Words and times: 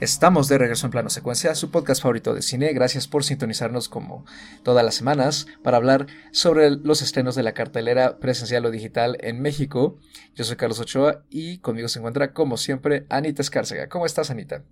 Estamos 0.00 0.46
de 0.46 0.58
regreso 0.58 0.86
en 0.86 0.92
Plano 0.92 1.10
Secuencia, 1.10 1.56
su 1.56 1.72
podcast 1.72 2.02
favorito 2.02 2.32
de 2.32 2.42
cine. 2.42 2.72
Gracias 2.72 3.08
por 3.08 3.24
sintonizarnos 3.24 3.88
como 3.88 4.24
todas 4.62 4.84
las 4.84 4.94
semanas 4.94 5.48
para 5.64 5.76
hablar 5.76 6.06
sobre 6.30 6.70
los 6.70 7.02
estrenos 7.02 7.34
de 7.34 7.42
la 7.42 7.52
cartelera 7.52 8.20
presencial 8.20 8.64
o 8.64 8.70
digital 8.70 9.18
en 9.22 9.40
México. 9.40 9.98
Yo 10.36 10.44
soy 10.44 10.54
Carlos 10.54 10.78
Ochoa 10.78 11.24
y 11.30 11.58
conmigo 11.58 11.88
se 11.88 11.98
encuentra, 11.98 12.32
como 12.32 12.56
siempre, 12.58 13.06
Anita 13.08 13.42
Escárcega. 13.42 13.88
¿Cómo 13.88 14.06
estás, 14.06 14.30
Anita? 14.30 14.62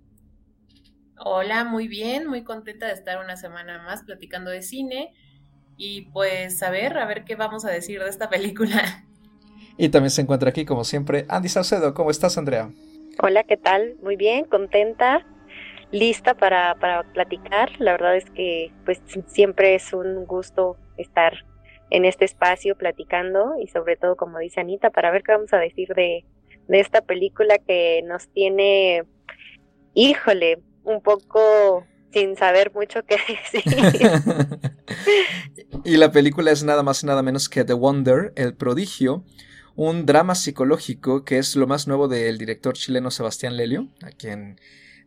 Hola, 1.17 1.65
muy 1.65 1.89
bien, 1.89 2.25
muy 2.25 2.45
contenta 2.45 2.87
de 2.87 2.93
estar 2.93 3.21
una 3.21 3.35
semana 3.35 3.83
más 3.83 4.03
platicando 4.03 4.49
de 4.49 4.61
cine 4.61 5.13
y 5.75 6.03
pues 6.13 6.63
a 6.63 6.69
ver, 6.69 6.97
a 6.97 7.05
ver 7.05 7.25
qué 7.25 7.35
vamos 7.35 7.65
a 7.65 7.69
decir 7.69 8.01
de 8.01 8.09
esta 8.09 8.29
película. 8.29 9.03
Y 9.77 9.89
también 9.89 10.11
se 10.11 10.21
encuentra 10.21 10.51
aquí, 10.51 10.63
como 10.63 10.85
siempre, 10.85 11.25
Andy 11.27 11.49
Saucedo. 11.49 11.93
¿Cómo 11.93 12.11
estás, 12.11 12.37
Andrea? 12.37 12.71
Hola, 13.19 13.43
¿qué 13.43 13.57
tal? 13.57 13.95
Muy 14.03 14.15
bien, 14.15 14.45
contenta, 14.45 15.25
lista 15.91 16.35
para, 16.35 16.75
para 16.75 17.01
platicar. 17.13 17.71
La 17.79 17.93
verdad 17.93 18.15
es 18.15 18.29
que 18.29 18.71
pues 18.85 19.01
siempre 19.25 19.73
es 19.73 19.91
un 19.91 20.25
gusto 20.25 20.77
estar 20.97 21.43
en 21.89 22.05
este 22.05 22.25
espacio 22.25 22.77
platicando 22.77 23.55
y 23.59 23.67
sobre 23.67 23.95
todo, 23.95 24.17
como 24.17 24.37
dice 24.37 24.59
Anita, 24.59 24.91
para 24.91 25.09
ver 25.09 25.23
qué 25.23 25.31
vamos 25.31 25.51
a 25.53 25.57
decir 25.57 25.89
de, 25.95 26.25
de 26.67 26.79
esta 26.79 27.01
película 27.01 27.57
que 27.57 28.03
nos 28.03 28.27
tiene, 28.29 29.03
híjole, 29.95 30.59
un 30.83 31.01
poco 31.01 31.85
sin 32.13 32.37
saber 32.37 32.71
mucho 32.75 33.01
qué 33.03 33.17
decir. 33.51 33.63
y 35.83 35.97
la 35.97 36.11
película 36.11 36.51
es 36.51 36.63
nada 36.63 36.83
más 36.83 37.01
y 37.01 37.07
nada 37.07 37.23
menos 37.23 37.49
que 37.49 37.63
The 37.63 37.73
Wonder, 37.73 38.31
el 38.35 38.55
prodigio, 38.55 39.25
un 39.77 40.07
drama 40.07 40.33
psicológico 40.33 41.23
que 41.23 41.37
es 41.37 41.55
lo 41.55 41.67
más 41.67 41.87
nuevo 41.87 42.07
del 42.07 42.39
director 42.39 42.73
chileno 42.73 43.11
Sebastián 43.11 43.55
Lelio, 43.55 43.87
a 44.01 44.09
quien 44.09 44.59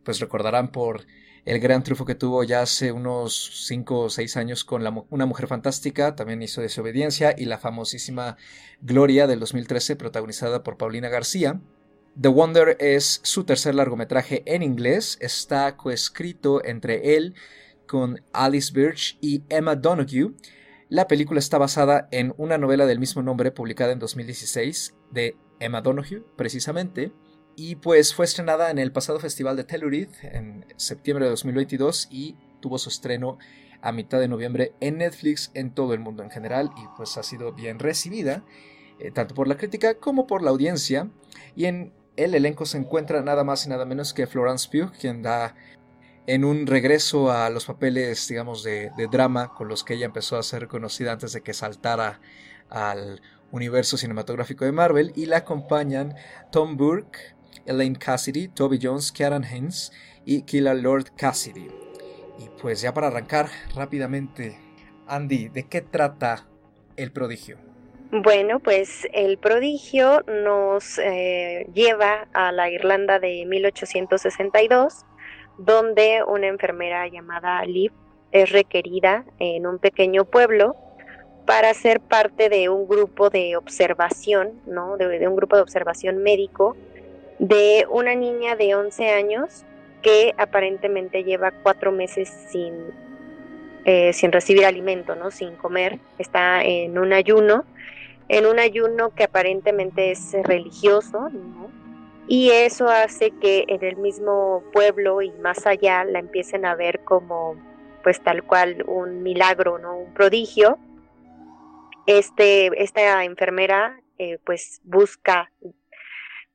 pues 0.05 0.21
recordarán 0.21 0.71
por 0.71 1.05
el 1.43 1.59
gran 1.59 1.83
triunfo 1.83 2.05
que 2.05 2.15
tuvo 2.15 2.45
ya 2.45 2.61
hace 2.61 2.93
unos 2.93 3.65
5 3.67 3.99
o 3.99 4.09
6 4.09 4.37
años 4.37 4.63
con 4.63 4.81
Una 5.09 5.25
Mujer 5.25 5.47
Fantástica, 5.47 6.15
también 6.15 6.41
hizo 6.41 6.61
Desobediencia 6.61 7.35
y 7.37 7.45
la 7.45 7.57
famosísima 7.57 8.37
Gloria 8.79 9.27
del 9.27 9.41
2013 9.41 9.97
protagonizada 9.97 10.63
por 10.63 10.77
Paulina 10.77 11.09
García. 11.09 11.59
The 12.19 12.29
Wonder 12.29 12.77
es 12.79 13.19
su 13.23 13.43
tercer 13.43 13.75
largometraje 13.75 14.41
en 14.45 14.63
inglés, 14.63 15.17
está 15.19 15.75
coescrito 15.75 16.63
entre 16.63 17.17
él 17.17 17.35
con 17.87 18.21
Alice 18.31 18.71
Birch 18.73 19.17
y 19.19 19.43
Emma 19.49 19.75
Donoghue 19.75 20.33
la 20.91 21.07
película 21.07 21.39
está 21.39 21.57
basada 21.57 22.09
en 22.11 22.33
una 22.35 22.57
novela 22.57 22.85
del 22.85 22.99
mismo 22.99 23.21
nombre 23.21 23.49
publicada 23.53 23.93
en 23.93 23.99
2016 23.99 24.93
de 25.09 25.37
Emma 25.61 25.79
Donoghue, 25.79 26.25
precisamente, 26.35 27.13
y 27.55 27.75
pues 27.75 28.13
fue 28.13 28.25
estrenada 28.25 28.69
en 28.69 28.77
el 28.77 28.91
pasado 28.91 29.17
festival 29.17 29.55
de 29.55 29.63
Telluride 29.63 30.11
en 30.21 30.65
septiembre 30.75 31.23
de 31.23 31.31
2022 31.31 32.09
y 32.11 32.35
tuvo 32.59 32.77
su 32.77 32.89
estreno 32.89 33.37
a 33.81 33.93
mitad 33.93 34.19
de 34.19 34.27
noviembre 34.27 34.73
en 34.81 34.97
Netflix 34.97 35.51
en 35.53 35.73
todo 35.73 35.93
el 35.93 36.01
mundo 36.01 36.23
en 36.23 36.29
general 36.29 36.71
y 36.75 36.81
pues 36.97 37.17
ha 37.17 37.23
sido 37.23 37.53
bien 37.53 37.79
recibida 37.79 38.43
eh, 38.99 39.11
tanto 39.11 39.33
por 39.33 39.47
la 39.47 39.55
crítica 39.55 39.93
como 39.97 40.27
por 40.27 40.43
la 40.43 40.49
audiencia 40.49 41.09
y 41.55 41.65
en 41.65 41.93
el 42.17 42.35
elenco 42.35 42.65
se 42.65 42.77
encuentra 42.77 43.21
nada 43.21 43.45
más 43.45 43.65
y 43.65 43.69
nada 43.69 43.85
menos 43.85 44.13
que 44.13 44.27
Florence 44.27 44.67
Pugh 44.69 44.91
quien 44.99 45.21
da 45.21 45.55
en 46.27 46.45
un 46.45 46.67
regreso 46.67 47.31
a 47.31 47.49
los 47.49 47.65
papeles, 47.65 48.27
digamos, 48.27 48.63
de, 48.63 48.91
drama 49.11 49.53
con 49.53 49.67
los 49.67 49.83
que 49.83 49.95
ella 49.95 50.05
empezó 50.05 50.37
a 50.37 50.43
ser 50.43 50.67
conocida 50.67 51.11
antes 51.11 51.33
de 51.33 51.41
que 51.41 51.53
saltara 51.53 52.21
al 52.69 53.21
universo 53.51 53.97
cinematográfico 53.97 54.65
de 54.65 54.71
Marvel, 54.71 55.11
y 55.15 55.25
la 55.25 55.37
acompañan 55.37 56.15
Tom 56.51 56.77
Burke, 56.77 57.35
Elaine 57.65 57.97
Cassidy, 57.97 58.47
Toby 58.47 58.79
Jones, 58.81 59.11
Karen 59.11 59.43
Haynes 59.43 59.91
y 60.25 60.43
Killa 60.43 60.73
Lord 60.73 61.11
Cassidy. 61.17 61.67
Y 62.39 62.49
pues 62.61 62.81
ya 62.81 62.93
para 62.93 63.07
arrancar 63.07 63.49
rápidamente, 63.75 64.57
Andy, 65.07 65.49
¿de 65.49 65.67
qué 65.67 65.81
trata 65.81 66.47
El 66.95 67.11
Prodigio? 67.11 67.57
Bueno, 68.13 68.59
pues 68.59 69.07
el 69.13 69.37
prodigio 69.37 70.21
nos 70.27 70.99
eh, 70.99 71.65
lleva 71.73 72.27
a 72.33 72.51
la 72.51 72.69
Irlanda 72.69 73.19
de 73.19 73.45
1862 73.45 75.05
donde 75.57 76.23
una 76.27 76.47
enfermera 76.47 77.07
llamada 77.07 77.63
Liv 77.65 77.91
es 78.31 78.51
requerida 78.51 79.25
en 79.39 79.67
un 79.67 79.79
pequeño 79.79 80.25
pueblo 80.25 80.75
para 81.45 81.73
ser 81.73 81.99
parte 81.99 82.49
de 82.49 82.69
un 82.69 82.87
grupo 82.87 83.29
de 83.29 83.57
observación, 83.57 84.53
¿no? 84.65 84.97
De, 84.97 85.27
un 85.27 85.35
grupo 85.35 85.55
de 85.55 85.61
observación 85.61 86.19
médico 86.19 86.75
de 87.39 87.85
una 87.89 88.15
niña 88.15 88.55
de 88.55 88.75
11 88.75 89.09
años 89.09 89.65
que 90.01 90.33
aparentemente 90.37 91.23
lleva 91.23 91.51
cuatro 91.51 91.91
meses 91.91 92.29
sin, 92.49 92.73
eh, 93.85 94.13
sin 94.13 94.31
recibir 94.31 94.65
alimento, 94.65 95.15
¿no? 95.15 95.31
Sin 95.31 95.55
comer, 95.55 95.99
está 96.19 96.63
en 96.63 96.97
un 96.97 97.13
ayuno, 97.13 97.65
en 98.29 98.45
un 98.45 98.59
ayuno 98.59 99.09
que 99.09 99.23
aparentemente 99.23 100.11
es 100.11 100.33
religioso, 100.43 101.29
¿no? 101.29 101.80
Y 102.27 102.51
eso 102.51 102.87
hace 102.87 103.31
que 103.31 103.65
en 103.67 103.83
el 103.83 103.97
mismo 103.97 104.63
pueblo 104.71 105.21
y 105.21 105.31
más 105.31 105.65
allá 105.65 106.03
la 106.03 106.19
empiecen 106.19 106.65
a 106.65 106.75
ver 106.75 107.03
como 107.03 107.55
pues 108.03 108.21
tal 108.21 108.43
cual 108.43 108.83
un 108.87 109.23
milagro, 109.23 109.77
¿no? 109.77 109.97
Un 109.97 110.13
prodigio. 110.13 110.79
Este, 112.07 112.71
esta 112.81 113.23
enfermera 113.23 114.01
eh, 114.17 114.39
pues 114.43 114.81
busca 114.83 115.51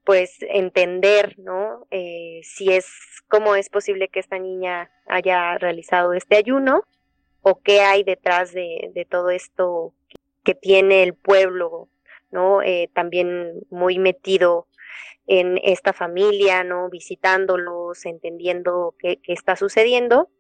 pues 0.05 0.37
entender, 0.41 1.37
¿no? 1.39 1.87
Eh, 1.91 2.41
si 2.45 2.73
es, 2.73 2.87
cómo 3.29 3.57
es 3.57 3.69
posible 3.69 4.09
que 4.09 4.21
esta 4.21 4.39
niña 4.39 4.91
haya 5.07 5.59
realizado 5.59 6.13
este 6.13 6.37
ayuno 6.37 6.85
o 7.43 7.61
qué 7.61 7.81
hay 7.81 8.05
detrás 8.05 8.53
de, 8.53 9.07
todo 9.11 9.31
esto 9.31 9.93
que 10.45 10.55
tiene 10.55 11.03
el 11.03 11.15
pueblo, 11.15 11.89
¿no? 12.31 12.63
Eh, 12.63 12.89
también 12.95 13.67
muy 13.71 13.99
metido 13.99 14.69
en 15.27 15.59
esta 15.63 15.93
familia, 15.93 16.65
¿no? 16.65 16.89
Visitándolos, 16.89 18.07
entendiendo 18.07 18.95
qué, 18.99 19.21
está 19.27 19.57
sucediendo. 19.57 20.31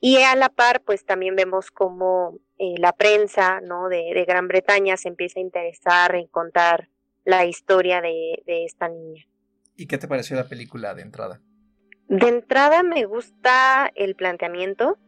Y 0.00 0.18
a 0.18 0.34
la 0.36 0.48
par, 0.48 0.82
pues 0.82 1.04
también 1.04 1.36
vemos 1.36 1.70
cómo 1.70 2.38
eh, 2.58 2.74
la 2.78 2.92
prensa, 2.92 3.60
¿no? 3.60 3.88
De, 3.88 4.24
Gran 4.26 4.48
Bretaña 4.48 4.96
se 4.96 5.08
empieza 5.08 5.40
a 5.40 5.42
interesar 5.42 6.14
en 6.14 6.26
contar 6.26 6.88
la 7.24 7.44
historia 7.44 8.00
de, 8.00 8.42
esta 8.46 8.88
niña. 8.88 9.24
¿Y 9.76 9.86
qué 9.86 9.98
te 9.98 10.08
pareció 10.08 10.36
la 10.36 10.48
película 10.48 10.94
de 10.94 11.02
entrada? 11.02 11.40
De 12.08 12.28
entrada 12.28 12.82
me 12.82 13.04
gusta 13.04 13.90
el 13.94 14.16
planteamiento, 14.16 14.98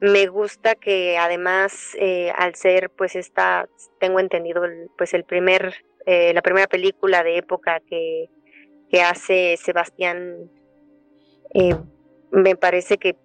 me 0.00 0.26
gusta 0.26 0.74
que 0.74 1.18
además 1.18 1.96
eh, 1.98 2.30
al 2.36 2.54
ser 2.56 2.90
pues 2.90 3.16
esta, 3.16 3.68
tengo 3.98 4.20
entendido, 4.20 4.62
pues 4.98 5.14
el 5.14 5.24
primer 5.24 5.74
eh, 6.06 6.32
la 6.34 6.42
primera 6.42 6.66
película 6.66 7.22
de 7.22 7.38
época 7.38 7.80
que, 7.80 8.28
hace 9.04 9.56
Sebastián, 9.56 10.50
eh, 11.54 11.76
me 12.30 12.56
parece 12.56 12.98
que 12.98 13.16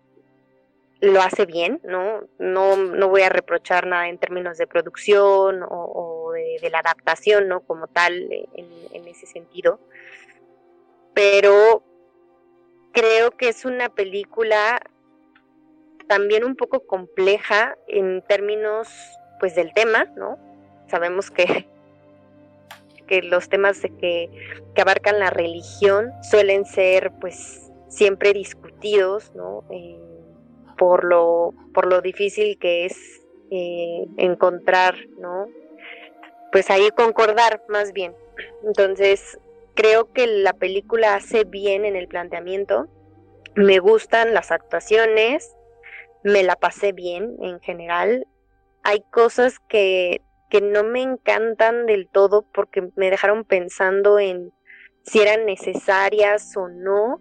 lo 1.01 1.21
hace 1.21 1.45
bien, 1.45 1.81
¿no? 1.83 2.21
¿no? 2.37 2.75
No 2.75 3.09
voy 3.09 3.23
a 3.23 3.29
reprochar 3.29 3.87
nada 3.87 4.07
en 4.07 4.17
términos 4.17 4.57
de 4.57 4.67
producción 4.67 5.63
o, 5.67 6.31
de, 6.33 6.69
la 6.69 6.79
adaptación, 6.79 7.47
¿no? 7.47 7.61
Como 7.61 7.87
tal, 7.87 8.31
en, 8.31 8.67
en 8.91 9.07
ese 9.07 9.25
sentido. 9.25 9.79
Pero 11.13 11.83
creo 12.91 13.31
que 13.31 13.49
es 13.49 13.65
una 13.65 13.89
película 13.89 14.81
también 16.07 16.43
un 16.43 16.55
poco 16.55 16.85
compleja 16.85 17.77
en 17.87 18.21
términos, 18.27 18.87
pues, 19.39 19.55
del 19.55 19.73
tema, 19.73 20.05
¿no? 20.15 20.37
Sabemos 20.87 21.31
que 21.31 21.67
que 23.05 23.21
los 23.21 23.49
temas 23.49 23.81
de 23.81 23.89
que, 23.97 24.29
abarcan 24.79 25.19
la 25.19 25.29
religión 25.29 26.11
suelen 26.21 26.65
ser 26.65 27.11
pues 27.21 27.71
siempre 27.87 28.33
discutidos, 28.33 29.33
¿no? 29.35 29.63
Eh, 29.71 29.99
por, 30.77 31.05
lo, 31.05 31.53
por 31.73 31.87
lo 31.87 32.01
difícil 32.01 32.57
que 32.59 32.85
es 32.85 33.21
eh, 33.51 34.05
encontrar, 34.17 34.95
¿no? 35.17 35.47
Pues 36.51 36.69
ahí 36.69 36.89
concordar 36.91 37.61
más 37.69 37.93
bien. 37.93 38.13
Entonces, 38.63 39.39
creo 39.75 40.11
que 40.11 40.27
la 40.27 40.53
película 40.53 41.15
hace 41.15 41.43
bien 41.43 41.85
en 41.85 41.95
el 41.95 42.07
planteamiento. 42.07 42.87
Me 43.55 43.79
gustan 43.79 44.33
las 44.33 44.51
actuaciones, 44.51 45.55
me 46.23 46.43
la 46.43 46.55
pasé 46.55 46.91
bien 46.91 47.37
en 47.41 47.59
general. 47.59 48.25
Hay 48.83 49.01
cosas 49.11 49.59
que 49.59 50.21
que 50.49 50.61
no 50.61 50.83
me 50.83 51.01
encantan 51.01 51.85
del 51.85 52.07
todo 52.07 52.43
porque 52.53 52.89
me 52.95 53.09
dejaron 53.09 53.43
pensando 53.43 54.19
en 54.19 54.53
si 55.03 55.21
eran 55.21 55.45
necesarias 55.45 56.55
o 56.57 56.67
no. 56.67 57.19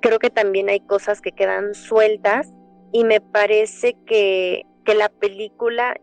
Creo 0.00 0.18
que 0.18 0.30
también 0.30 0.68
hay 0.68 0.80
cosas 0.80 1.20
que 1.20 1.32
quedan 1.32 1.74
sueltas 1.74 2.52
y 2.92 3.04
me 3.04 3.20
parece 3.20 3.96
que, 4.06 4.64
que 4.84 4.94
la 4.94 5.08
película 5.08 5.96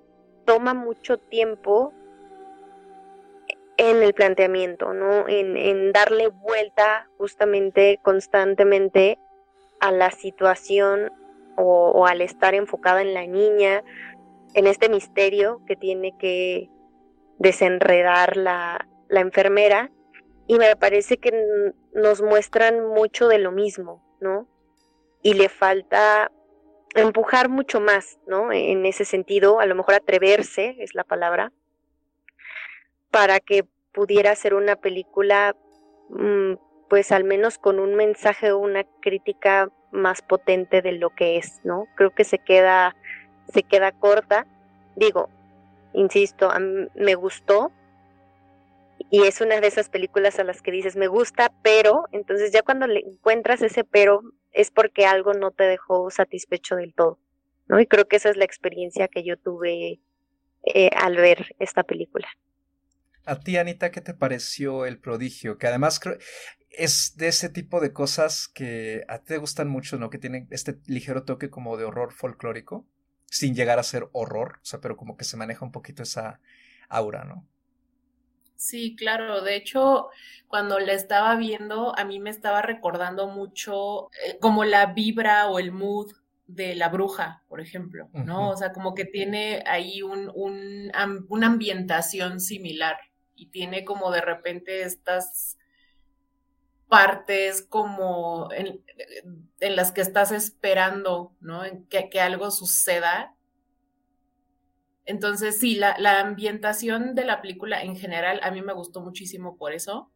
toma 0.46 0.74
mucho 0.74 1.18
tiempo 1.18 1.94
en 3.78 4.02
el 4.02 4.14
planteamiento, 4.14 4.94
¿no? 4.94 5.28
En, 5.28 5.58
en 5.58 5.92
darle 5.92 6.28
vuelta 6.28 7.10
justamente 7.18 8.00
constantemente 8.04 9.20
a 9.80 9.92
la 9.92 10.12
situación 10.12 11.12
o, 11.58 12.06
al 12.06 12.22
estar 12.22 12.54
enfocada 12.54 13.02
en 13.02 13.14
la 13.14 13.26
niña, 13.26 13.84
en 14.56 14.68
este 14.68 14.90
misterio 14.90 15.62
que 15.68 15.76
tiene 15.76 16.18
que 16.18 16.70
desenredar 17.38 18.38
la, 18.38 18.88
la 19.10 19.20
enfermera 19.20 19.92
y 20.48 20.58
me 20.58 20.76
parece 20.78 21.18
que 21.18 21.32
nos 21.94 22.22
muestran 22.22 22.88
mucho 22.88 23.28
de 23.28 23.38
lo 23.38 23.52
mismo, 23.52 24.18
¿no? 24.22 24.48
Y 25.22 25.34
le 25.34 25.50
falta 25.50 26.32
empujar 26.96 27.50
mucho 27.50 27.82
más, 27.82 28.18
¿no? 28.28 28.52
En 28.54 28.86
ese 28.86 29.04
sentido, 29.04 29.60
a 29.60 29.66
lo 29.66 29.76
mejor 29.76 29.96
atreverse 29.96 30.78
es 30.80 30.96
la 30.96 31.04
palabra, 31.04 31.52
para 33.12 33.42
que 33.42 33.66
pudiera 33.94 34.34
ser 34.36 34.54
una 34.54 34.78
película, 34.78 35.56
mm, 36.10 36.54
pues 36.90 37.12
al 37.12 37.26
menos 37.26 37.58
con 37.58 37.80
un 37.80 37.96
mensaje 37.96 38.52
o 38.52 38.60
una 38.60 38.86
crítica 39.02 39.70
más 39.92 40.22
potente 40.22 40.82
de 40.82 40.94
lo 40.94 41.10
que 41.10 41.38
es, 41.38 41.60
¿no? 41.66 41.88
Creo 41.96 42.12
que 42.12 42.24
se 42.24 42.40
queda, 42.40 42.96
se 43.54 43.64
queda 43.64 43.92
corta. 43.92 44.46
Digo, 44.96 45.30
insisto, 45.94 46.52
me 46.96 47.16
gustó, 47.16 47.72
y 49.10 49.24
es 49.24 49.42
una 49.42 49.60
de 49.62 49.68
esas 49.68 49.90
películas 49.90 50.40
a 50.40 50.44
las 50.44 50.62
que 50.62 50.72
dices 50.72 50.96
me 50.96 51.08
gusta, 51.08 51.54
pero 51.62 52.06
entonces 52.12 52.52
ya 52.52 52.62
cuando 52.64 52.88
le 52.88 53.02
encuentras 53.02 53.62
ese 53.62 53.84
pero 53.84 54.22
es 54.52 54.72
porque 54.72 55.06
algo 55.06 55.34
no 55.34 55.52
te 55.52 55.64
dejó 55.64 56.10
satisfecho 56.10 56.76
del 56.76 56.94
todo, 56.94 57.20
¿no? 57.68 57.80
Y 57.80 57.88
creo 57.88 58.08
que 58.08 58.16
esa 58.16 58.30
es 58.30 58.38
la 58.38 58.46
experiencia 58.46 59.08
que 59.08 59.24
yo 59.24 59.38
tuve 59.38 60.00
eh, 60.64 60.90
al 60.96 61.18
ver 61.18 61.56
esta 61.60 61.84
película. 61.84 62.28
A 63.26 63.40
ti, 63.40 63.58
Anita, 63.58 63.92
¿qué 63.92 64.02
te 64.02 64.14
pareció 64.14 64.86
El 64.86 65.00
Prodigio? 65.00 65.58
Que 65.58 65.68
además 65.68 66.00
creo 66.00 66.18
es 66.78 67.16
de 67.16 67.30
ese 67.30 67.50
tipo 67.50 67.80
de 67.80 67.94
cosas 67.94 68.48
que 68.48 69.04
a 69.08 69.20
ti 69.20 69.28
te 69.28 69.38
gustan 69.38 69.70
mucho, 69.70 69.98
¿no? 69.98 70.10
Que 70.10 70.18
tienen 70.18 70.48
este 70.52 70.78
ligero 70.88 71.24
toque 71.24 71.50
como 71.50 71.78
de 71.78 71.86
horror 71.86 72.12
folclórico, 72.12 72.86
sin 73.36 73.54
llegar 73.54 73.80
a 73.80 73.84
ser 73.84 74.08
horror, 74.14 74.60
o 74.62 74.66
sea, 74.66 74.80
pero 74.80 74.96
como 74.96 75.18
que 75.18 75.26
se 75.26 75.36
maneja 75.36 75.66
un 75.66 75.72
poquito 75.74 76.04
esa 76.04 76.40
aura, 76.88 77.26
¿no? 77.26 77.46
Sí, 78.56 78.96
claro. 78.96 79.42
De 79.42 79.58
hecho, 79.58 80.08
cuando 80.48 80.80
la 80.80 80.94
estaba 80.94 81.36
viendo, 81.36 81.98
a 82.00 82.06
mí 82.06 82.20
me 82.22 82.30
estaba 82.30 82.62
recordando 82.62 83.28
mucho 83.28 84.10
eh, 84.26 84.38
como 84.40 84.64
la 84.64 84.94
vibra 84.94 85.48
o 85.50 85.60
el 85.60 85.74
mood 85.74 86.14
de 86.48 86.76
la 86.76 86.88
bruja, 86.88 87.44
por 87.50 87.60
ejemplo, 87.60 88.10
¿no? 88.14 88.52
O 88.52 88.56
sea, 88.56 88.72
como 88.72 88.96
que 88.96 89.04
tiene 89.04 89.64
ahí 89.68 90.02
un, 90.02 90.32
un, 90.34 90.92
una 91.28 91.48
ambientación 91.48 92.40
similar 92.40 92.98
y 93.36 93.48
tiene 93.48 93.84
como 93.84 94.12
de 94.12 94.22
repente 94.22 94.84
estas 94.84 95.58
partes 96.88 97.62
como 97.62 98.50
en, 98.52 98.84
en 99.60 99.76
las 99.76 99.92
que 99.92 100.02
estás 100.02 100.32
esperando, 100.32 101.34
¿no? 101.40 101.66
En 101.66 101.86
que, 101.88 102.10
que 102.10 102.22
algo 102.22 102.52
suceda 102.52 103.36
entonces, 105.06 105.60
sí, 105.60 105.76
la, 105.76 106.20
ambientación 106.20 107.14
de 107.14 107.26
la 107.26 107.42
película 107.42 107.82
en 107.84 107.96
general 107.96 108.40
a 108.44 108.52
mí 108.52 108.62
me 108.62 108.74
gustó 108.74 109.02
muchísimo 109.02 109.56
por 109.58 109.72
eso. 109.72 110.12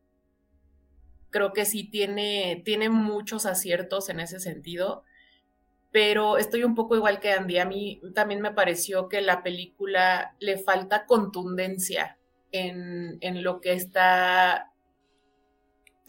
Creo 1.30 1.54
que 1.54 1.66
sí 1.66 1.84
tiene, 1.84 2.64
tiene 2.66 2.90
muchos 2.90 3.46
aciertos 3.46 4.10
en 4.10 4.20
ese 4.20 4.40
sentido, 4.40 5.04
pero 5.92 6.38
estoy 6.38 6.64
un 6.64 6.74
poco 6.74 6.96
igual 6.96 7.20
que 7.20 7.32
Andy. 7.32 7.60
A 7.60 7.66
mí 7.66 8.02
también 8.16 8.42
me 8.42 8.52
pareció 8.52 9.10
que 9.10 9.22
la 9.22 9.44
película 9.44 10.36
le 10.40 10.58
falta 10.58 11.06
contundencia 11.06 12.18
en, 12.52 13.44
lo 13.44 13.62
que 13.62 13.74
está 13.74 14.74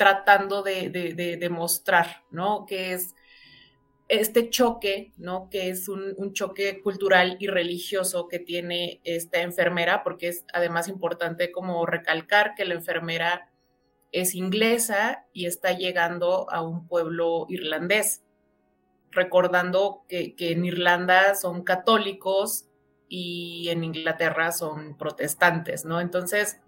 tratando 0.01 0.63
de, 0.63 0.89
de, 0.89 1.49
mostrar, 1.51 2.25
¿no? 2.31 2.65
Que 2.65 2.95
es 2.95 3.15
este 4.09 4.49
choque, 4.49 5.13
¿no? 5.19 5.51
Que 5.51 5.69
es 5.69 5.91
un, 5.91 6.33
choque 6.33 6.81
cultural 6.81 7.37
y 7.39 7.49
religioso 7.49 8.27
que 8.27 8.39
tiene 8.39 9.03
esta 9.05 9.43
enfermera, 9.43 10.03
porque 10.03 10.29
es 10.29 10.47
además 10.55 10.89
importante 10.89 11.53
como 11.53 11.85
recalcar 11.85 12.55
que 12.55 12.65
la 12.65 12.77
enfermera 12.77 13.51
es 14.11 14.35
inglesa 14.35 15.27
y 15.35 15.45
está 15.45 15.73
llegando 15.73 16.51
a 16.51 16.63
un 16.63 16.89
pueblo 16.89 17.45
irlandés, 17.51 18.25
recordando 19.11 20.07
que, 20.09 20.35
que 20.35 20.53
en 20.53 20.65
Irlanda 20.65 21.35
son 21.35 21.63
católicos 21.63 22.71
y 23.07 23.69
en 23.69 23.85
Inglaterra 23.85 24.51
son 24.51 24.97
protestantes, 24.97 25.85
¿no? 25.85 26.01
Entonces, 26.01 26.59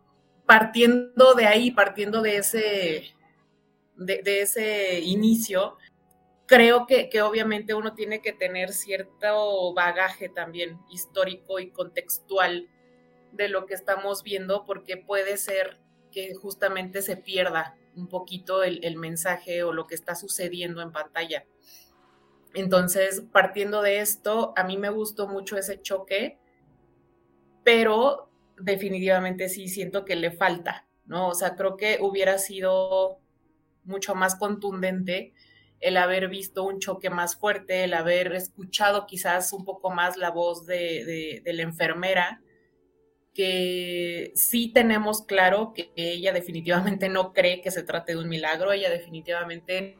partiendo 0.45 1.33
de 1.33 1.47
ahí, 1.47 1.71
partiendo 1.71 2.21
de 2.21 2.37
ese, 2.37 3.15
de, 3.97 4.23
ese 4.41 5.01
inicio, 5.01 5.77
creo 6.47 6.87
que, 6.87 7.11
obviamente 7.23 7.75
uno 7.75 7.95
tiene 7.95 8.21
que 8.21 8.33
tener 8.33 8.73
cierto 8.73 9.73
bagaje 9.75 10.29
también 10.29 10.79
histórico 10.91 11.59
y 11.61 11.71
contextual 11.71 12.69
de 13.33 13.49
lo 13.49 13.67
que 13.67 13.75
estamos 13.75 14.23
viendo, 14.23 14.65
porque 14.65 14.97
puede 14.97 15.37
ser 15.37 15.79
que 16.11 16.35
justamente 16.35 17.01
se 17.01 17.17
pierda 17.17 17.77
un 17.97 18.09
poquito 18.09 18.63
el, 18.63 18.85
el, 18.85 18.97
mensaje 18.97 19.63
o 19.63 19.73
lo 19.73 19.87
que 19.87 19.95
está 19.95 20.15
sucediendo 20.15 20.83
en 20.83 20.93
pantalla. 20.93 21.47
Entonces, 22.55 23.23
partiendo 23.33 23.81
de 23.81 24.01
esto, 24.01 24.53
a 24.57 24.65
mí 24.65 24.77
me 24.77 24.91
gustó 24.91 25.29
mucho 25.29 25.57
ese 25.57 25.81
choque, 25.81 26.39
pero 27.65 28.31
definitivamente 28.59 29.49
sí 29.49 29.69
siento 29.69 30.05
que 30.05 30.17
le 30.17 30.31
falta, 30.31 30.87
¿no? 31.07 31.29
O 31.29 31.35
sea, 31.35 31.57
creo 31.57 31.77
que 31.77 31.99
hubiera 32.01 32.39
sido 32.39 33.22
mucho 33.85 34.15
más 34.15 34.37
contundente 34.37 35.33
el 35.83 35.97
haber 35.97 36.29
visto 36.29 36.63
un 36.63 36.79
choque 36.79 37.11
más 37.11 37.37
fuerte, 37.37 37.85
el 37.85 37.95
haber 37.95 38.33
escuchado 38.33 39.07
quizás 39.07 39.53
un 39.53 39.65
poco 39.65 39.91
más 39.91 40.17
la 40.17 40.31
voz 40.31 40.65
de, 40.65 41.43
la 41.45 41.63
enfermera, 41.63 42.41
que 43.35 44.31
sí 44.35 44.73
tenemos 44.73 45.23
claro 45.27 45.73
que 45.75 45.91
ella 45.97 46.33
definitivamente 46.33 47.09
no 47.09 47.33
cree 47.33 47.61
que 47.61 47.73
se 47.73 47.83
trate 47.83 48.13
de 48.13 48.21
un 48.21 48.29
milagro, 48.29 48.73
ella 48.73 48.91
definitivamente 48.91 49.99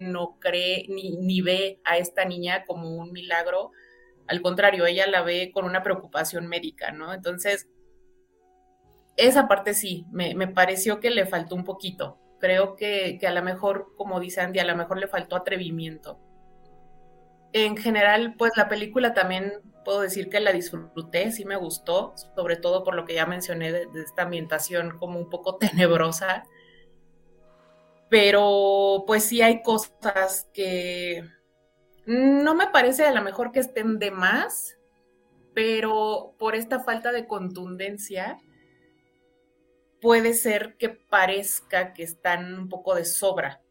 no 0.00 0.36
cree 0.40 0.86
ni, 0.88 1.16
ni 1.18 1.42
ve 1.42 1.80
a 1.84 1.96
esta 1.96 2.24
niña 2.24 2.64
como 2.64 2.96
un 2.96 3.12
milagro, 3.12 3.70
al 4.26 4.42
contrario, 4.42 4.86
ella 4.86 5.06
la 5.06 5.22
ve 5.22 5.50
con 5.52 5.64
una 5.64 5.82
preocupación 5.82 6.46
médica, 6.48 6.90
¿no? 6.92 7.12
Entonces, 7.12 7.68
esa 9.16 9.46
parte 9.46 9.74
sí, 9.74 10.06
me, 10.10 10.34
me 10.34 10.48
pareció 10.48 11.00
que 11.00 11.10
le 11.10 11.26
faltó 11.26 11.54
un 11.54 11.64
poquito, 11.64 12.19
Creo 12.40 12.74
que, 12.74 13.18
a 13.26 13.32
lo 13.32 13.42
mejor, 13.42 13.92
como 13.96 14.18
dice 14.18 14.40
Andy, 14.40 14.58
a 14.58 14.64
lo 14.64 14.74
mejor 14.74 14.98
le 14.98 15.08
faltó 15.08 15.36
atrevimiento. 15.36 16.18
En 17.52 17.76
general, 17.76 18.34
pues 18.38 18.52
la 18.56 18.68
película 18.68 19.12
también 19.12 19.52
puedo 19.84 20.00
decir 20.00 20.30
que 20.30 20.40
la 20.40 20.52
disfruté, 20.52 21.32
sí 21.32 21.44
me 21.44 21.56
gustó, 21.56 22.14
sobre 22.34 22.56
todo 22.56 22.82
por 22.82 22.94
lo 22.94 23.04
que 23.04 23.14
ya 23.14 23.26
mencioné 23.26 23.72
de, 23.72 23.88
esta 24.02 24.22
ambientación 24.22 24.96
como 24.98 25.18
un 25.18 25.28
poco 25.28 25.56
tenebrosa. 25.58 26.44
Pero 28.08 29.04
pues 29.06 29.24
sí 29.24 29.42
hay 29.42 29.62
cosas 29.62 30.48
que 30.54 31.24
no 32.06 32.54
me 32.54 32.68
parece 32.68 33.04
a 33.04 33.12
lo 33.12 33.22
mejor 33.22 33.52
que 33.52 33.60
estén 33.60 33.98
de 33.98 34.10
más, 34.10 34.78
pero 35.54 36.34
por 36.38 36.54
esta 36.54 36.80
falta 36.80 37.12
de 37.12 37.26
contundencia, 37.26 38.38
puede 40.00 40.34
ser 40.34 40.76
que 40.78 40.88
parezca 40.88 41.92
que 41.92 42.02
están 42.02 42.58
un 42.58 42.68
poco 42.68 42.94
de 42.94 43.04
sobra. 43.04 43.62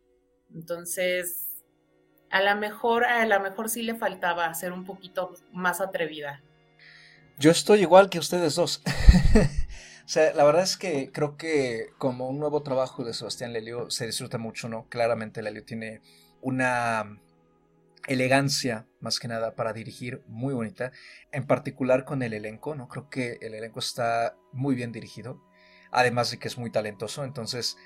Entonces, 0.54 1.64
a 2.30 2.42
lo 2.42 2.56
mejor, 2.60 3.06
a 3.06 3.26
lo 3.26 3.40
mejor 3.40 3.70
sí 3.70 3.82
le 3.82 3.96
faltaba 3.96 4.54
ser 4.54 4.72
un 4.72 4.86
poquito 4.86 5.34
más 5.52 5.82
atrevida. 5.82 6.42
Yo 7.38 7.52
estoy 7.52 7.82
igual 7.82 8.10
que 8.10 8.20
ustedes 8.20 8.56
dos. 8.56 8.82
o 10.06 10.08
sea, 10.08 10.34
la 10.34 10.44
verdad 10.44 10.64
es 10.64 10.78
que 10.78 11.12
creo 11.12 11.38
que 11.38 11.88
como 11.98 12.30
un 12.30 12.40
nuevo 12.40 12.62
trabajo 12.64 13.04
de 13.04 13.14
Sebastián 13.14 13.54
Lelio 13.54 13.90
se 13.90 14.06
disfruta 14.06 14.38
mucho, 14.38 14.70
¿no? 14.70 14.88
Claramente 14.90 15.42
Lelio 15.42 15.64
tiene 15.64 16.02
una 16.42 17.20
elegancia 18.08 18.88
más 19.00 19.20
que 19.20 19.28
nada 19.28 19.56
para 19.56 19.72
dirigir 19.72 20.24
muy 20.28 20.54
bonita, 20.54 20.92
en 21.32 21.46
particular 21.46 22.06
con 22.06 22.24
el 22.24 22.34
elenco, 22.34 22.76
¿no? 22.76 22.88
Creo 22.88 23.10
que 23.10 23.38
el 23.42 23.54
elenco 23.54 23.80
está 23.80 24.36
muy 24.52 24.76
bien 24.76 24.92
dirigido 24.92 25.42
además 25.92 26.32
de 26.32 26.40
que 26.40 26.48
es 26.48 26.58
muy 26.58 26.72
talentoso, 26.72 27.24
entonces 27.24 27.78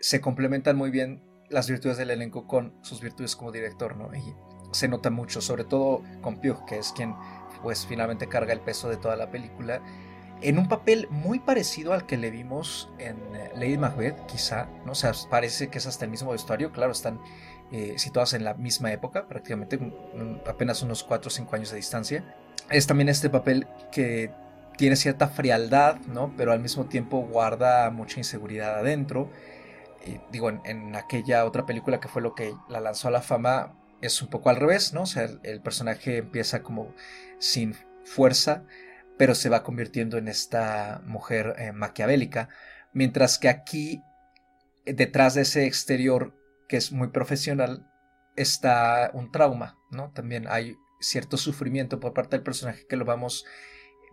se 0.00 0.20
complementan 0.20 0.76
muy 0.76 0.90
bien 0.90 1.22
las 1.48 1.68
virtudes 1.68 1.96
del 1.96 2.10
elenco 2.10 2.46
con 2.46 2.74
sus 2.82 3.00
virtudes 3.00 3.36
como 3.36 3.52
director, 3.52 3.96
¿no? 3.96 4.14
Y 4.14 4.34
se 4.72 4.88
nota 4.88 5.10
mucho, 5.10 5.40
sobre 5.40 5.64
todo 5.64 6.02
con 6.20 6.40
Pugh, 6.40 6.64
que 6.66 6.78
es 6.78 6.92
quien 6.92 7.14
pues 7.62 7.86
finalmente 7.86 8.28
carga 8.28 8.52
el 8.52 8.60
peso 8.60 8.88
de 8.88 8.96
toda 8.96 9.16
la 9.16 9.30
película, 9.30 9.80
en 10.42 10.58
un 10.58 10.68
papel 10.68 11.08
muy 11.10 11.38
parecido 11.38 11.94
al 11.94 12.06
que 12.06 12.16
le 12.18 12.30
vimos 12.30 12.90
en 12.98 13.16
eh, 13.34 13.50
Lady 13.54 13.78
Macbeth, 13.78 14.26
quizá, 14.26 14.68
¿no? 14.84 14.92
O 14.92 14.94
sea, 14.94 15.12
parece 15.30 15.68
que 15.68 15.78
es 15.78 15.86
hasta 15.86 16.04
el 16.04 16.10
mismo 16.10 16.32
vestuario, 16.32 16.72
claro, 16.72 16.92
están 16.92 17.20
eh, 17.72 17.94
situados 17.96 18.34
en 18.34 18.44
la 18.44 18.54
misma 18.54 18.92
época, 18.92 19.26
prácticamente 19.26 19.78
apenas 20.46 20.82
unos 20.82 21.02
4 21.04 21.28
o 21.28 21.30
5 21.30 21.56
años 21.56 21.70
de 21.70 21.76
distancia. 21.76 22.34
Es 22.70 22.86
también 22.86 23.08
este 23.08 23.30
papel 23.30 23.66
que 23.90 24.30
tiene 24.76 24.96
cierta 24.96 25.28
frialdad, 25.28 25.98
¿no? 26.06 26.34
Pero 26.36 26.52
al 26.52 26.60
mismo 26.60 26.86
tiempo 26.86 27.20
guarda 27.20 27.90
mucha 27.90 28.18
inseguridad 28.18 28.78
adentro. 28.78 29.30
Y 30.04 30.20
digo, 30.30 30.50
en, 30.50 30.94
aquella 30.94 31.44
otra 31.44 31.66
película 31.66 32.00
que 32.00 32.08
fue 32.08 32.22
lo 32.22 32.34
que 32.34 32.54
la 32.68 32.80
lanzó 32.80 33.08
a 33.08 33.10
la 33.10 33.22
fama, 33.22 33.74
es 34.02 34.20
un 34.22 34.28
poco 34.28 34.50
al 34.50 34.56
revés, 34.56 34.92
¿no? 34.92 35.02
O 35.02 35.06
sea, 35.06 35.28
el, 35.42 35.60
personaje 35.62 36.18
empieza 36.18 36.62
como 36.62 36.94
sin 37.38 37.74
fuerza, 38.04 38.64
pero 39.16 39.34
se 39.34 39.48
va 39.48 39.62
convirtiendo 39.62 40.18
en 40.18 40.28
esta 40.28 41.02
mujer 41.06 41.54
eh, 41.58 41.72
maquiavélica, 41.72 42.48
mientras 42.92 43.38
que 43.38 43.48
aquí, 43.48 44.02
detrás 44.84 45.34
de 45.34 45.42
ese 45.42 45.66
exterior 45.66 46.34
que 46.68 46.76
es 46.76 46.92
muy 46.92 47.08
profesional, 47.08 47.90
está 48.36 49.10
un 49.14 49.32
trauma, 49.32 49.78
¿no? 49.90 50.12
También 50.12 50.46
hay 50.48 50.76
cierto 51.00 51.36
sufrimiento 51.36 52.00
por 52.00 52.12
parte 52.12 52.36
del 52.36 52.44
personaje 52.44 52.86
que 52.86 52.96
lo 52.96 53.04
vamos 53.04 53.44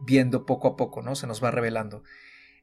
viendo 0.02 0.46
poco 0.46 0.68
a 0.68 0.76
poco, 0.76 1.02
¿no? 1.02 1.16
Se 1.16 1.28
nos 1.28 1.44
va 1.44 1.52
revelando. 1.52 2.04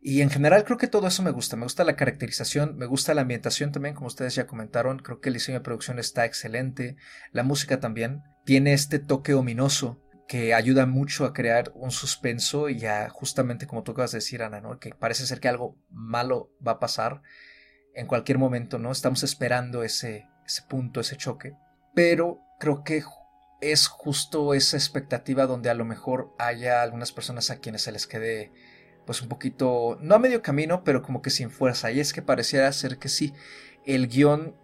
Y 0.02 0.22
en 0.22 0.30
general 0.30 0.64
creo 0.64 0.78
que 0.78 0.87
todo 0.87 1.06
eso 1.08 1.22
me 1.22 1.30
gusta. 1.30 1.56
Me 1.56 1.64
gusta 1.64 1.84
la 1.84 1.96
caracterización, 1.96 2.76
me 2.76 2.87
gusta 2.87 3.12
la 3.12 3.22
ambientación 3.22 3.70
también, 3.70 3.94
como 3.94 4.06
ustedes 4.06 4.34
ya 4.34 4.46
comentaron. 4.46 4.99
Creo 4.99 5.20
que 5.20 5.28
el 5.28 5.34
diseño 5.34 5.58
de 5.58 5.64
producción 5.64 5.99
está 5.99 6.25
excelente. 6.25 6.96
La 7.32 7.42
música 7.42 7.80
también. 7.80 8.22
Tiene 8.44 8.72
este 8.72 8.99
toque 8.99 9.34
ominoso 9.34 10.00
que 10.26 10.54
ayuda 10.54 10.87
mucho 10.87 11.25
a 11.25 11.32
crear 11.32 11.72
un 11.75 11.90
suspenso 11.90 12.68
y 12.68 12.87
a 12.87 13.10
justamente 13.10 13.66
como 13.66 13.82
tú 13.82 13.92
acabas 13.92 14.12
de 14.12 14.18
decir, 14.18 14.42
Ana, 14.42 14.60
¿no? 14.60 14.78
Que 14.78 14.94
parece 14.94 15.26
ser 15.26 15.40
que 15.40 15.49
algo 15.49 15.76
malo 15.90 16.50
va 16.66 16.72
a 16.72 16.78
pasar 16.78 17.20
en 17.94 18.06
cualquier 18.06 18.38
momento, 18.38 18.78
¿no? 18.78 18.92
Estamos 18.92 19.22
esperando 19.22 19.82
ese, 19.82 20.28
punto, 20.68 21.00
ese 21.00 21.16
choque. 21.16 21.54
Pero 21.94 22.40
creo 22.58 22.84
que 22.84 23.02
es 23.60 23.88
justo 23.88 24.54
esa 24.54 24.76
expectativa 24.76 25.46
donde 25.46 25.70
a 25.70 25.74
lo 25.74 25.84
mejor 25.84 26.32
haya 26.38 26.82
algunas 26.82 27.12
personas 27.12 27.50
a 27.50 27.58
quienes 27.58 27.82
se 27.82 27.92
les 27.92 28.06
quede 28.06 28.52
pues 29.06 29.22
un 29.22 29.28
poquito, 29.28 29.98
no 30.00 30.14
a 30.14 30.18
medio 30.18 30.42
camino, 30.42 30.84
pero 30.84 31.02
como 31.02 31.22
que 31.22 31.30
sin 31.30 31.50
fuerza. 31.50 31.90
Y 31.90 32.00
es 32.00 32.12
que 32.12 32.22
pareciera 32.22 32.70
ser 32.72 32.98
que 32.98 33.08
sí, 33.08 33.34
el 33.84 34.08
guion 34.08 34.54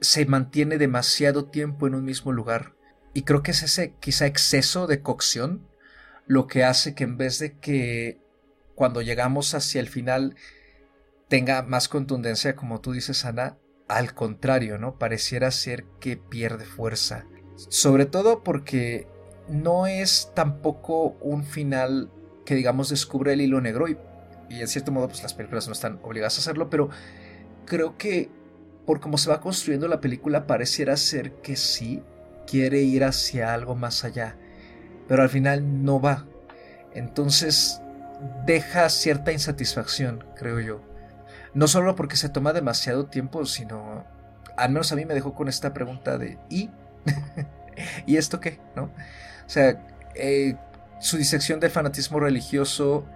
se 0.00 0.24
mantiene 0.26 0.78
demasiado 0.78 1.46
tiempo 1.46 1.86
en 1.86 1.94
un 1.94 2.04
mismo 2.04 2.32
lugar. 2.32 2.74
Y 3.14 3.22
creo 3.22 3.42
que 3.42 3.50
es 3.50 3.62
ese 3.62 3.94
quizá 4.00 4.26
exceso 4.26 4.86
de 4.86 5.02
cocción 5.02 5.68
lo 6.26 6.46
que 6.46 6.64
hace 6.64 6.94
que 6.94 7.04
en 7.04 7.18
vez 7.18 7.38
de 7.38 7.58
que 7.58 8.20
cuando 8.74 9.02
llegamos 9.02 9.54
hacia 9.54 9.80
el 9.80 9.88
final 9.88 10.36
tenga 11.28 11.62
más 11.62 11.88
contundencia, 11.88 12.56
como 12.56 12.80
tú 12.80 12.92
dices, 12.92 13.24
Ana, 13.24 13.58
al 13.88 14.14
contrario, 14.14 14.78
¿no? 14.78 14.98
Pareciera 14.98 15.50
ser 15.50 15.84
que 16.00 16.16
pierde 16.16 16.64
fuerza. 16.64 17.26
Sobre 17.56 18.06
todo 18.06 18.42
porque 18.42 19.06
no 19.48 19.86
es 19.86 20.30
tampoco 20.34 21.16
un 21.20 21.44
final 21.44 22.10
que 22.44 22.54
digamos 22.54 22.88
descubre 22.88 23.32
el 23.32 23.40
hilo 23.40 23.60
negro 23.60 23.88
y, 23.88 23.96
en 24.50 24.68
cierto 24.68 24.92
modo 24.92 25.08
pues 25.08 25.22
las 25.22 25.34
películas 25.34 25.66
no 25.66 25.72
están 25.72 26.00
obligadas 26.02 26.36
a 26.36 26.40
hacerlo, 26.40 26.70
pero 26.70 26.90
creo 27.66 27.96
que 27.96 28.30
por 28.86 29.00
cómo 29.00 29.18
se 29.18 29.30
va 29.30 29.40
construyendo 29.40 29.88
la 29.88 30.00
película 30.00 30.46
pareciera 30.46 30.96
ser 30.96 31.32
que 31.34 31.56
sí 31.56 32.02
quiere 32.46 32.82
ir 32.82 33.04
hacia 33.04 33.54
algo 33.54 33.74
más 33.74 34.04
allá, 34.04 34.36
pero 35.08 35.22
al 35.22 35.28
final 35.28 35.84
no 35.84 36.00
va. 36.00 36.26
Entonces 36.94 37.80
deja 38.44 38.88
cierta 38.88 39.32
insatisfacción, 39.32 40.24
creo 40.36 40.60
yo. 40.60 40.80
No 41.54 41.68
solo 41.68 41.94
porque 41.96 42.16
se 42.16 42.28
toma 42.28 42.52
demasiado 42.52 43.06
tiempo, 43.06 43.46
sino 43.46 44.04
al 44.56 44.70
menos 44.70 44.92
a 44.92 44.96
mí 44.96 45.04
me 45.04 45.14
dejó 45.14 45.34
con 45.34 45.48
esta 45.48 45.72
pregunta 45.72 46.18
de 46.18 46.38
¿y? 46.50 46.70
¿Y 48.06 48.16
esto 48.16 48.40
qué? 48.40 48.60
¿No? 48.76 48.84
O 48.84 49.48
sea, 49.48 49.84
eh, 50.14 50.56
su 51.00 51.16
disección 51.16 51.60
del 51.60 51.70
fanatismo 51.70 52.20
religioso 52.20 53.06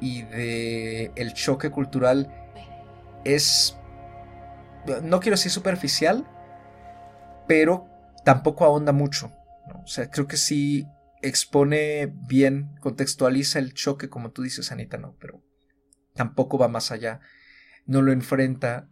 y 0.00 0.22
de 0.22 1.12
choque 1.34 1.70
cultural 1.70 2.32
es 3.24 3.76
no 5.02 5.20
quiero 5.20 5.36
decir 5.36 5.52
superficial 5.52 6.26
pero 7.46 7.88
tampoco 8.24 8.64
ahonda 8.64 8.92
mucho 8.92 9.32
o 9.82 9.86
sea 9.86 10.10
creo 10.10 10.26
que 10.26 10.36
sí 10.36 10.86
expone 11.20 12.12
bien 12.28 12.74
contextualiza 12.80 13.58
el 13.58 13.74
choque 13.74 14.08
como 14.08 14.30
tú 14.30 14.42
dices 14.42 14.72
Anita 14.72 14.98
no 14.98 15.16
pero 15.20 15.42
tampoco 16.14 16.58
va 16.58 16.68
más 16.68 16.90
allá 16.90 17.20
no 17.86 18.02
lo 18.02 18.12
enfrenta 18.12 18.88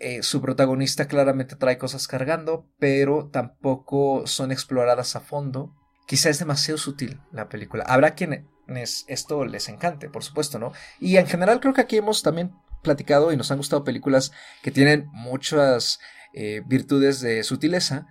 eh, 0.00 0.22
su 0.22 0.40
protagonista 0.40 1.06
claramente 1.06 1.56
trae 1.56 1.78
cosas 1.78 2.08
cargando 2.08 2.66
pero 2.78 3.28
tampoco 3.30 4.26
son 4.26 4.50
exploradas 4.50 5.14
a 5.14 5.20
fondo 5.20 5.74
quizá 6.10 6.28
es 6.28 6.40
demasiado 6.40 6.76
sutil 6.76 7.20
la 7.30 7.48
película. 7.48 7.84
Habrá 7.86 8.16
quienes 8.16 9.04
esto 9.06 9.44
les 9.44 9.68
encante, 9.68 10.08
por 10.08 10.24
supuesto, 10.24 10.58
¿no? 10.58 10.72
Y 10.98 11.18
en 11.18 11.28
general 11.28 11.60
creo 11.60 11.72
que 11.72 11.82
aquí 11.82 11.98
hemos 11.98 12.24
también 12.24 12.50
platicado 12.82 13.30
y 13.30 13.36
nos 13.36 13.52
han 13.52 13.58
gustado 13.58 13.84
películas 13.84 14.32
que 14.60 14.72
tienen 14.72 15.06
muchas 15.12 16.00
eh, 16.32 16.62
virtudes 16.66 17.20
de 17.20 17.44
sutileza, 17.44 18.08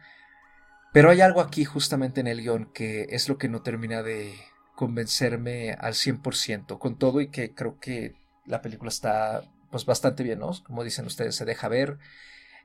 pero 0.93 1.09
hay 1.09 1.19
algo 1.19 1.41
aquí 1.41 1.65
justamente 1.65 2.21
en 2.21 2.27
el 2.27 2.41
guion 2.41 2.71
que 2.71 3.07
es 3.09 3.27
lo 3.27 3.37
que 3.37 3.49
no 3.49 3.63
termina 3.63 4.01
de 4.01 4.33
convencerme 4.75 5.73
al 5.73 5.93
100% 5.93 6.79
con 6.79 6.97
todo 6.97 7.19
y 7.19 7.27
que 7.27 7.53
creo 7.53 7.79
que 7.79 8.13
la 8.45 8.61
película 8.61 8.87
está 8.87 9.41
pues 9.69 9.85
bastante 9.85 10.23
bien, 10.23 10.39
¿no? 10.39 10.51
Como 10.63 10.83
dicen 10.83 11.05
ustedes, 11.05 11.35
se 11.35 11.45
deja 11.45 11.67
ver, 11.67 11.99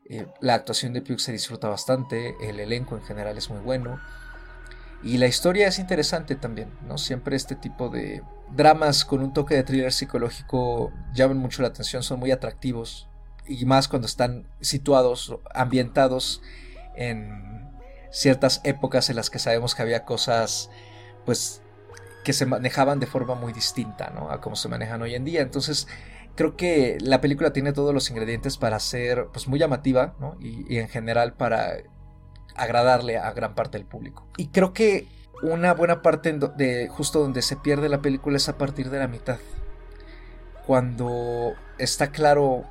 eh, 0.08 0.26
la 0.40 0.54
actuación 0.54 0.92
de 0.92 1.02
Pugh 1.02 1.18
se 1.18 1.32
disfruta 1.32 1.68
bastante, 1.68 2.34
el 2.42 2.60
elenco 2.60 2.96
en 2.96 3.02
general 3.02 3.38
es 3.38 3.50
muy 3.50 3.60
bueno. 3.60 4.00
Y 5.02 5.18
la 5.18 5.26
historia 5.26 5.68
es 5.68 5.78
interesante 5.78 6.34
también, 6.34 6.70
¿no? 6.86 6.96
Siempre 6.96 7.36
este 7.36 7.56
tipo 7.56 7.90
de 7.90 8.22
dramas 8.50 9.04
con 9.04 9.22
un 9.22 9.32
toque 9.32 9.54
de 9.54 9.62
thriller 9.62 9.92
psicológico 9.92 10.92
llaman 11.12 11.36
mucho 11.38 11.62
la 11.62 11.68
atención, 11.68 12.02
son 12.02 12.20
muy 12.20 12.30
atractivos. 12.30 13.08
Y 13.46 13.66
más 13.66 13.88
cuando 13.88 14.06
están 14.06 14.46
situados, 14.60 15.36
ambientados 15.54 16.40
en 16.96 17.70
ciertas 18.10 18.60
épocas 18.64 19.10
en 19.10 19.16
las 19.16 19.28
que 19.28 19.38
sabemos 19.38 19.74
que 19.74 19.82
había 19.82 20.04
cosas, 20.04 20.70
pues, 21.26 21.60
que 22.24 22.32
se 22.32 22.46
manejaban 22.46 23.00
de 23.00 23.06
forma 23.06 23.34
muy 23.34 23.52
distinta, 23.52 24.10
¿no? 24.14 24.30
A 24.30 24.40
cómo 24.40 24.56
se 24.56 24.68
manejan 24.68 25.02
hoy 25.02 25.14
en 25.14 25.26
día. 25.26 25.42
Entonces, 25.42 25.86
creo 26.34 26.56
que 26.56 26.98
la 27.00 27.20
película 27.20 27.52
tiene 27.52 27.72
todos 27.72 27.94
los 27.94 28.10
ingredientes 28.10 28.58
para 28.58 28.78
ser, 28.80 29.28
pues, 29.32 29.48
muy 29.48 29.58
llamativa, 29.58 30.14
¿no? 30.20 30.36
Y, 30.40 30.64
y 30.72 30.78
en 30.78 30.88
general 30.88 31.34
para 31.34 31.74
agradarle 32.56 33.18
a 33.18 33.32
gran 33.32 33.54
parte 33.54 33.78
del 33.78 33.86
público. 33.86 34.26
Y 34.36 34.48
creo 34.48 34.72
que 34.72 35.08
una 35.42 35.74
buena 35.74 36.02
parte 36.02 36.32
de 36.32 36.88
justo 36.88 37.20
donde 37.20 37.42
se 37.42 37.56
pierde 37.56 37.88
la 37.88 38.00
película 38.00 38.36
es 38.36 38.48
a 38.48 38.56
partir 38.58 38.90
de 38.90 38.98
la 38.98 39.08
mitad. 39.08 39.38
Cuando 40.66 41.54
está 41.78 42.10
claro, 42.10 42.64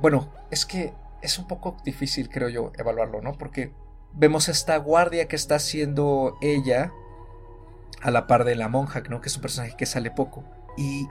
bueno, 0.00 0.32
es 0.50 0.66
que 0.66 0.92
es 1.22 1.38
un 1.38 1.48
poco 1.48 1.76
difícil 1.84 2.28
creo 2.28 2.48
yo 2.48 2.72
evaluarlo, 2.78 3.20
¿no? 3.20 3.32
Porque 3.32 3.72
vemos 4.12 4.48
esta 4.48 4.76
guardia 4.76 5.26
que 5.26 5.36
está 5.36 5.56
haciendo 5.56 6.36
ella 6.40 6.92
a 8.02 8.10
la 8.10 8.26
par 8.26 8.44
de 8.44 8.54
la 8.54 8.68
monja, 8.68 9.00
¿no? 9.08 9.20
Que 9.20 9.28
es 9.28 9.36
un 9.36 9.42
personaje 9.42 9.74
que 9.76 9.86
sale 9.86 10.10
poco. 10.10 10.44
Y 10.76 11.08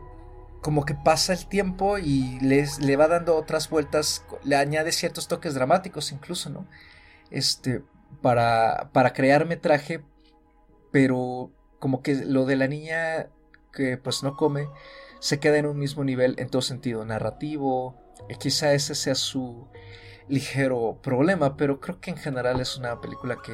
como 0.64 0.86
que 0.86 0.96
pasa 0.96 1.34
el 1.34 1.46
tiempo 1.46 1.98
y 2.00 2.40
les, 2.40 2.80
le 2.80 2.96
va 2.96 3.10
dando 3.10 3.36
otras 3.36 3.70
vueltas, 3.70 4.26
le 4.44 4.56
añade 4.56 4.94
ciertos 4.94 5.28
toques 5.28 5.54
dramáticos 5.54 6.12
incluso, 6.14 6.50
¿no? 6.50 6.66
Este, 7.30 7.84
para, 8.22 8.90
para 8.94 9.12
crear 9.12 9.46
metraje, 9.46 10.04
pero 10.92 11.52
como 11.80 12.02
que 12.02 12.16
lo 12.16 12.46
de 12.46 12.56
la 12.56 12.68
niña 12.68 13.28
que 13.74 13.98
pues 13.98 14.24
no 14.24 14.38
come 14.38 14.70
se 15.20 15.40
queda 15.40 15.58
en 15.58 15.66
un 15.66 15.78
mismo 15.78 16.06
nivel 16.06 16.36
en 16.38 16.50
todo 16.50 16.62
sentido, 16.62 17.04
narrativo, 17.04 17.98
eh, 18.30 18.36
quizá 18.40 18.74
ese 18.74 18.96
sea 18.96 19.16
su 19.16 19.68
ligero 20.30 21.00
problema, 21.04 21.58
pero 21.58 21.82
creo 21.82 22.00
que 22.00 22.12
en 22.12 22.18
general 22.18 22.62
es 22.62 22.78
una 22.78 23.02
película 23.02 23.38
que 23.44 23.54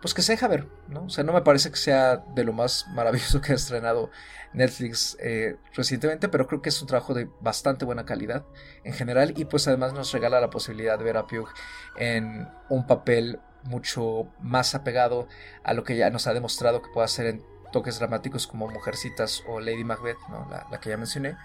pues 0.00 0.14
que 0.14 0.22
se 0.22 0.32
deja 0.32 0.48
ver, 0.48 0.66
¿no? 0.88 1.04
O 1.04 1.10
sea, 1.10 1.24
no 1.24 1.32
me 1.32 1.42
parece 1.42 1.70
que 1.70 1.76
sea 1.76 2.18
de 2.18 2.44
lo 2.44 2.52
más 2.52 2.86
maravilloso 2.94 3.40
que 3.40 3.52
ha 3.52 3.56
estrenado 3.56 4.10
Netflix 4.52 5.16
eh, 5.20 5.56
recientemente, 5.74 6.28
pero 6.28 6.46
creo 6.46 6.62
que 6.62 6.68
es 6.68 6.80
un 6.80 6.88
trabajo 6.88 7.14
de 7.14 7.28
bastante 7.40 7.84
buena 7.84 8.04
calidad 8.04 8.44
en 8.84 8.92
general 8.92 9.34
y 9.36 9.44
pues 9.44 9.68
además 9.68 9.92
nos 9.92 10.12
regala 10.12 10.40
la 10.40 10.50
posibilidad 10.50 10.98
de 10.98 11.04
ver 11.04 11.16
a 11.16 11.26
Pugh 11.26 11.48
en 11.96 12.48
un 12.68 12.86
papel 12.86 13.40
mucho 13.64 14.28
más 14.40 14.74
apegado 14.74 15.28
a 15.64 15.74
lo 15.74 15.84
que 15.84 15.96
ya 15.96 16.10
nos 16.10 16.26
ha 16.26 16.34
demostrado 16.34 16.80
que 16.80 16.90
puede 16.90 17.04
hacer 17.04 17.26
en 17.26 17.44
toques 17.72 17.98
dramáticos 17.98 18.46
como 18.46 18.68
Mujercitas 18.68 19.42
o 19.46 19.60
Lady 19.60 19.84
Macbeth, 19.84 20.18
¿no? 20.30 20.48
la, 20.48 20.80
que 20.80 20.90
ya 20.90 20.96
mencioné, 20.96 21.36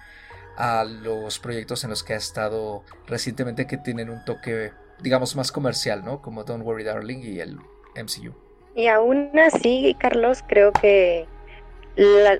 a 0.55 0.85
los 0.85 1.39
proyectos 1.39 1.83
en 1.83 1.89
los 1.89 2.03
que 2.03 2.13
ha 2.13 2.17
estado 2.17 2.83
recientemente 3.07 3.67
que 3.67 3.77
tienen 3.77 4.09
un 4.09 4.23
toque, 4.23 4.71
digamos, 5.01 5.35
más 5.35 5.51
comercial, 5.51 6.05
¿no? 6.05 6.21
Como 6.21 6.43
Don't 6.43 6.63
Worry 6.63 6.83
Darling 6.83 7.23
y 7.23 7.39
el 7.39 7.59
MCU. 7.95 8.33
Y 8.75 8.87
aún 8.87 9.37
así, 9.37 9.95
Carlos, 9.99 10.43
creo 10.47 10.71
que 10.71 11.27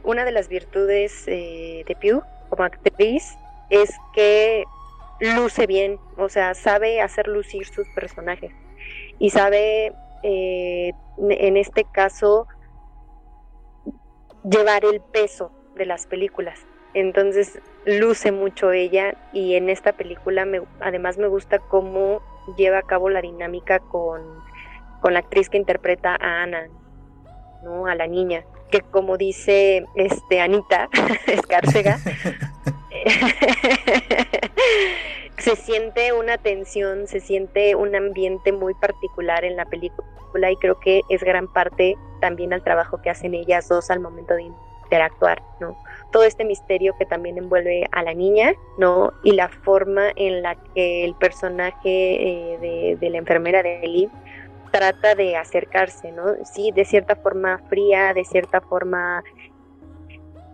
una 0.03 0.25
de 0.25 0.31
las 0.31 0.47
virtudes 0.47 1.27
eh, 1.27 1.83
de 1.87 1.95
Pew 1.95 2.23
como 2.49 2.63
actriz 2.63 3.37
es 3.69 3.95
que 4.13 4.63
luce 5.19 5.67
bien, 5.67 5.99
o 6.17 6.27
sea, 6.29 6.53
sabe 6.55 7.01
hacer 7.01 7.27
lucir 7.27 7.65
sus 7.67 7.87
personajes 7.89 8.51
y 9.19 9.29
sabe 9.29 9.93
eh, 10.23 10.93
en 11.17 11.57
este 11.57 11.85
caso 11.85 12.47
llevar 14.43 14.83
el 14.85 15.01
peso 15.01 15.51
de 15.75 15.85
las 15.85 16.07
películas. 16.07 16.59
Entonces 16.93 17.59
luce 17.85 18.31
mucho 18.31 18.71
ella 18.71 19.15
y 19.33 19.55
en 19.55 19.69
esta 19.69 19.93
película 19.93 20.45
me, 20.45 20.61
además 20.79 21.17
me 21.17 21.27
gusta 21.27 21.59
cómo 21.59 22.21
lleva 22.57 22.79
a 22.79 22.83
cabo 22.83 23.09
la 23.09 23.21
dinámica 23.21 23.79
con, 23.79 24.21
con 25.03 25.13
la 25.13 25.19
actriz 25.19 25.49
que 25.49 25.57
interpreta 25.57 26.15
a 26.15 26.43
Ana, 26.43 26.69
¿no? 27.61 27.87
A 27.87 27.95
la 27.95 28.07
niña, 28.07 28.45
que 28.71 28.79
como 28.79 29.17
dice 29.17 29.85
este 29.95 30.39
Anita 30.39 30.87
Escárcega, 31.27 31.99
se 35.37 35.57
siente 35.57 36.13
una 36.13 36.37
tensión, 36.37 37.05
se 37.07 37.19
siente 37.19 37.75
un 37.75 37.93
ambiente 37.97 38.53
muy 38.53 38.73
particular 38.75 39.43
en 39.43 39.57
la 39.57 39.65
película 39.65 40.49
y 40.49 40.55
creo 40.55 40.79
que 40.79 41.01
es 41.09 41.21
gran 41.21 41.51
parte 41.51 41.97
también 42.21 42.53
al 42.53 42.63
trabajo 42.63 43.01
que 43.01 43.09
hacen 43.09 43.33
ellas 43.33 43.67
dos 43.67 43.91
al 43.91 43.99
momento 43.99 44.35
de 44.35 44.43
interactuar, 44.83 45.43
¿no? 45.59 45.77
Todo 46.13 46.23
este 46.23 46.45
misterio 46.45 46.95
que 46.97 47.05
también 47.05 47.37
envuelve 47.37 47.89
a 47.91 48.03
la 48.03 48.13
niña, 48.13 48.53
¿no? 48.77 49.11
Y 49.23 49.33
la 49.33 49.49
forma 49.49 50.11
en 50.15 50.43
la 50.43 50.55
que 50.55 51.03
el 51.03 51.13
personaje 51.15 52.53
eh, 52.53 52.97
de, 53.01 53.09
la 53.09 53.17
enfermera 53.17 53.61
de 53.61 53.81
Liv 53.85 54.09
trata 54.73 55.13
de 55.13 55.37
acercarse, 55.37 56.11
¿no? 56.11 56.43
Sí, 56.45 56.71
de 56.71 56.83
cierta 56.83 57.15
forma 57.15 57.59
fría, 57.69 58.11
de 58.15 58.25
cierta 58.25 58.59
forma 58.59 59.23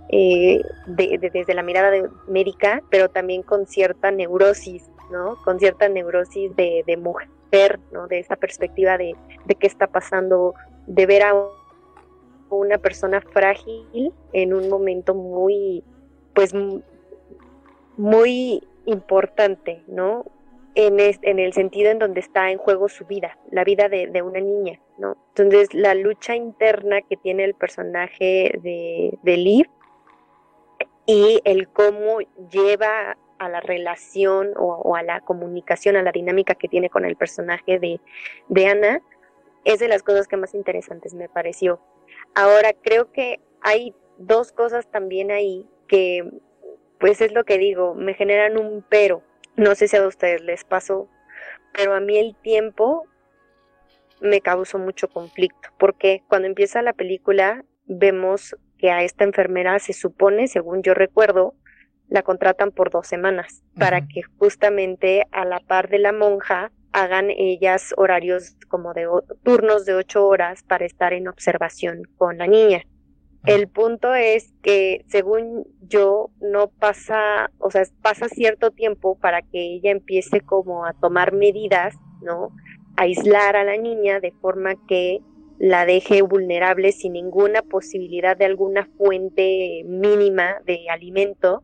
eh, 0.09 0.61
desde 0.87 1.53
la 1.53 1.63
mirada 1.63 1.89
médica, 2.27 2.83
pero 2.89 3.07
también 3.09 3.43
con 3.43 3.65
cierta 3.65 4.11
neurosis, 4.11 4.83
¿no? 5.09 5.37
Con 5.45 5.57
cierta 5.57 5.87
neurosis 5.87 6.53
de, 6.57 6.83
mujer, 6.97 7.79
¿no? 7.93 8.07
De 8.07 8.19
esa 8.19 8.35
perspectiva 8.35 8.97
de, 8.97 9.15
de 9.45 9.55
qué 9.55 9.67
está 9.67 9.87
pasando, 9.87 10.53
de 10.85 11.05
ver 11.05 11.23
a 11.23 11.33
una 12.49 12.77
persona 12.77 13.21
frágil 13.21 14.11
en 14.33 14.53
un 14.53 14.67
momento 14.67 15.15
muy, 15.15 15.81
pues, 16.33 16.53
muy 17.95 18.67
importante, 18.85 19.81
¿no? 19.87 20.25
En, 20.75 20.99
en 20.99 21.39
el 21.39 21.53
sentido 21.53 21.89
en 21.89 21.99
donde 21.99 22.19
está 22.19 22.51
en 22.51 22.57
juego 22.57 22.89
su 22.89 23.05
vida, 23.05 23.37
la 23.51 23.63
vida 23.63 23.89
de, 23.89 24.21
una 24.21 24.39
niña, 24.39 24.79
¿no? 24.97 25.17
Entonces, 25.29 25.73
la 25.73 25.95
lucha 25.95 26.35
interna 26.35 27.01
que 27.01 27.17
tiene 27.17 27.43
el 27.43 27.55
personaje 27.55 28.59
de, 28.61 29.17
de 29.23 29.37
Liv 29.37 29.67
y 31.05 31.41
el 31.43 31.67
cómo 31.69 32.19
lleva 32.51 33.17
a 33.39 33.49
la 33.49 33.61
relación 33.61 34.51
o, 34.57 34.95
a 34.95 35.01
la 35.01 35.21
comunicación, 35.21 35.95
a 35.95 36.03
la 36.03 36.11
dinámica 36.11 36.55
que 36.55 36.67
tiene 36.67 36.89
con 36.89 37.05
el 37.05 37.15
personaje 37.15 37.79
de, 37.79 37.99
de 38.49 38.67
Ana, 38.67 39.01
es 39.63 39.79
de 39.79 39.87
las 39.87 40.03
cosas 40.03 40.27
que 40.27 40.37
más 40.37 40.53
interesantes 40.53 41.13
me 41.13 41.29
pareció. 41.29 41.79
Ahora, 42.35 42.73
creo 42.73 43.11
que 43.11 43.39
hay 43.61 43.95
dos 44.17 44.51
cosas 44.51 44.91
también 44.91 45.31
ahí 45.31 45.65
que, 45.87 46.29
pues 46.99 47.21
es 47.21 47.31
lo 47.31 47.43
que 47.43 47.57
digo, 47.57 47.95
me 47.95 48.13
generan 48.13 48.57
un 48.57 48.85
pero. 48.87 49.23
No 49.59 49.75
sé 49.75 49.89
si 49.89 49.97
a 49.97 50.07
ustedes 50.07 50.41
les 50.41 50.63
pasó, 50.63 51.09
pero 51.73 51.93
a 51.93 51.99
mí 51.99 52.17
el 52.17 52.33
tiempo 52.33 53.03
me 54.21 54.39
causó 54.39 54.79
mucho 54.79 55.09
conflicto, 55.09 55.67
porque 55.77 56.23
cuando 56.29 56.47
empieza 56.47 56.81
la 56.81 56.93
película 56.93 57.65
vemos 57.85 58.55
que 58.77 58.89
a 58.89 59.03
esta 59.03 59.25
enfermera 59.25 59.77
se 59.79 59.91
supone, 59.91 60.47
según 60.47 60.81
yo 60.81 60.93
recuerdo, 60.93 61.55
la 62.07 62.23
contratan 62.23 62.71
por 62.71 62.89
dos 62.89 63.05
semanas 63.05 63.61
para 63.77 64.07
que 64.07 64.21
justamente 64.37 65.27
a 65.33 65.43
la 65.43 65.59
par 65.59 65.89
de 65.89 65.99
la 65.99 66.13
monja 66.13 66.71
hagan 66.93 67.29
ellas 67.29 67.93
horarios 67.97 68.55
como 68.69 68.93
de 68.93 69.09
turnos 69.43 69.85
de 69.85 69.93
ocho 69.93 70.25
horas 70.25 70.63
para 70.63 70.85
estar 70.85 71.11
en 71.11 71.27
observación 71.27 72.03
con 72.17 72.37
la 72.37 72.47
niña. 72.47 72.83
El 73.45 73.67
punto 73.69 74.13
es 74.13 74.53
que 74.61 75.05
según 75.07 75.65
yo 75.87 76.29
no 76.41 76.67
pasa, 76.67 77.51
o 77.59 77.71
sea, 77.71 77.83
pasa 78.01 78.27
cierto 78.27 78.71
tiempo 78.71 79.17
para 79.17 79.41
que 79.41 79.75
ella 79.75 79.91
empiece 79.91 80.41
como 80.41 80.85
a 80.85 80.93
tomar 80.93 81.33
medidas, 81.33 81.95
¿no? 82.21 82.51
A 82.97 83.03
aislar 83.03 83.55
a 83.55 83.63
la 83.63 83.77
niña 83.77 84.19
de 84.19 84.31
forma 84.31 84.73
que 84.87 85.21
la 85.57 85.85
deje 85.85 86.21
vulnerable 86.21 86.91
sin 86.91 87.13
ninguna 87.13 87.61
posibilidad 87.61 88.35
de 88.35 88.45
alguna 88.45 88.87
fuente 88.97 89.83
mínima 89.85 90.57
de 90.65 90.89
alimento. 90.89 91.63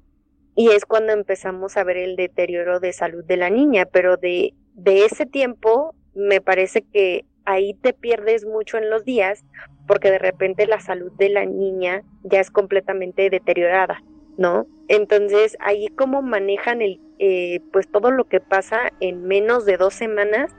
Y 0.56 0.70
es 0.70 0.86
cuando 0.86 1.12
empezamos 1.12 1.76
a 1.76 1.84
ver 1.84 1.98
el 1.98 2.16
deterioro 2.16 2.80
de 2.80 2.94
salud 2.94 3.26
de 3.26 3.38
la 3.38 3.50
niña, 3.50 3.86
pero 3.86 4.16
de, 4.16 4.54
de 4.74 5.06
ese 5.06 5.26
tiempo 5.26 5.94
me 6.14 6.40
parece 6.40 6.82
que 6.82 7.26
ahí 7.46 7.74
te 7.76 7.94
pierdes 7.94 8.46
mucho 8.46 8.78
en 8.78 8.90
los 8.90 9.06
días 9.06 9.44
porque 9.88 10.12
de 10.12 10.20
repente 10.20 10.68
la 10.68 10.80
salud 10.80 11.12
de 11.14 11.30
la 11.30 11.46
niña 11.46 12.04
ya 12.24 12.40
es 12.40 12.52
completamente 12.52 13.30
deteriorada, 13.30 14.04
¿no? 14.38 14.68
Entonces 14.88 15.58
ahí 15.60 15.88
cómo 15.90 16.22
manejan 16.22 16.82
el, 16.82 17.00
eh, 17.20 17.62
pues 17.72 17.90
todo 17.90 18.12
lo 18.12 18.26
que 18.26 18.40
pasa 18.40 18.92
en 19.00 19.24
menos 19.24 19.66
de 19.66 19.78
dos 19.78 19.94
semanas 19.94 20.52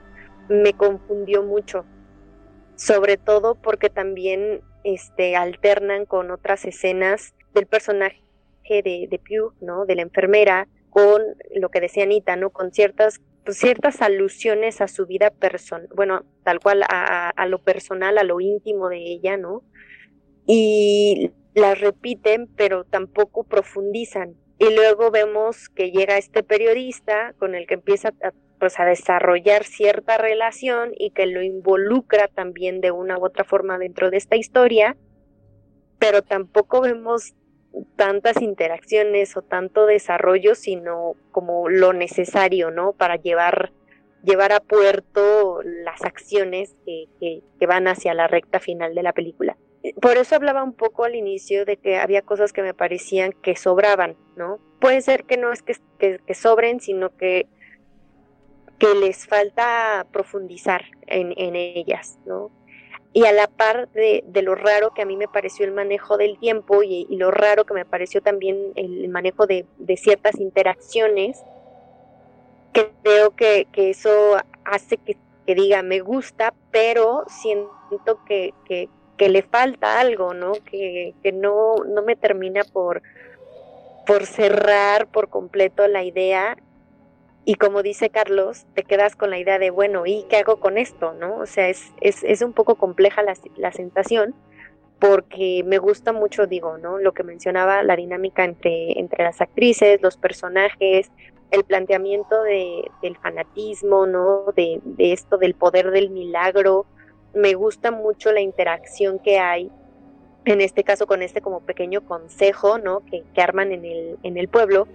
me 0.49 0.73
confundió 0.73 1.43
mucho 1.43 1.85
sobre 2.77 3.17
todo 3.17 3.55
porque 3.57 3.91
también 3.91 4.61
este, 4.85 5.35
alternan 5.35 6.05
con 6.05 6.31
otras 6.31 6.65
escenas 6.65 7.35
del 7.55 7.67
personaje 7.67 8.21
de, 8.69 9.09
de 9.11 9.19
Pew, 9.19 9.53
¿no? 9.61 9.87
De 9.87 9.97
la 9.97 10.03
enfermera, 10.03 10.69
con 10.91 11.23
lo 11.55 11.71
que 11.71 11.81
decía 11.81 12.05
Anita, 12.05 12.37
¿no? 12.37 12.51
Con 12.51 12.73
ciertas, 12.73 13.21
pues, 13.47 13.59
ciertas 13.59 14.03
alusiones 14.03 14.81
a 14.81 14.89
su 14.89 15.07
vida 15.07 15.31
personal, 15.31 15.89
bueno, 15.95 16.25
tal 16.45 16.61
cual 16.61 16.83
a, 16.89 17.47
lo 17.49 17.63
personal, 17.63 18.19
a 18.19 18.25
lo 18.25 18.41
íntimo 18.41 18.89
de 18.89 18.99
ella, 18.99 19.37
¿no? 19.37 19.63
Y 20.47 21.31
las 21.55 21.81
repiten, 21.81 22.49
pero 22.57 22.85
tampoco 22.85 23.45
profundizan. 23.45 24.35
Y 24.59 24.75
luego 24.75 25.11
vemos 25.11 25.69
que 25.69 25.91
llega 25.91 26.19
este 26.19 26.43
periodista 26.43 27.35
con 27.39 27.55
el 27.55 27.67
que 27.67 27.75
empieza 27.75 28.09
a 28.23 28.33
pues 28.59 28.81
a 28.81 28.85
desarrollar 28.85 29.65
cierta 29.65 30.19
relación 30.19 30.93
y 30.97 31.11
que 31.11 31.27
lo 31.27 31.43
involucra 31.43 32.29
también 32.29 32.81
de 32.81 32.91
una 32.91 33.19
u 33.19 33.25
otra 33.27 33.45
forma 33.45 33.79
dentro 33.79 34.11
de 34.11 34.17
esta 34.17 34.37
historia, 34.37 34.97
pero 35.99 36.23
tampoco 36.23 36.81
vemos 36.81 37.35
tantas 37.97 38.41
interacciones 38.41 39.37
o 39.37 39.43
tanto 39.43 39.87
desarrollo, 39.87 40.55
sino 40.55 41.15
como 41.33 41.69
lo 41.69 41.93
necesario, 41.93 42.71
¿no? 42.71 42.93
Para 42.93 43.17
llevar, 43.17 43.73
llevar 44.23 44.53
a 44.53 44.61
puerto 44.61 45.61
las 45.63 46.03
acciones 46.03 46.77
que, 46.85 47.07
que, 47.21 47.67
van 47.67 47.89
hacia 47.89 48.15
la 48.15 48.29
recta 48.29 48.61
final 48.61 48.95
de 48.95 49.03
la 49.03 49.13
película. 49.13 49.57
Por 50.01 50.17
eso 50.17 50.35
hablaba 50.35 50.65
un 50.65 50.73
poco 50.73 51.05
al 51.05 51.15
inicio 51.15 51.65
de 51.65 51.77
que 51.77 51.99
había 51.99 52.23
cosas 52.23 52.53
que 52.53 52.63
me 52.63 52.75
parecían 52.75 53.33
que 53.33 53.57
sobraban, 53.57 54.17
¿no? 54.37 54.59
Puede 54.81 55.01
ser 55.01 55.25
que 55.25 55.37
no 55.37 55.53
es 55.53 55.63
que, 55.63 55.77
que 55.99 56.35
sobren, 56.35 56.81
sino 56.81 57.17
que 57.17 57.47
que 58.79 58.95
les 58.95 59.27
falta 59.27 60.07
profundizar 60.13 60.85
en, 61.07 61.57
ellas, 61.57 62.19
¿no? 62.27 62.51
Y 63.17 63.25
a 63.25 63.33
la 63.33 63.47
par 63.47 63.89
de, 63.93 64.23
lo 64.43 64.55
raro 64.55 64.93
que 64.93 65.01
a 65.01 65.07
mí 65.07 65.17
me 65.17 65.27
pareció 65.27 65.65
el 65.65 65.73
manejo 65.73 66.19
del 66.19 66.39
tiempo 66.39 66.83
y, 66.83 67.07
lo 67.17 67.31
raro 67.31 67.65
que 67.65 67.73
me 67.73 67.87
pareció 67.87 68.21
también 68.21 68.75
el 68.75 69.09
manejo 69.09 69.47
de, 69.47 69.65
ciertas 69.97 70.39
interacciones, 70.39 71.43
creo 72.75 73.31
que, 73.31 73.69
que 73.73 73.89
eso 73.89 74.37
hace 74.67 74.99
que, 74.99 75.17
diga 75.47 75.83
me 75.83 76.01
gusta, 76.01 76.53
pero 76.71 77.25
siento 77.29 78.23
que, 78.27 78.53
que, 78.67 79.29
le 79.31 79.41
falta 79.41 79.99
algo, 79.99 80.35
¿no? 80.35 80.53
Que, 80.71 81.15
no, 81.33 81.77
no 81.87 82.03
me 82.03 82.17
termina 82.17 82.65
por, 82.65 83.01
por 84.07 84.27
cerrar 84.27 85.07
por 85.07 85.31
completo 85.31 85.89
la 85.89 86.05
idea 86.05 86.59
y 87.49 87.55
como 87.55 87.85
dice 87.85 88.11
Carlos, 88.11 88.67
te 88.75 88.83
quedas 88.83 89.15
con 89.15 89.31
la 89.31 89.39
idea 89.39 89.61
de, 89.61 89.71
bueno, 89.71 90.05
¿y 90.05 90.25
qué 90.29 90.39
hago 90.39 90.59
con 90.59 90.77
esto? 90.77 91.15
¿no? 91.15 91.37
O 91.37 91.47
sea, 91.47 91.69
es, 91.69 91.93
es, 92.01 92.25
es 92.25 92.43
un 92.43 92.53
poco 92.53 92.75
compleja 92.75 93.23
la, 93.23 93.35
la, 93.57 93.71
sensación 93.71 94.35
porque 94.99 95.63
me 95.65 95.79
gusta 95.79 96.13
mucho, 96.13 96.49
digo, 96.49 96.77
¿no? 96.79 96.99
Lo 96.99 97.15
que 97.15 97.23
mencionaba, 97.23 97.85
la 97.85 97.95
dinámica 97.95 98.43
entre, 98.43 98.99
entre 98.99 99.23
las 99.23 99.41
actrices, 99.41 100.03
los 100.03 100.17
personajes, 100.17 101.13
el 101.53 101.63
planteamiento 101.63 102.43
de, 102.43 102.91
del 103.01 103.17
fanatismo, 103.17 104.07
¿no? 104.07 104.53
De, 104.57 104.81
de 104.83 105.13
esto 105.13 105.39
del 105.39 105.55
poder 105.55 105.93
del 105.93 106.11
milagro. 106.11 106.85
Me 107.33 107.55
gusta 107.55 107.93
mucho 107.93 108.33
la 108.33 108.41
interacción 108.41 109.21
que 109.21 109.39
hay 109.39 109.71
en 110.47 110.61
este 110.61 110.83
caso 110.83 111.07
con 111.07 111.23
este 111.23 111.41
como 111.41 111.61
pequeño 111.61 112.05
consejo, 112.05 112.79
¿no? 112.79 113.05
Que, 113.09 113.23
que 113.35 113.41
arman 113.41 113.71
en 113.71 113.85
el, 113.85 114.17
en 114.25 114.37
el 114.37 114.49
pueblo. 114.49 114.89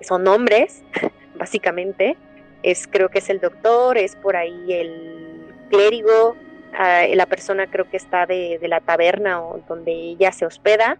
Son 0.00 0.26
hombres, 0.28 0.82
básicamente. 1.36 2.16
Es, 2.62 2.86
creo 2.86 3.08
que 3.08 3.18
es 3.18 3.30
el 3.30 3.40
doctor, 3.40 3.98
es 3.98 4.16
por 4.16 4.36
ahí 4.36 4.72
el 4.72 5.54
clérigo, 5.70 6.36
ah, 6.74 7.04
la 7.14 7.26
persona 7.26 7.70
creo 7.70 7.88
que 7.88 7.96
está 7.96 8.26
de, 8.26 8.58
la 8.62 8.80
taberna 8.80 9.42
o 9.42 9.60
donde 9.68 9.92
ella 9.92 10.32
se 10.32 10.44
hospeda, 10.44 10.98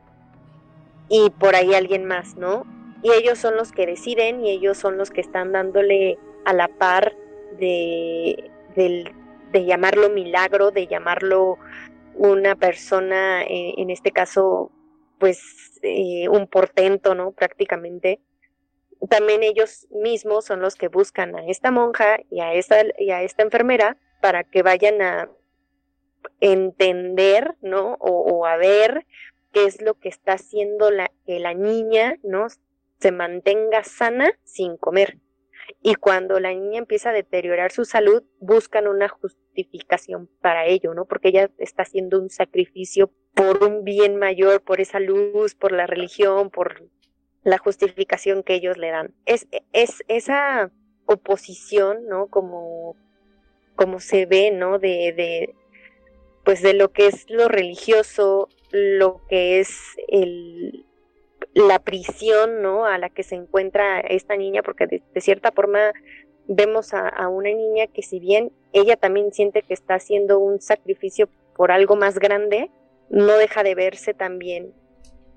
y 1.09 1.31
por 1.31 1.57
ahí 1.57 1.75
alguien 1.75 2.05
más, 2.05 2.37
¿no? 2.37 2.65
Y 3.03 3.13
ellos 3.13 3.39
son 3.39 3.57
los 3.57 3.73
que 3.73 3.87
deciden 3.87 4.45
y 4.45 4.51
ellos 4.51 4.77
son 4.77 4.99
los 4.99 5.11
que 5.11 5.21
están 5.21 5.53
dándole 5.53 6.19
a 6.45 6.53
la 6.53 6.69
par 6.69 7.15
de, 7.59 8.51
de 8.75 9.65
llamarlo 9.65 10.11
milagro, 10.11 10.71
de 10.71 10.87
llamarlo 10.87 11.59
una 12.15 12.57
persona, 12.57 13.43
eh, 13.43 13.75
en 13.79 13.91
este 13.91 14.11
caso, 14.11 14.71
pues 15.19 15.79
eh, 15.83 16.29
un 16.29 16.47
portento, 16.49 17.15
¿no? 17.15 17.31
Prácticamente 17.31 18.21
también 19.09 19.43
ellos 19.43 19.87
mismos 19.91 20.47
son 20.47 20.61
los 20.61 20.75
que 20.75 20.89
buscan 20.89 21.37
a 21.37 21.47
esta 21.47 21.71
monja 21.71 22.19
y 22.31 22.41
a 22.41 22.55
esta, 22.55 22.83
y 22.99 23.11
a 23.11 23.23
esta 23.23 23.43
enfermera 23.43 23.97
para 24.21 24.45
que 24.45 24.63
vayan 24.63 25.03
a, 25.03 25.31
entender, 26.41 27.57
¿no? 27.63 27.97
O, 28.01 28.47
a 28.47 28.57
ver 28.57 29.07
qué 29.53 29.65
es 29.65 29.81
lo 29.83 29.95
que 29.95 30.09
está 30.09 30.35
haciendo 30.35 30.91
la, 30.91 31.11
que 31.27 31.39
la 31.39 31.55
niña, 31.55 32.17
¿no? 32.23 32.47
Se 33.01 33.13
mantenga 33.13 33.85
sana 33.85 34.33
sin 34.45 34.77
comer. 34.77 35.19
Y 35.83 35.95
cuando 35.95 36.41
la 36.41 36.53
niña 36.53 36.79
empieza 36.79 37.11
a 37.11 37.13
deteriorar 37.13 37.71
su 37.73 37.85
salud, 37.85 38.23
buscan 38.41 38.89
una 38.89 39.09
justificación 39.09 40.29
para 40.41 40.67
ello, 40.67 40.95
¿no? 40.95 41.05
Porque 41.05 41.29
ella 41.29 41.51
está 41.59 41.83
haciendo 41.83 42.21
un 42.21 42.31
sacrificio 42.31 43.11
por 43.35 43.63
un 43.63 43.85
bien 43.85 44.17
mayor, 44.17 44.63
por 44.63 44.81
esa 44.81 44.99
luz, 44.99 45.55
por 45.55 45.73
la 45.73 45.87
religión, 45.87 46.51
por 46.51 46.89
la 47.45 47.59
justificación 47.59 48.43
que 48.43 48.55
ellos 48.55 48.77
le 48.77 48.91
dan. 48.91 49.15
Es, 49.27 49.47
es 49.73 50.03
esa 50.09 50.71
oposición, 51.07 52.07
¿no? 52.09 52.27
Como, 52.27 52.97
como 53.77 54.01
se 54.01 54.27
ve, 54.27 54.51
¿no? 54.51 54.79
De, 54.79 55.13
de, 55.17 55.55
pues 56.45 56.63
de 56.63 56.75
lo 56.75 56.93
que 56.93 57.07
es 57.07 57.29
lo 57.31 57.49
religioso, 57.49 58.49
lo 58.71 59.23
que 59.29 59.61
es 59.61 59.71
el, 60.09 60.85
la 61.55 61.79
prisión, 61.79 62.63
¿no? 62.63 62.85
A 62.85 62.99
la 62.99 63.09
que 63.09 63.23
se 63.23 63.35
encuentra 63.35 64.01
esta 64.01 64.37
niña, 64.37 64.63
porque 64.63 64.87
de, 64.87 65.21
cierta 65.21 65.53
forma 65.53 65.93
vemos 66.47 66.95
a, 66.95 67.09
a, 67.09 67.29
una 67.29 67.51
niña 67.51 67.87
que 67.87 68.03
si 68.03 68.19
bien 68.21 68.53
ella 68.73 68.97
también 68.97 69.33
siente 69.33 69.63
que 69.63 69.75
está 69.75 69.95
haciendo 69.95 70.39
un 70.39 70.61
sacrificio 70.61 71.29
por 71.57 71.73
algo 71.73 71.97
más 71.97 72.19
grande, 72.19 72.71
no 73.11 73.37
deja 73.37 73.63
de 73.63 73.75
verse 73.75 74.15
también 74.15 74.73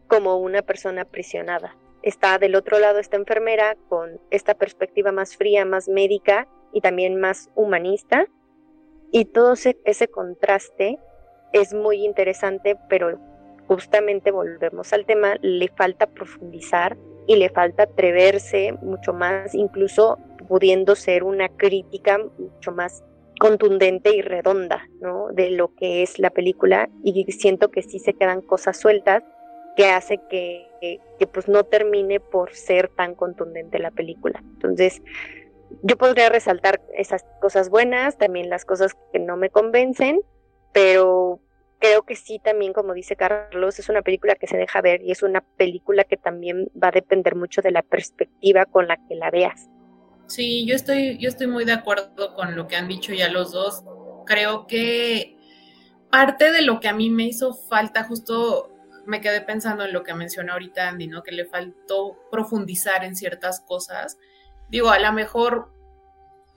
como 0.07 0.37
una 0.37 0.61
persona 0.61 1.03
aprisionada. 1.03 1.75
Está 2.03 2.39
del 2.39 2.55
otro 2.55 2.79
lado 2.79 2.99
esta 2.99 3.17
enfermera 3.17 3.75
con 3.87 4.19
esta 4.31 4.55
perspectiva 4.55 5.11
más 5.11 5.37
fría, 5.37 5.65
más 5.65 5.87
médica 5.87 6.47
y 6.73 6.81
también 6.81 7.19
más 7.19 7.49
humanista. 7.55 8.25
Y 9.11 9.25
todo 9.25 9.53
ese, 9.53 10.07
contraste 10.07 10.97
es 11.53 11.73
muy 11.73 12.03
interesante, 12.03 12.77
pero 12.89 13.19
justamente 13.67 14.31
volvemos 14.31 14.93
al 14.93 15.05
tema, 15.05 15.35
le 15.41 15.67
falta 15.67 16.07
profundizar 16.07 16.97
y 17.27 17.35
le 17.35 17.49
falta 17.49 17.83
atreverse 17.83 18.73
mucho 18.81 19.13
más, 19.13 19.53
incluso 19.53 20.17
pudiendo 20.47 20.95
ser 20.95 21.23
una 21.23 21.49
crítica 21.49 22.17
mucho 22.37 22.71
más 22.71 23.03
contundente 23.39 24.15
y 24.15 24.21
redonda, 24.21 24.87
¿no? 25.01 25.27
De 25.33 25.51
lo 25.51 25.73
que 25.75 26.03
es 26.03 26.19
la 26.19 26.29
película 26.29 26.89
y 27.03 27.25
siento 27.31 27.69
que 27.69 27.83
sí 27.83 27.99
se 27.99 28.13
quedan 28.13 28.41
cosas 28.41 28.79
sueltas 28.79 29.23
que 29.75 29.85
hace 29.85 30.19
que, 30.29 30.67
que, 31.17 31.27
pues 31.27 31.47
no 31.47 31.63
termine 31.63 32.19
por 32.19 32.53
ser 32.53 32.89
tan 32.89 33.15
contundente 33.15 33.79
la 33.79 33.91
película. 33.91 34.41
Entonces, 34.53 35.01
yo 35.83 35.97
podría 35.97 36.29
resaltar 36.29 36.81
esas 36.95 37.25
cosas 37.39 37.69
buenas, 37.69 38.17
también 38.17 38.49
las 38.49 38.65
cosas 38.65 38.95
que 39.13 39.19
no 39.19 39.37
me 39.37 39.49
convencen, 39.49 40.19
pero 40.73 41.39
creo 41.79 42.03
que 42.03 42.15
sí 42.15 42.39
también, 42.43 42.73
como 42.73 42.93
dice 42.93 43.15
Carlos, 43.15 43.79
es 43.79 43.89
una 43.89 44.01
película 44.01 44.35
que 44.35 44.47
se 44.47 44.57
deja 44.57 44.81
ver 44.81 45.01
y 45.01 45.11
es 45.11 45.23
una 45.23 45.41
película 45.41 46.03
que 46.03 46.17
también 46.17 46.69
va 46.81 46.89
a 46.89 46.91
depender 46.91 47.35
mucho 47.35 47.61
de 47.61 47.71
la 47.71 47.81
perspectiva 47.81 48.65
con 48.65 48.87
la 48.87 48.97
que 49.07 49.15
la 49.15 49.31
veas. 49.31 49.69
Sí, 50.27 50.65
yo 50.65 50.75
estoy, 50.75 51.17
yo 51.17 51.27
estoy 51.27 51.47
muy 51.47 51.65
de 51.65 51.73
acuerdo 51.73 52.35
con 52.35 52.55
lo 52.55 52.67
que 52.67 52.75
han 52.75 52.87
dicho 52.87 53.13
ya 53.13 53.29
los 53.29 53.51
dos. 53.51 53.83
Creo 54.25 54.67
que 54.67 55.37
parte 56.09 56.51
de 56.51 56.61
lo 56.61 56.79
que 56.79 56.87
a 56.87 56.93
mí 56.93 57.09
me 57.09 57.23
hizo 57.23 57.53
falta, 57.53 58.03
justo 58.03 58.71
me 59.11 59.19
quedé 59.19 59.41
pensando 59.41 59.83
en 59.83 59.91
lo 59.91 60.03
que 60.03 60.13
mencionó 60.13 60.53
ahorita 60.53 60.87
Andy, 60.87 61.07
¿no? 61.07 61.21
Que 61.21 61.33
le 61.33 61.45
faltó 61.45 62.17
profundizar 62.31 63.03
en 63.03 63.17
ciertas 63.17 63.59
cosas. 63.59 64.17
Digo, 64.69 64.89
a 64.89 64.99
lo 64.99 65.11
mejor 65.11 65.69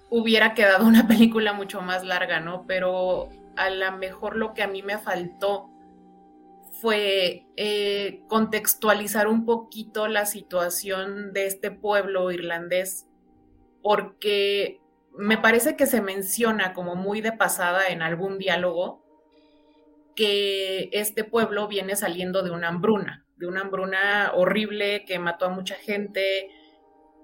hubiera 0.09 0.55
quedado 0.55 0.87
una 0.87 1.07
película 1.09 1.53
mucho 1.53 1.83
más 1.83 2.05
larga, 2.05 2.39
¿no? 2.39 2.65
Pero 2.67 3.29
a 3.57 3.71
lo 3.71 3.93
mejor 3.99 4.37
lo 4.37 4.55
que 4.55 4.63
a 4.63 4.69
mí 4.69 4.83
me 4.83 4.99
faltó 4.99 5.69
fue 6.81 7.47
eh, 7.57 8.23
contextualizar 8.29 9.27
un 9.27 9.45
poquito 9.45 10.07
la 10.07 10.25
situación 10.25 11.33
de 11.33 11.47
este 11.47 11.73
pueblo 11.73 12.31
irlandés 12.31 13.07
porque 13.83 14.81
me 15.17 15.39
parece 15.39 15.77
que 15.77 15.87
se 15.87 16.01
menciona 16.01 16.73
como 16.73 16.95
muy 16.95 17.21
de 17.21 17.33
pasada 17.33 17.89
en 17.89 18.03
algún 18.03 18.39
diálogo 18.39 19.04
que 20.15 20.91
este 20.93 21.25
pueblo 21.25 21.69
viene 21.69 21.97
saliendo 21.97 22.43
de 22.43 22.51
una 22.51 22.69
hambruna, 22.69 23.27
de 23.37 23.47
una 23.47 23.63
hambruna 23.63 24.33
horrible 24.35 25.05
que 25.05 25.19
mató 25.19 25.47
a 25.47 25.51
mucha 25.51 25.75
gente 25.75 26.51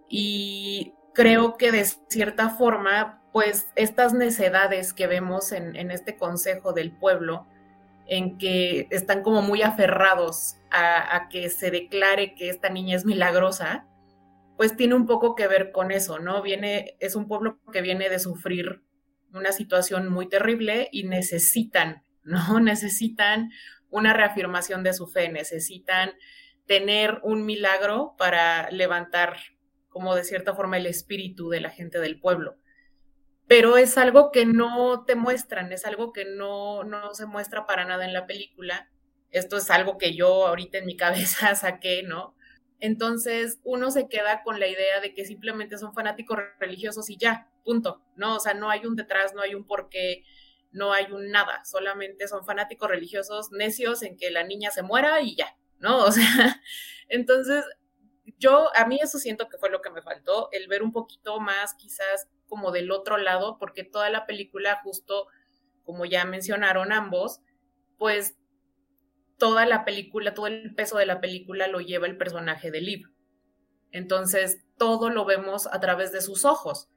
y 0.09 0.95
creo 1.15 1.57
que 1.57 1.73
de 1.73 1.85
cierta 2.09 2.51
forma, 2.51 3.23
pues 3.33 3.69
estas 3.77 4.13
necedades 4.13 4.93
que 4.93 5.07
vemos 5.07 5.53
en, 5.53 5.91
este 5.91 6.17
consejo 6.17 6.73
del 6.73 6.93
pueblo, 6.93 7.47
en 8.07 8.39
que 8.39 8.89
están 8.91 9.23
como 9.23 9.41
muy 9.41 9.63
aferrados 9.63 10.57
a 10.73 11.29
que 11.31 11.49
se 11.49 11.71
declare 11.71 12.35
que 12.35 12.49
esta 12.49 12.71
niña 12.71 12.97
es 12.97 13.05
milagrosa, 13.05 13.87
pues 14.61 14.77
tiene 14.77 14.95
un 14.95 15.07
poco 15.07 15.35
que 15.35 15.49
ver 15.49 15.73
con 15.73 15.91
eso, 15.91 16.19
¿no? 16.19 16.43
Viene, 16.43 16.95
es 17.01 17.17
un 17.17 17.27
pueblo 17.27 17.59
que 17.73 17.81
viene 17.81 18.11
de 18.11 18.19
sufrir 18.19 18.83
una 19.33 19.53
situación 19.53 20.11
muy 20.11 20.29
terrible 20.29 20.91
y 20.93 21.05
necesitan, 21.05 22.05
¿no? 22.23 22.61
Necesitan 22.61 23.51
una 23.91 24.13
reafirmación 24.13 24.83
de 24.83 24.93
su 24.93 25.07
fe, 25.07 25.31
necesitan 25.31 26.13
tener 26.67 27.19
un 27.25 27.45
milagro 27.45 28.15
para 28.17 28.71
levantar, 28.71 29.37
como 29.89 30.15
de 30.15 30.23
cierta 30.23 30.55
forma, 30.55 30.77
el 30.77 30.87
espíritu 30.87 31.49
de 31.49 31.61
la 31.61 31.71
gente 31.71 31.99
del 31.99 32.21
pueblo. 32.21 32.57
Pero 33.49 33.77
es 33.77 33.99
algo 33.99 34.31
que 34.31 34.47
no 34.47 35.05
te 35.05 35.17
muestran, 35.17 35.73
es 35.73 35.85
algo 35.85 36.13
que 36.13 36.25
no, 36.25 36.85
no 36.85 37.13
se 37.15 37.27
muestra 37.27 37.67
para 37.67 37.85
nada 37.85 38.05
en 38.05 38.13
la 38.13 38.27
película. 38.27 38.89
Esto 39.33 39.57
es 39.57 39.71
algo 39.71 39.99
que 39.99 40.15
yo 40.15 40.47
ahorita 40.47 40.79
en 40.79 40.87
mi 40.87 40.97
cabeza 40.97 41.57
saqué, 41.57 42.05
¿no? 42.05 42.37
Entonces 42.79 43.59
uno 43.65 43.91
se 43.91 44.09
queda 44.09 44.43
con 44.43 44.61
la 44.61 44.69
idea 44.69 45.01
de 45.01 45.13
que 45.13 45.25
simplemente 45.25 45.77
son 45.77 45.93
fanáticos 45.93 46.39
religiosos 46.61 47.11
y 47.11 47.17
ya, 47.17 47.51
punto. 47.65 48.03
No, 48.15 48.37
o 48.37 48.41
sea, 48.41 48.55
no 48.55 48.71
hay 48.71 48.87
un 48.87 48.97
detrás, 48.97 49.35
no 49.35 49.43
hay 49.43 49.55
un 49.55 49.67
porqué, 49.67 50.25
no 50.73 50.93
hay 50.93 51.11
un 51.13 51.31
nada, 51.31 51.65
solamente 51.65 52.29
son 52.29 52.45
fanáticos 52.45 52.89
religiosos 52.89 53.51
necios 53.53 54.03
en 54.03 54.17
que 54.17 54.31
la 54.31 54.45
niña 54.45 54.71
se 54.71 54.83
muera 54.83 55.21
y 55.21 55.37
ya, 55.37 55.57
¿no? 55.79 55.99
O 56.05 56.13
sea, 56.13 56.63
entonces 57.09 57.65
yo, 58.39 58.71
a 58.77 58.87
mí 58.87 58.99
eso 59.03 59.19
siento 59.19 59.49
que 59.49 59.59
fue 59.59 59.71
lo 59.71 59.83
que 59.83 59.91
me 59.91 60.03
faltó, 60.03 60.49
el 60.53 60.69
ver 60.69 60.83
un 60.83 60.93
poquito 60.93 61.41
más 61.41 61.75
quizás 61.75 62.29
como 62.49 62.73
del 62.73 62.91
otro 62.91 63.17
lado, 63.19 63.59
porque 63.59 63.85
toda 63.85 64.11
la 64.11 64.27
película 64.27 64.81
justo, 64.83 65.27
como 65.85 66.05
ya 66.07 66.25
mencionaron 66.25 66.93
ambos, 66.93 67.41
pues 67.99 68.37
toda 69.39 69.67
la 69.67 69.85
película, 69.85 70.35
todo 70.35 70.47
el 70.47 70.75
peso 70.75 70.99
de 70.99 71.07
la 71.07 71.21
película 71.21 71.67
lo 71.67 71.81
lleva 71.81 72.07
el 72.07 72.17
personaje 72.17 72.71
de 72.71 72.81
Liv. 72.81 73.11
Entonces, 73.91 74.65
todo 74.79 75.11
lo 75.11 75.25
vemos 75.25 75.67
a 75.67 75.81
través 75.81 76.13
de 76.13 76.21
sus 76.21 76.45
ojos. 76.45 76.89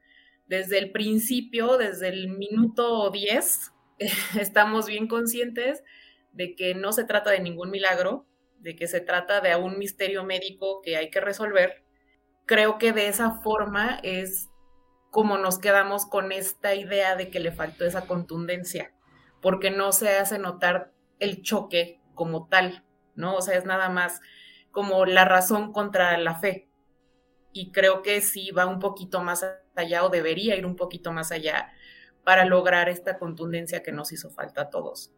Desde 0.46 0.78
el 0.78 0.92
principio, 0.92 1.78
desde 1.78 2.08
el 2.08 2.28
minuto 2.28 3.10
10, 3.10 3.72
estamos 4.38 4.86
bien 4.86 5.08
conscientes 5.08 5.82
de 6.32 6.54
que 6.54 6.74
no 6.74 6.92
se 6.92 7.04
trata 7.04 7.30
de 7.30 7.40
ningún 7.40 7.70
milagro, 7.70 8.26
de 8.58 8.76
que 8.76 8.86
se 8.86 9.00
trata 9.00 9.40
de 9.40 9.54
un 9.56 9.78
misterio 9.78 10.24
médico 10.24 10.80
que 10.82 10.96
hay 10.96 11.10
que 11.10 11.20
resolver. 11.20 11.84
Creo 12.46 12.78
que 12.78 12.92
de 12.92 13.08
esa 13.08 13.42
forma 13.42 14.00
es 14.02 14.48
como 15.10 15.38
nos 15.38 15.58
quedamos 15.58 16.06
con 16.06 16.32
esta 16.32 16.74
idea 16.74 17.14
de 17.14 17.30
que 17.30 17.38
le 17.38 17.52
faltó 17.52 17.84
esa 17.84 18.06
contundencia, 18.06 18.92
porque 19.40 19.70
no 19.70 19.92
se 19.92 20.16
hace 20.16 20.38
notar 20.38 20.92
el 21.20 21.42
choque 21.42 22.00
como 22.14 22.48
tal, 22.48 22.84
¿no? 23.14 23.36
O 23.36 23.40
sea, 23.40 23.56
es 23.56 23.64
nada 23.64 23.88
más 23.88 24.20
como 24.72 25.06
la 25.06 25.24
razón 25.24 25.72
contra 25.72 26.18
la 26.18 26.34
fe. 26.34 26.68
Y 27.52 27.70
creo 27.70 28.02
que 28.02 28.20
sí 28.20 28.50
va 28.50 28.66
un 28.66 28.80
poquito 28.80 29.22
más 29.22 29.46
allá 29.76 30.04
o 30.04 30.08
debería 30.10 30.56
ir 30.56 30.66
un 30.66 30.76
poquito 30.76 31.12
más 31.12 31.32
allá 31.32 31.72
para 32.24 32.44
lograr 32.44 32.88
esta 32.88 33.18
contundencia 33.18 33.82
que 33.82 33.92
nos 33.92 34.12
hizo 34.12 34.30
falta 34.30 34.62
a 34.62 34.70
todos. 34.70 35.12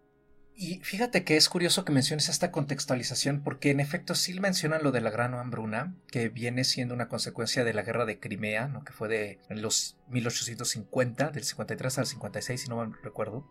Y 0.58 0.80
fíjate 0.80 1.22
que 1.22 1.36
es 1.36 1.50
curioso 1.50 1.84
que 1.84 1.92
menciones 1.92 2.30
esta 2.30 2.50
contextualización, 2.50 3.42
porque 3.42 3.70
en 3.70 3.78
efecto 3.78 4.14
sí 4.14 4.40
mencionan 4.40 4.82
lo 4.82 4.90
de 4.90 5.02
la 5.02 5.10
gran 5.10 5.34
hambruna, 5.34 5.94
que 6.10 6.30
viene 6.30 6.64
siendo 6.64 6.94
una 6.94 7.08
consecuencia 7.08 7.62
de 7.62 7.74
la 7.74 7.82
guerra 7.82 8.06
de 8.06 8.18
Crimea, 8.18 8.66
¿no? 8.66 8.82
que 8.82 8.94
fue 8.94 9.08
de 9.08 9.38
los 9.50 9.98
1850, 10.08 11.28
del 11.28 11.44
53 11.44 11.98
al 11.98 12.06
56, 12.06 12.62
si 12.62 12.68
no 12.68 12.86
me 12.86 12.96
recuerdo. 13.02 13.46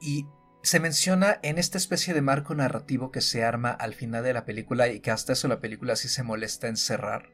Y 0.00 0.26
se 0.62 0.80
menciona 0.80 1.38
en 1.44 1.56
esta 1.56 1.78
especie 1.78 2.14
de 2.14 2.20
marco 2.20 2.52
narrativo 2.52 3.12
que 3.12 3.20
se 3.20 3.44
arma 3.44 3.70
al 3.70 3.94
final 3.94 4.24
de 4.24 4.32
la 4.32 4.44
película 4.44 4.88
y 4.88 4.98
que 4.98 5.12
hasta 5.12 5.34
eso 5.34 5.46
la 5.46 5.60
película 5.60 5.94
sí 5.94 6.08
se 6.08 6.24
molesta 6.24 6.66
en 6.66 6.76
cerrar, 6.76 7.30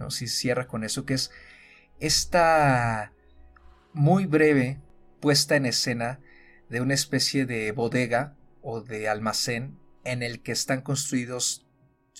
¿no? 0.00 0.10
Sí 0.10 0.26
cierra 0.26 0.66
con 0.66 0.82
eso, 0.82 1.06
que 1.06 1.14
es 1.14 1.30
esta 2.00 3.12
muy 3.92 4.26
breve 4.26 4.80
puesta 5.20 5.56
en 5.56 5.66
escena 5.66 6.20
de 6.68 6.80
una 6.80 6.94
especie 6.94 7.46
de 7.46 7.72
bodega 7.72 8.36
o 8.62 8.80
de 8.80 9.08
almacén 9.08 9.78
en 10.04 10.22
el 10.22 10.42
que 10.42 10.52
están 10.52 10.82
construidos 10.82 11.66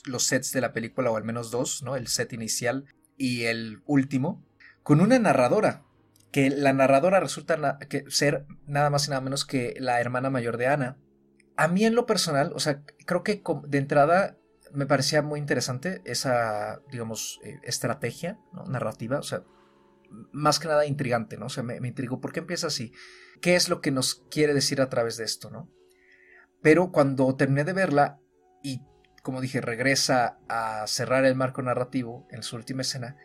los 0.05 0.25
sets 0.25 0.53
de 0.53 0.61
la 0.61 0.73
película, 0.73 1.11
o 1.11 1.17
al 1.17 1.25
menos 1.25 1.51
dos, 1.51 1.83
¿no? 1.83 1.97
El 1.97 2.09
set 2.09 2.33
inicial 2.33 2.85
y 3.17 3.45
el 3.45 3.83
último, 3.87 4.45
con 4.83 5.01
una 5.01 5.19
narradora 5.19 5.85
que 6.31 6.51
la 6.51 6.73
narradora 6.73 7.21
resulta 7.21 7.79
que 7.89 8.05
ser 8.09 8.47
nada 8.67 8.91
más 8.91 9.07
y 9.07 9.11
nada 9.11 9.23
menos 9.23 9.45
que 9.45 9.75
la 9.79 10.01
hermana 10.01 10.31
mayor 10.31 10.59
de 10.59 10.67
Ana. 10.67 10.99
A 11.57 11.69
mí 11.69 11.85
en 11.85 11.95
lo 11.95 12.05
personal, 12.07 12.53
o 12.55 12.61
sea, 12.61 12.83
creo 13.07 13.23
que 13.23 13.43
de 13.67 13.79
entrada 13.79 14.37
me 14.73 14.87
parecía 14.87 15.23
muy 15.23 15.41
interesante 15.41 16.03
esa, 16.05 16.81
digamos, 16.91 17.41
eh, 17.43 17.59
estrategia 17.63 18.39
narrativa, 18.69 19.19
o 19.19 19.23
sea, 19.23 19.45
más 20.33 20.59
que 20.59 20.69
nada 20.69 20.87
intrigante, 20.87 21.37
¿no? 21.37 21.47
O 21.47 21.51
sea, 21.51 21.63
me, 21.63 21.81
me 21.81 21.89
intrigó, 21.89 22.21
¿por 22.21 22.33
qué 22.33 22.41
empieza 22.41 22.69
así? 22.69 22.93
¿Qué 23.41 23.57
es 23.57 23.69
lo 23.69 23.81
que 23.81 23.91
nos 23.91 24.27
quiere 24.31 24.55
decir 24.55 24.81
a 24.81 24.89
través 24.89 25.17
de 25.17 25.25
esto, 25.25 25.51
¿no? 25.51 25.71
Pero 26.63 26.91
cuando 26.91 27.37
terminé 27.37 27.65
de 27.65 27.73
verla 27.73 28.21
y, 28.63 28.83
como 29.23 29.41
dije, 29.41 29.61
regresa 29.61 30.39
a 30.49 30.87
cerrar 30.87 31.25
el 31.25 31.37
marco 31.37 31.63
narrativo 31.63 32.27
en 32.31 32.43
su 32.43 32.57
última 32.57 32.83
escena, 32.83 33.17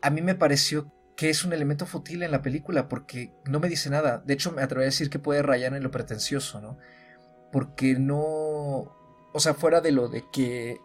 a 0.00 0.10
mí 0.10 0.22
me 0.22 0.34
pareció 0.34 0.92
que 1.16 1.30
es 1.30 1.44
un 1.44 1.52
elemento 1.52 1.86
fútil 1.86 2.22
en 2.22 2.30
la 2.30 2.42
película 2.42 2.88
porque 2.88 3.32
no 3.44 3.60
me 3.60 3.68
dice 3.68 3.90
nada. 3.90 4.18
De 4.18 4.34
hecho, 4.34 4.52
me 4.52 4.62
atrevería 4.62 4.88
a 4.88 4.90
decir 4.90 5.10
que 5.10 5.18
puede 5.18 5.42
rayar 5.42 5.74
en 5.74 5.82
lo 5.82 5.90
pretencioso, 5.90 6.60
¿no? 6.60 6.78
Porque 7.52 7.94
no... 7.94 8.96
O 9.34 9.38
sea, 9.38 9.54
fuera 9.54 9.80
de 9.80 9.92
lo 9.92 10.08
de 10.08 10.24
que 10.32 10.78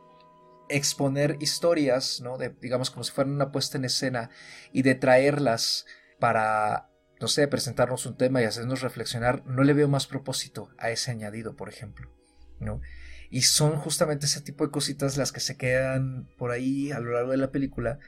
exponer 0.70 1.38
historias, 1.40 2.22
¿no? 2.22 2.38
De, 2.38 2.50
digamos 2.62 2.90
como 2.90 3.04
si 3.04 3.12
fueran 3.12 3.34
una 3.34 3.52
puesta 3.52 3.78
en 3.78 3.86
escena 3.86 4.30
y 4.72 4.82
de 4.82 4.96
traerlas 4.96 5.86
para, 6.20 6.90
no 7.20 7.28
sé, 7.28 7.48
presentarnos 7.48 8.06
un 8.06 8.18
tema 8.18 8.42
y 8.42 8.46
hacernos 8.46 8.82
reflexionar, 8.82 9.46
no 9.46 9.64
le 9.64 9.74
veo 9.74 9.88
más 9.88 10.08
propósito 10.08 10.70
a 10.78 10.90
ese 10.90 11.12
añadido, 11.12 11.56
por 11.56 11.70
ejemplo, 11.70 12.12
¿no? 12.60 12.82
Y 13.30 13.42
son 13.42 13.76
justamente 13.76 14.26
ese 14.26 14.42
tipo 14.42 14.66
de 14.66 14.72
cositas 14.72 15.18
las 15.18 15.32
que 15.32 15.40
se 15.40 15.58
quedan 15.58 16.30
por 16.38 16.52
ahí 16.52 16.92
a 16.92 17.00
lo 17.00 17.12
largo 17.12 17.32
de 17.32 17.38
la 17.38 17.52
película 17.52 18.00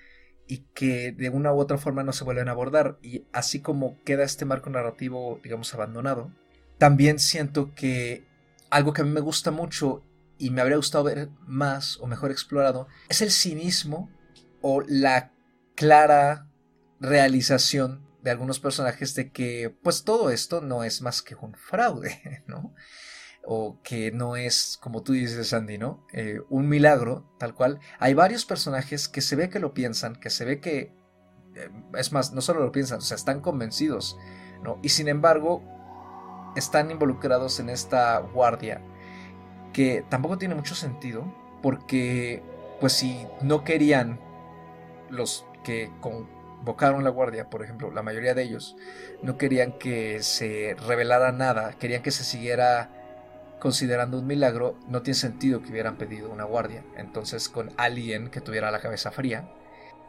y 0.47 0.65
que 0.73 1.11
de 1.11 1.29
una 1.29 1.53
u 1.53 1.59
otra 1.59 1.77
forma 1.77 2.03
no 2.03 2.13
se 2.13 2.23
vuelven 2.23 2.47
a 2.47 2.51
abordar. 2.51 2.97
Y 3.03 3.25
así 3.33 3.59
como 3.61 4.01
queda 4.03 4.23
este 4.23 4.45
marco 4.45 4.69
narrativo, 4.69 5.39
digamos, 5.43 5.73
abandonado, 5.73 6.31
también 6.77 7.19
siento 7.19 7.75
que 7.75 8.25
algo 8.71 8.93
que 8.93 9.01
a 9.01 9.05
mí 9.05 9.11
me 9.11 9.19
gusta 9.19 9.51
mucho 9.51 10.03
y 10.39 10.49
me 10.49 10.61
habría 10.61 10.77
gustado 10.77 11.03
ver 11.03 11.29
más 11.41 11.97
o 11.99 12.07
mejor 12.07 12.31
explorado 12.31 12.87
es 13.09 13.21
el 13.21 13.29
cinismo 13.29 14.09
o 14.61 14.81
la 14.87 15.33
clara 15.75 16.47
realización 16.99 18.07
de 18.23 18.31
algunos 18.31 18.59
personajes 18.59 19.15
de 19.15 19.31
que 19.31 19.75
pues 19.83 20.03
todo 20.03 20.31
esto 20.31 20.61
no 20.61 20.83
es 20.83 21.01
más 21.01 21.21
que 21.21 21.35
un 21.35 21.53
fraude, 21.53 22.43
¿no? 22.47 22.73
O 23.45 23.81
que 23.83 24.11
no 24.11 24.35
es, 24.35 24.77
como 24.81 25.01
tú 25.01 25.13
dices, 25.13 25.53
Andy, 25.53 25.77
¿no? 25.77 26.05
Eh, 26.13 26.39
un 26.49 26.67
milagro, 26.67 27.33
tal 27.39 27.55
cual. 27.55 27.79
Hay 27.97 28.13
varios 28.13 28.45
personajes 28.45 29.07
que 29.07 29.21
se 29.21 29.35
ve 29.35 29.49
que 29.49 29.59
lo 29.59 29.73
piensan, 29.73 30.15
que 30.15 30.29
se 30.29 30.45
ve 30.45 30.59
que, 30.59 30.93
eh, 31.55 31.69
es 31.95 32.11
más, 32.11 32.33
no 32.33 32.41
solo 32.41 32.59
lo 32.59 32.71
piensan, 32.71 32.97
o 32.99 33.01
sea, 33.01 33.15
están 33.15 33.39
convencidos, 33.39 34.17
¿no? 34.61 34.79
Y 34.83 34.89
sin 34.89 35.07
embargo, 35.07 35.63
están 36.55 36.91
involucrados 36.91 37.59
en 37.59 37.69
esta 37.69 38.19
guardia 38.19 38.83
que 39.73 40.03
tampoco 40.09 40.37
tiene 40.37 40.55
mucho 40.55 40.75
sentido 40.75 41.25
porque 41.61 42.41
pues 42.79 42.93
si 42.93 43.25
no 43.41 43.63
querían 43.63 44.19
los 45.09 45.45
que 45.63 45.91
convocaron 45.99 47.03
la 47.03 47.09
guardia, 47.09 47.49
por 47.49 47.63
ejemplo, 47.63 47.91
la 47.91 48.03
mayoría 48.03 48.33
de 48.33 48.43
ellos 48.43 48.75
no 49.21 49.37
querían 49.37 49.73
que 49.73 50.23
se 50.23 50.75
revelara 50.87 51.31
nada, 51.31 51.73
querían 51.73 52.01
que 52.01 52.11
se 52.11 52.23
siguiera 52.23 52.89
considerando 53.59 54.17
un 54.17 54.27
milagro, 54.27 54.77
no 54.87 55.01
tiene 55.01 55.19
sentido 55.19 55.61
que 55.61 55.69
hubieran 55.69 55.97
pedido 55.97 56.31
una 56.31 56.45
guardia. 56.45 56.83
Entonces, 56.95 57.49
con 57.49 57.71
alguien 57.77 58.29
que 58.29 58.41
tuviera 58.41 58.71
la 58.71 58.79
cabeza 58.79 59.11
fría. 59.11 59.49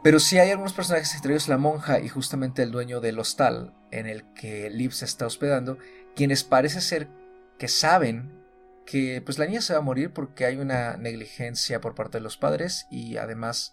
Pero 0.02 0.18
sí 0.20 0.38
hay 0.38 0.50
algunos 0.50 0.72
personajes, 0.72 1.14
entre 1.14 1.32
ellos 1.32 1.48
la 1.48 1.58
monja 1.58 2.00
y 2.00 2.08
justamente 2.08 2.62
el 2.62 2.70
dueño 2.70 3.00
del 3.00 3.18
hostal 3.18 3.74
en 3.90 4.06
el 4.06 4.24
que 4.32 4.70
Liv 4.70 4.92
se 4.92 5.04
está 5.04 5.26
hospedando, 5.26 5.76
quienes 6.14 6.44
parece 6.44 6.80
ser 6.80 7.08
que 7.58 7.68
saben 7.68 8.39
que 8.90 9.22
pues 9.24 9.38
la 9.38 9.46
niña 9.46 9.60
se 9.60 9.72
va 9.72 9.78
a 9.78 9.82
morir 9.82 10.12
porque 10.12 10.44
hay 10.44 10.56
una 10.56 10.96
negligencia 10.96 11.80
por 11.80 11.94
parte 11.94 12.18
de 12.18 12.24
los 12.24 12.36
padres 12.36 12.88
y 12.90 13.18
además 13.18 13.72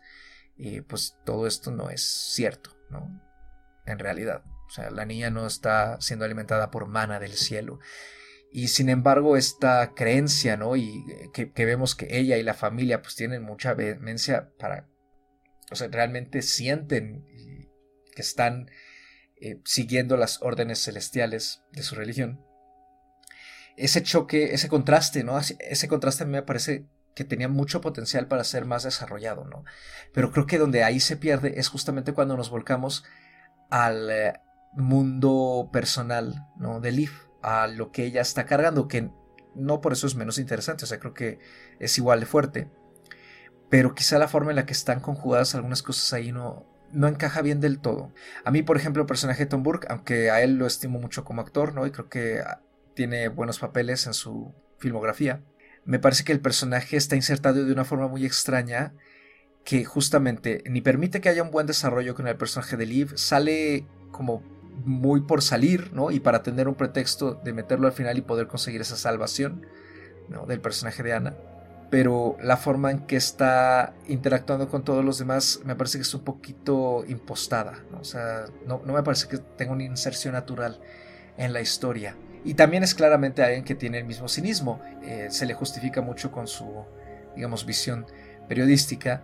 eh, 0.60 0.84
pues 0.88 1.18
todo 1.26 1.48
esto 1.48 1.72
no 1.72 1.90
es 1.90 2.04
cierto, 2.36 2.78
¿no? 2.92 3.20
En 3.88 3.98
realidad, 3.98 4.44
o 4.46 4.70
sea, 4.70 4.92
la 4.92 5.06
niña 5.06 5.32
no 5.32 5.48
está 5.48 6.00
siendo 6.02 6.24
alimentada 6.24 6.70
por 6.70 6.86
mana 6.86 7.20
del 7.20 7.34
cielo. 7.34 7.80
Y 8.52 8.68
sin 8.68 8.90
embargo, 8.90 9.38
esta 9.38 9.96
creencia, 9.96 10.56
¿no? 10.56 10.76
Y 10.76 11.04
eh, 11.10 11.32
que, 11.34 11.66
vemos 11.66 11.96
que 11.96 12.20
ella 12.20 12.38
y 12.38 12.44
la 12.44 12.54
familia 12.54 13.02
pues 13.02 13.16
tienen 13.16 13.42
mucha 13.42 13.74
vehemencia 13.74 14.52
para, 14.60 14.88
o 15.72 15.76
sea, 15.76 15.88
realmente 15.88 16.44
sienten 16.44 17.26
que 18.14 18.22
están 18.22 18.70
eh, 19.42 19.62
siguiendo 19.66 20.16
las 20.16 20.44
órdenes 20.44 20.84
celestiales 20.84 21.64
de 21.72 21.82
su 21.82 21.96
religión 21.96 22.47
ese 23.78 24.02
choque, 24.04 24.54
ese 24.54 24.68
contraste, 24.68 25.24
¿no? 25.24 25.40
Ese 25.40 25.88
contraste 25.88 26.24
a 26.24 26.28
mí 26.28 26.34
me 26.34 26.42
parece 26.42 26.88
que 27.16 27.24
tenía 27.24 27.48
mucho 27.48 27.80
potencial 27.80 28.28
para 28.28 28.44
ser 28.44 28.66
más 28.66 28.84
desarrollado, 28.84 29.46
¿no? 29.46 29.64
Pero 30.14 30.32
creo 30.32 30.46
que 30.48 30.58
donde 30.58 30.84
ahí 30.84 31.00
se 31.00 31.16
pierde 31.16 31.60
es 31.60 31.70
justamente 31.70 32.14
cuando 32.14 32.36
nos 32.36 32.50
volcamos 32.50 33.06
al 33.70 34.10
eh, 34.10 34.34
mundo 34.74 35.70
personal, 35.72 36.48
¿no? 36.58 36.80
De 36.80 36.92
Liv, 36.92 37.12
a 37.42 37.68
lo 37.68 37.92
que 37.92 38.04
ella 38.04 38.22
está 38.22 38.46
cargando, 38.46 38.88
que 38.88 39.12
no 39.56 39.80
por 39.82 39.94
eso 39.94 40.08
es 40.08 40.16
menos 40.16 40.38
interesante, 40.38 40.84
o 40.84 40.88
sea, 40.88 41.00
creo 41.00 41.14
que 41.14 41.40
es 41.80 41.98
igual 41.98 42.20
de 42.20 42.26
fuerte. 42.26 42.70
Pero 43.70 43.96
quizá 43.96 44.18
la 44.18 44.28
forma 44.28 44.52
en 44.52 44.56
la 44.56 44.66
que 44.66 44.74
están 44.74 45.02
conjugadas 45.02 45.56
algunas 45.56 45.84
cosas 45.84 46.14
ahí 46.14 46.32
no, 46.32 46.66
no 46.92 47.08
encaja 47.08 47.42
bien 47.42 47.60
del 47.60 47.80
todo. 47.80 48.14
A 48.44 48.52
mí, 48.52 48.64
por 48.64 48.78
ejemplo, 48.78 49.02
el 49.02 49.08
personaje 49.08 49.44
de 49.44 49.50
Tom 49.50 49.64
Burke, 49.64 49.88
aunque 49.90 50.32
a 50.32 50.42
él 50.42 50.56
lo 50.56 50.66
estimo 50.66 51.00
mucho 51.00 51.24
como 51.24 51.42
actor, 51.42 51.74
¿no? 51.74 51.86
Y 51.86 51.92
creo 51.92 52.10
que 52.10 52.42
tiene 52.98 53.28
buenos 53.28 53.60
papeles 53.60 54.08
en 54.08 54.16
su 54.16 54.56
filmografía. 54.80 55.44
Me 55.86 56.00
parece 56.00 56.24
que 56.24 56.32
el 56.32 56.40
personaje 56.40 56.98
está 56.98 57.16
insertado 57.16 57.64
de 57.64 57.72
una 57.72 57.86
forma 57.86 58.08
muy 58.08 58.26
extraña 58.26 58.96
que 59.64 59.86
justamente 59.86 60.64
ni 60.66 60.82
permite 60.82 61.22
que 61.22 61.30
haya 61.30 61.44
un 61.44 61.52
buen 61.52 61.68
desarrollo 61.68 62.16
con 62.16 62.28
el 62.28 62.38
personaje 62.38 62.76
de 62.76 62.88
Liv, 62.88 63.12
sale 63.16 63.86
como 64.12 64.42
muy 64.84 65.22
por 65.22 65.44
salir, 65.44 65.94
¿no? 65.94 66.10
Y 66.10 66.20
para 66.20 66.42
tener 66.42 66.68
un 66.68 66.74
pretexto 66.74 67.36
de 67.36 67.54
meterlo 67.54 67.86
al 67.86 67.94
final 67.94 68.18
y 68.18 68.22
poder 68.22 68.48
conseguir 68.48 68.82
esa 68.82 68.98
salvación. 68.98 69.66
Del 70.48 70.60
personaje 70.60 71.04
de 71.04 71.14
Ana. 71.14 71.38
Pero 71.90 72.36
la 72.42 72.58
forma 72.58 72.92
en 72.92 73.06
que 73.06 73.16
está 73.16 73.94
interactuando 74.08 74.68
con 74.68 74.84
todos 74.84 75.06
los 75.06 75.20
demás 75.20 75.62
me 75.64 75.74
parece 75.78 76.00
que 76.00 76.02
es 76.02 76.14
un 76.14 76.26
poquito 76.26 77.06
impostada. 77.08 77.86
O 77.98 78.04
sea, 78.04 78.48
no, 78.66 78.82
no 78.86 78.92
me 78.92 79.04
parece 79.04 79.30
que 79.30 79.38
tenga 79.38 79.72
una 79.72 79.86
inserción 79.86 80.34
natural 80.34 80.82
en 81.38 81.54
la 81.54 81.62
historia. 81.62 82.18
Y 82.48 82.54
también 82.54 82.82
es 82.82 82.96
claramente 82.96 83.44
alguien 83.44 83.66
que 83.66 83.76
tiene 83.76 83.98
el 83.98 84.06
mismo 84.06 84.30
cinismo. 84.30 84.80
Eh, 85.04 85.28
se 85.30 85.46
le 85.46 85.54
justifica 85.54 86.02
mucho 86.02 86.32
con 86.32 86.48
su, 86.48 86.86
digamos, 87.36 87.66
visión 87.66 88.06
periodística. 88.48 89.22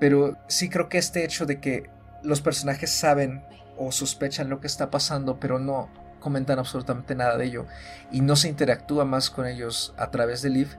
Pero 0.00 0.38
sí 0.48 0.70
creo 0.70 0.88
que 0.88 0.96
este 0.96 1.22
hecho 1.22 1.44
de 1.44 1.60
que 1.60 1.90
los 2.22 2.40
personajes 2.40 2.90
saben 2.90 3.44
o 3.76 3.92
sospechan 3.92 4.48
lo 4.48 4.60
que 4.60 4.68
está 4.68 4.90
pasando, 4.90 5.38
pero 5.38 5.58
no 5.58 5.90
comentan 6.18 6.58
absolutamente 6.58 7.14
nada 7.14 7.36
de 7.36 7.44
ello 7.44 7.66
y 8.10 8.22
no 8.22 8.36
se 8.36 8.48
interactúa 8.48 9.04
más 9.04 9.28
con 9.28 9.46
ellos 9.46 9.92
a 9.98 10.10
través 10.10 10.40
de 10.40 10.48
Liv, 10.48 10.78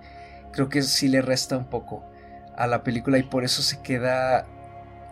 creo 0.51 0.69
que 0.69 0.81
sí 0.81 1.09
le 1.09 1.21
resta 1.21 1.57
un 1.57 1.69
poco 1.69 2.03
a 2.55 2.65
la 2.65 2.83
película 2.83 3.19
y 3.19 3.23
por 3.23 3.43
eso 3.43 3.61
se 3.61 3.81
queda 3.81 4.47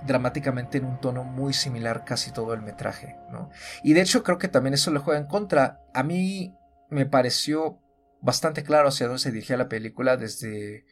dramáticamente 0.07 0.79
en 0.79 0.85
un 0.85 0.99
tono 0.99 1.23
muy 1.25 1.53
similar 1.53 2.05
casi 2.05 2.31
todo 2.31 2.55
el 2.55 2.61
metraje, 2.61 3.17
¿no? 3.29 3.49
Y 3.83 3.93
de 3.93 4.01
hecho 4.01 4.23
creo 4.23 4.39
que 4.39 4.47
también 4.47 4.73
eso 4.73 4.89
le 4.89 4.99
juega 4.99 5.19
en 5.19 5.27
contra. 5.27 5.79
A 5.93 6.01
mí 6.01 6.55
me 6.91 7.05
pareció 7.05 7.79
bastante 8.21 8.63
claro 8.63 8.89
hacia 8.89 9.07
dónde 9.07 9.21
se 9.21 9.31
dirigía 9.31 9.57
la 9.57 9.69
película 9.69 10.17
desde 10.17 10.85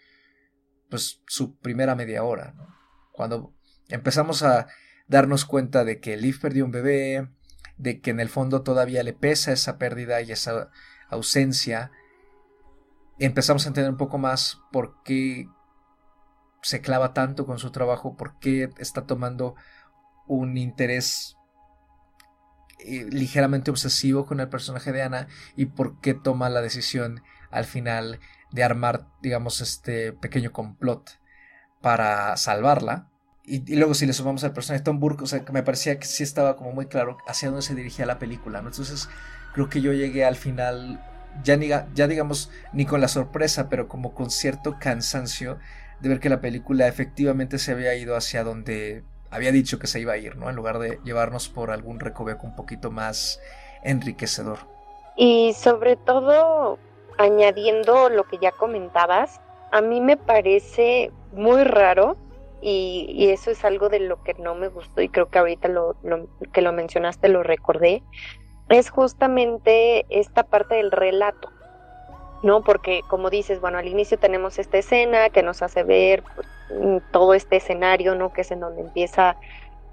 pues, 0.89 1.21
su 1.27 1.59
primera 1.59 1.93
media 1.93 2.23
hora. 2.23 2.55
Cuando 3.11 3.53
empezamos 3.89 4.41
a 4.41 4.67
darnos 5.07 5.45
cuenta 5.45 5.83
de 5.83 5.99
que 5.99 6.17
Liv 6.17 6.39
perdió 6.39 6.65
un 6.65 6.71
bebé, 6.71 7.29
de 7.77 7.99
que 8.01 8.11
en 8.11 8.19
el 8.19 8.29
fondo 8.29 8.63
todavía 8.63 9.03
le 9.03 9.13
pesa 9.13 9.51
esa 9.51 9.77
pérdida 9.77 10.21
y 10.21 10.31
esa 10.31 10.71
ausencia, 11.09 11.91
empezamos 13.19 13.65
a 13.65 13.67
entender 13.67 13.91
un 13.91 13.97
poco 13.97 14.17
más 14.17 14.61
por 14.71 15.03
qué 15.03 15.47
se 16.61 16.81
clava 16.81 17.13
tanto 17.13 17.45
con 17.45 17.59
su 17.59 17.71
trabajo, 17.71 18.15
por 18.15 18.39
qué 18.39 18.69
está 18.77 19.05
tomando 19.05 19.55
un 20.27 20.57
interés 20.57 21.35
eh, 22.79 23.07
ligeramente 23.11 23.71
obsesivo 23.71 24.25
con 24.25 24.39
el 24.39 24.49
personaje 24.49 24.91
de 24.91 25.01
Ana 25.01 25.27
y 25.55 25.65
por 25.65 25.99
qué 25.99 26.13
toma 26.13 26.49
la 26.49 26.61
decisión 26.61 27.21
al 27.51 27.65
final 27.65 28.19
de 28.51 28.63
armar, 28.63 29.07
digamos, 29.21 29.61
este 29.61 30.13
pequeño 30.13 30.51
complot 30.51 31.19
para 31.81 32.35
salvarla. 32.37 33.09
Y, 33.43 33.75
luego 33.75 33.95
si 33.95 34.05
le 34.05 34.13
sumamos 34.13 34.43
al 34.43 34.53
personaje 34.53 34.81
de 34.81 34.85
Tom 34.85 34.99
Burke, 34.99 35.23
o 35.23 35.27
sea, 35.27 35.43
que 35.43 35.51
me 35.51 35.63
parecía 35.63 35.99
que 35.99 36.05
sí 36.05 36.23
estaba 36.23 36.55
como 36.55 36.71
muy 36.71 36.85
claro 36.85 37.17
hacia 37.27 37.49
dónde 37.49 37.63
se 37.63 37.75
dirigía 37.75 38.05
la 38.05 38.19
película. 38.19 38.59
Entonces 38.59 39.09
creo 39.53 39.69
que 39.69 39.81
yo 39.81 39.91
llegué 39.91 40.23
al 40.25 40.35
final, 40.35 41.03
ya, 41.43 41.57
ni, 41.57 41.67
ya 41.67 42.07
digamos, 42.07 42.51
ni 42.73 42.85
con 42.85 43.01
la 43.01 43.07
sorpresa, 43.07 43.69
pero 43.69 43.87
como 43.87 44.13
con 44.13 44.29
cierto 44.29 44.77
cansancio 44.79 45.57
de 45.99 46.09
ver 46.09 46.19
que 46.19 46.29
la 46.29 46.41
película 46.41 46.87
efectivamente 46.87 47.59
se 47.59 47.71
había 47.71 47.95
ido 47.95 48.15
hacia 48.15 48.43
donde 48.43 49.03
había 49.31 49.51
dicho 49.51 49.79
que 49.79 49.87
se 49.87 49.99
iba 49.99 50.13
a 50.13 50.17
ir, 50.17 50.35
¿no? 50.35 50.49
En 50.49 50.55
lugar 50.55 50.79
de 50.79 50.99
llevarnos 51.03 51.49
por 51.49 51.71
algún 51.71 51.99
recoveco 51.99 52.45
un 52.45 52.55
poquito 52.55 52.91
más 52.91 53.39
enriquecedor. 53.83 54.59
Y 55.15 55.53
sobre 55.53 55.95
todo, 55.95 56.79
añadiendo 57.17 58.09
lo 58.09 58.23
que 58.23 58.37
ya 58.37 58.51
comentabas, 58.51 59.41
a 59.71 59.81
mí 59.81 60.01
me 60.01 60.17
parece 60.17 61.11
muy 61.33 61.63
raro 61.63 62.17
y, 62.61 63.29
eso 63.29 63.51
es 63.51 63.63
algo 63.63 63.89
de 63.89 63.99
lo 63.99 64.21
que 64.23 64.33
no 64.33 64.55
me 64.55 64.67
gustó 64.67 65.01
y 65.01 65.09
creo 65.09 65.29
que 65.29 65.39
ahorita 65.39 65.67
lo, 65.67 65.95
que 66.51 66.61
lo 66.61 66.73
mencionaste 66.73 67.29
lo 67.29 67.43
recordé, 67.43 68.03
es 68.69 68.89
justamente 68.89 70.05
esta 70.09 70.43
parte 70.43 70.75
del 70.75 70.91
relato, 70.91 71.49
¿no? 72.43 72.63
Porque 72.63 73.01
como 73.07 73.29
dices, 73.29 73.59
bueno, 73.59 73.77
al 73.77 73.87
inicio 73.87 74.17
tenemos 74.17 74.59
esta 74.59 74.77
escena 74.77 75.29
que 75.29 75.43
nos 75.43 75.61
hace 75.61 75.83
ver 75.83 76.23
mm, 76.73 76.97
todo 77.11 77.33
este 77.33 77.57
escenario, 77.57 78.15
¿no? 78.15 78.31
Que 78.31 78.41
es 78.41 78.51
en 78.51 78.59
donde 78.59 78.81
empieza 78.81 79.37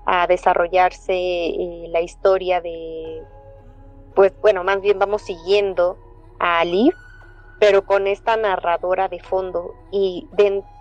a 0.04 0.26
desarrollarse 0.26 1.12
eh, 1.12 1.86
la 1.88 2.00
historia 2.00 2.60
de, 2.60 3.22
pues 4.14 4.32
bueno, 4.40 4.62
más 4.62 4.80
bien 4.80 4.98
vamos 4.98 5.22
siguiendo 5.22 5.98
a 6.38 6.60
Ali, 6.60 6.92
pero 7.58 7.84
con 7.84 8.06
esta 8.06 8.36
narradora 8.36 9.08
de 9.08 9.20
fondo 9.20 9.74
y 9.90 10.28
dentro 10.32 10.76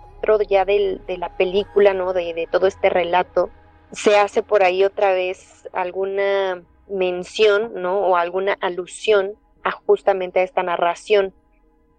ya 0.48 0.64
de 0.64 1.00
la 1.18 1.36
película, 1.36 1.94
¿no? 1.94 2.12
De, 2.12 2.34
de 2.34 2.46
todo 2.46 2.66
este 2.66 2.88
relato, 2.88 3.50
se 3.92 4.18
hace 4.18 4.42
por 4.42 4.62
ahí 4.62 4.84
otra 4.84 5.12
vez 5.12 5.68
alguna 5.72 6.62
mención, 6.88 7.72
¿no? 7.74 8.00
O 8.00 8.16
alguna 8.16 8.56
alusión 8.60 9.34
a 9.62 9.72
justamente 9.72 10.40
a 10.40 10.42
esta 10.42 10.62
narración. 10.62 11.34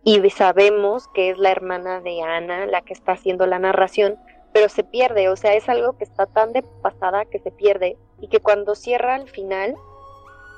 Y 0.07 0.29
sabemos 0.29 1.09
que 1.09 1.31
es 1.31 1.37
la 1.37 1.51
hermana 1.51 1.99
de 1.99 2.21
Ana 2.21 2.65
la 2.65 2.79
que 2.81 2.93
está 2.93 3.11
haciendo 3.11 3.45
la 3.45 3.59
narración, 3.59 4.17
pero 4.53 4.69
se 4.69 4.85
pierde, 4.85 5.27
o 5.27 5.35
sea, 5.35 5.53
es 5.53 5.67
algo 5.67 5.97
que 5.97 6.05
está 6.05 6.25
tan 6.25 6.53
de 6.53 6.63
pasada 6.81 7.25
que 7.25 7.39
se 7.39 7.51
pierde 7.51 7.97
y 8.21 8.29
que 8.29 8.39
cuando 8.39 8.73
cierra 8.73 9.15
al 9.15 9.27
final, 9.27 9.75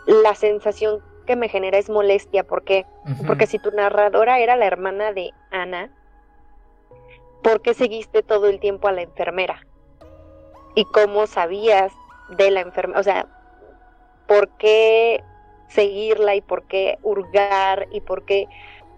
la 0.05 0.35
sensación 0.35 1.01
que 1.25 1.35
me 1.35 1.49
genera 1.49 1.79
es 1.79 1.89
molestia. 1.89 2.43
¿Por 2.43 2.63
qué? 2.63 2.85
Porque 3.25 3.47
si 3.47 3.57
tu 3.57 3.71
narradora 3.71 4.37
era 4.37 4.55
la 4.55 4.67
hermana 4.67 5.13
de 5.13 5.31
Ana, 5.49 5.91
¿por 7.41 7.63
qué 7.63 7.73
seguiste 7.73 8.21
todo 8.21 8.49
el 8.49 8.59
tiempo 8.59 8.87
a 8.87 8.91
la 8.91 9.01
enfermera? 9.01 9.65
¿Y 10.75 10.85
cómo 10.85 11.25
sabías 11.25 11.91
de 12.37 12.51
la 12.51 12.59
enfermera? 12.59 12.99
O 12.99 13.03
sea, 13.03 13.25
¿por 14.27 14.47
qué 14.59 15.23
seguirla 15.69 16.35
y 16.35 16.41
por 16.41 16.67
qué 16.67 16.99
hurgar 17.01 17.87
y 17.91 18.01
por 18.01 18.25
qué 18.25 18.47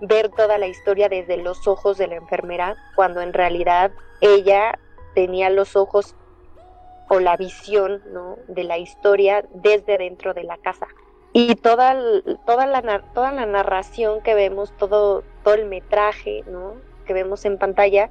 ver 0.02 0.30
toda 0.30 0.58
la 0.58 0.68
historia 0.68 1.10
desde 1.10 1.38
los 1.38 1.68
ojos 1.68 1.98
de 1.98 2.08
la 2.08 2.16
enfermera 2.16 2.76
cuando 2.96 3.22
en 3.22 3.34
realidad 3.34 3.92
ella 4.20 4.78
tenía 5.16 5.50
los 5.50 5.76
ojos 5.76 6.16
o 7.10 7.20
la 7.20 7.38
visión 7.38 8.02
¿no? 8.12 8.38
de 8.48 8.64
la 8.64 8.78
historia 8.78 9.46
desde 9.54 9.98
dentro 9.98 10.34
de 10.34 10.44
la 10.44 10.58
casa? 10.58 10.88
y 11.34 11.56
toda, 11.56 11.98
toda, 12.46 12.66
la, 12.66 13.02
toda 13.14 13.32
la 13.32 13.46
narración 13.46 14.22
que 14.22 14.36
vemos, 14.36 14.76
todo, 14.78 15.24
todo 15.44 15.54
el 15.54 15.66
metraje 15.66 16.44
¿no? 16.48 16.74
que 17.06 17.14
vemos 17.14 17.46
en 17.46 17.58
pantalla, 17.58 18.10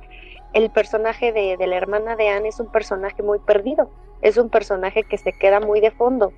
el 0.52 0.70
personaje 0.70 1.32
de, 1.32 1.56
la 1.66 1.76
hermana 1.76 2.16
de 2.16 2.28
Anne 2.28 2.48
es 2.48 2.60
un 2.60 2.72
personaje 2.72 3.22
muy 3.22 3.38
perdido, 3.38 3.90
es 4.22 4.36
un 4.36 4.48
personaje 4.48 5.04
que 5.04 5.18
se 5.18 5.32
queda 5.32 5.60
muy 5.60 5.80
de 5.80 5.90
fondo. 5.90 6.32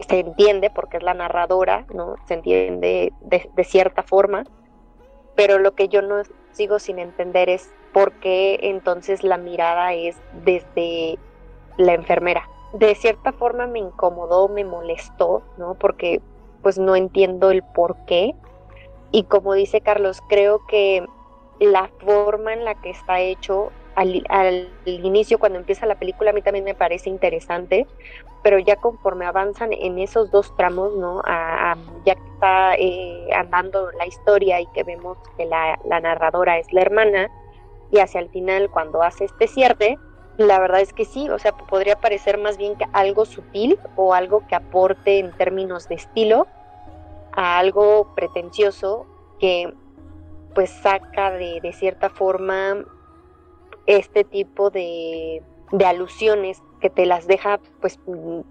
Se 0.00 0.20
entiende 0.20 0.70
porque 0.70 0.96
es 0.98 1.02
la 1.02 1.14
narradora, 1.14 1.86
¿no? 1.94 2.16
Se 2.26 2.34
entiende 2.34 3.12
de, 3.20 3.64
cierta 3.64 4.02
forma, 4.02 4.44
pero 5.36 5.58
lo 5.58 5.74
que 5.74 5.88
yo 5.88 6.02
no 6.02 6.22
sigo 6.52 6.78
sin 6.78 6.98
entender 6.98 7.48
es 7.48 7.72
por 7.92 8.12
qué 8.14 8.58
entonces 8.62 9.22
la 9.22 9.38
mirada 9.38 9.92
es 9.92 10.16
desde 10.44 11.18
la 11.76 11.94
enfermera 11.94 12.48
de 12.74 12.94
cierta 12.96 13.32
forma 13.32 13.66
me 13.66 13.78
incomodó, 13.78 14.48
me 14.48 14.64
molestó, 14.64 15.42
¿no? 15.56 15.74
Porque 15.74 16.20
pues 16.62 16.76
no 16.78 16.96
entiendo 16.96 17.50
el 17.50 17.62
por 17.62 17.96
qué. 18.04 18.34
Y 19.12 19.24
como 19.24 19.54
dice 19.54 19.80
Carlos, 19.80 20.20
creo 20.28 20.60
que 20.66 21.06
la 21.60 21.88
forma 22.04 22.52
en 22.52 22.64
la 22.64 22.74
que 22.74 22.90
está 22.90 23.20
hecho 23.20 23.70
al, 23.94 24.68
inicio, 24.84 25.38
cuando 25.38 25.58
empieza 25.58 25.86
la 25.86 25.98
película, 25.98 26.30
a 26.30 26.32
mí 26.32 26.42
también 26.42 26.64
me 26.64 26.74
parece 26.74 27.10
interesante, 27.10 27.86
pero 28.42 28.58
ya 28.58 28.76
conforme 28.76 29.24
avanzan 29.24 29.72
en 29.72 29.98
esos 29.98 30.30
dos 30.30 30.54
tramos, 30.56 30.94
¿no? 30.96 31.22
ya 32.04 32.14
que 32.14 32.28
está 32.34 32.74
eh, 32.74 33.28
andando 33.34 33.90
la 33.92 34.06
historia 34.06 34.60
y 34.60 34.66
que 34.68 34.82
vemos 34.82 35.16
que 35.36 35.46
la, 35.46 35.78
la 35.84 36.00
narradora 36.00 36.58
es 36.58 36.72
la 36.72 36.82
hermana, 36.82 37.30
y 37.90 37.98
hacia 37.98 38.20
el 38.20 38.28
final, 38.28 38.70
cuando 38.70 39.02
hace 39.02 39.24
este 39.24 39.46
cierre, 39.46 39.98
la 40.36 40.58
verdad 40.58 40.80
es 40.80 40.92
que 40.92 41.04
sí, 41.04 41.28
o 41.30 41.38
sea, 41.38 41.56
podría 41.56 41.96
parecer 41.96 42.38
más 42.38 42.56
bien 42.56 42.76
que 42.76 42.86
algo 42.92 43.24
sutil 43.24 43.78
o 43.96 44.14
algo 44.14 44.46
que 44.48 44.56
aporte 44.56 45.20
en 45.20 45.32
términos 45.32 45.88
de 45.88 45.94
estilo 45.94 46.48
a 47.32 47.58
algo 47.58 48.14
pretencioso 48.14 49.06
que 49.38 49.72
pues 50.54 50.70
saca 50.70 51.30
de, 51.30 51.60
de 51.60 51.72
cierta 51.72 52.10
forma 52.10 52.84
este 53.86 54.24
tipo 54.24 54.70
de, 54.70 55.42
de, 55.72 55.84
alusiones 55.84 56.62
que 56.80 56.90
te 56.90 57.06
las 57.06 57.26
deja 57.26 57.60
pues 57.80 57.98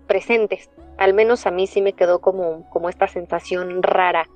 presentes. 0.07 0.69
Al 0.97 1.13
menos 1.13 1.45
a 1.45 1.51
mí 1.51 1.67
sí 1.67 1.81
me 1.81 1.93
quedó 1.93 2.19
como, 2.19 2.69
como 2.69 2.89
esta 2.89 3.07
sensación 3.07 3.81
rara 3.83 4.29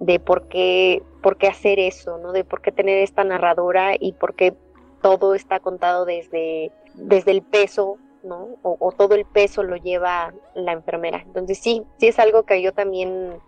de 0.00 0.18
por 0.18 0.48
qué, 0.48 1.02
por 1.22 1.36
qué 1.36 1.46
hacer 1.46 1.78
eso, 1.78 2.18
¿no? 2.18 2.32
De 2.32 2.44
por 2.44 2.60
qué 2.60 2.72
tener 2.72 2.98
esta 2.98 3.24
narradora 3.24 3.94
y 3.98 4.12
por 4.12 4.34
qué 4.34 4.54
todo 5.02 5.34
está 5.34 5.60
contado 5.60 6.04
desde 6.04 6.72
desde 6.94 7.30
el 7.30 7.42
peso, 7.42 7.98
¿no? 8.22 8.58
O, 8.62 8.92
todo 8.92 9.14
el 9.14 9.24
peso 9.24 9.62
lo 9.62 9.76
lleva 9.76 10.32
la 10.54 10.72
enfermera. 10.72 11.22
Entonces 11.22 11.58
sí, 11.58 11.84
sí 11.98 12.08
es 12.08 12.18
algo 12.18 12.44
que 12.44 12.60
yo 12.62 12.72
también 12.72 13.38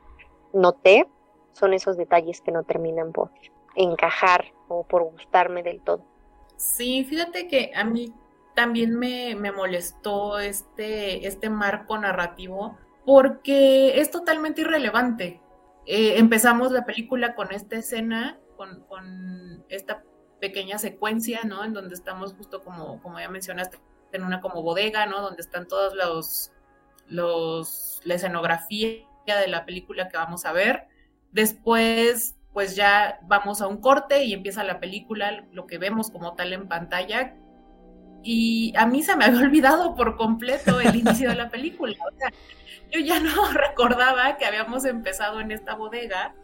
noté, 0.53 1.07
son 1.53 1.75
esos 1.75 1.97
detalles 1.97 2.41
que 2.41 2.53
no 2.53 2.63
terminan 2.63 3.13
por 3.13 3.31
encajar 3.75 4.47
o 4.69 4.85
por 4.85 5.05
gustarme 5.05 5.63
del 5.63 5.81
todo. 5.81 6.05
Sí, 6.63 7.05
fíjate 7.05 7.49
que 7.49 7.73
a 7.75 7.83
mí 7.83 8.15
también 8.55 8.97
me, 8.97 9.35
molestó 9.51 10.39
este, 10.39 11.27
este 11.27 11.51
marco 11.51 11.99
narrativo 11.99 12.79
porque 13.05 14.01
es 14.01 14.13
totalmente 14.13 14.61
irrelevante. 14.61 15.41
Eh, 15.87 16.19
empezamos 16.19 16.71
la 16.71 16.85
película 16.85 17.35
con 17.35 17.51
esta 17.51 17.77
escena, 17.77 18.39
con, 18.57 18.85
con 18.85 19.65
esta 19.71 20.05
pequeña 20.41 20.79
secuencia, 20.79 21.41
¿no? 21.43 21.65
En 21.65 21.73
donde 21.73 21.95
estamos 21.95 22.35
justo 22.35 22.63
como, 22.63 23.03
como 23.03 23.19
ya 23.19 23.29
mencionaste, 23.29 23.81
en 24.13 24.23
una 24.23 24.41
como 24.41 24.63
bodega, 24.63 25.07
¿no? 25.07 25.21
Donde 25.21 25.43
están 25.43 25.67
todos 25.67 25.97
los, 25.97 26.53
los, 27.09 28.01
la 28.05 28.15
escenografía 28.15 29.05
de 29.27 29.49
la 29.49 29.65
película 29.65 30.09
que 30.09 30.17
vamos 30.17 30.45
a 30.45 30.53
ver. 30.53 30.87
Después, 31.33 32.37
pues 32.53 32.77
ya 32.77 33.21
vamos 33.23 33.63
a 33.63 33.67
un 33.67 33.81
corte 33.81 34.25
y 34.25 34.33
empieza 34.33 34.65
la 34.65 34.81
película, 34.81 35.45
lo 35.53 35.67
que 35.67 35.79
vemos 35.79 36.11
como 36.11 36.35
tal 36.35 36.53
en 36.53 36.69
pantalla. 36.69 37.35
Y 38.23 38.73
a 38.77 38.87
mí 38.87 39.03
se 39.03 39.17
me 39.17 39.25
había 39.27 39.41
olvidado 39.41 39.95
por 39.95 40.17
completo 40.17 40.81
el 40.81 40.97
inicio 40.97 41.31
de 41.31 41.37
la 41.37 41.49
película. 41.49 41.97
O 42.13 42.19
sea, 42.19 42.31
yo 42.91 43.01
ya 43.01 43.21
no 43.21 43.49
recordaba 43.53 44.37
que 44.37 44.45
habíamos 44.45 44.85
empezado 44.85 45.41
en 45.41 45.51
esta 45.51 45.75
bodega 45.75 46.35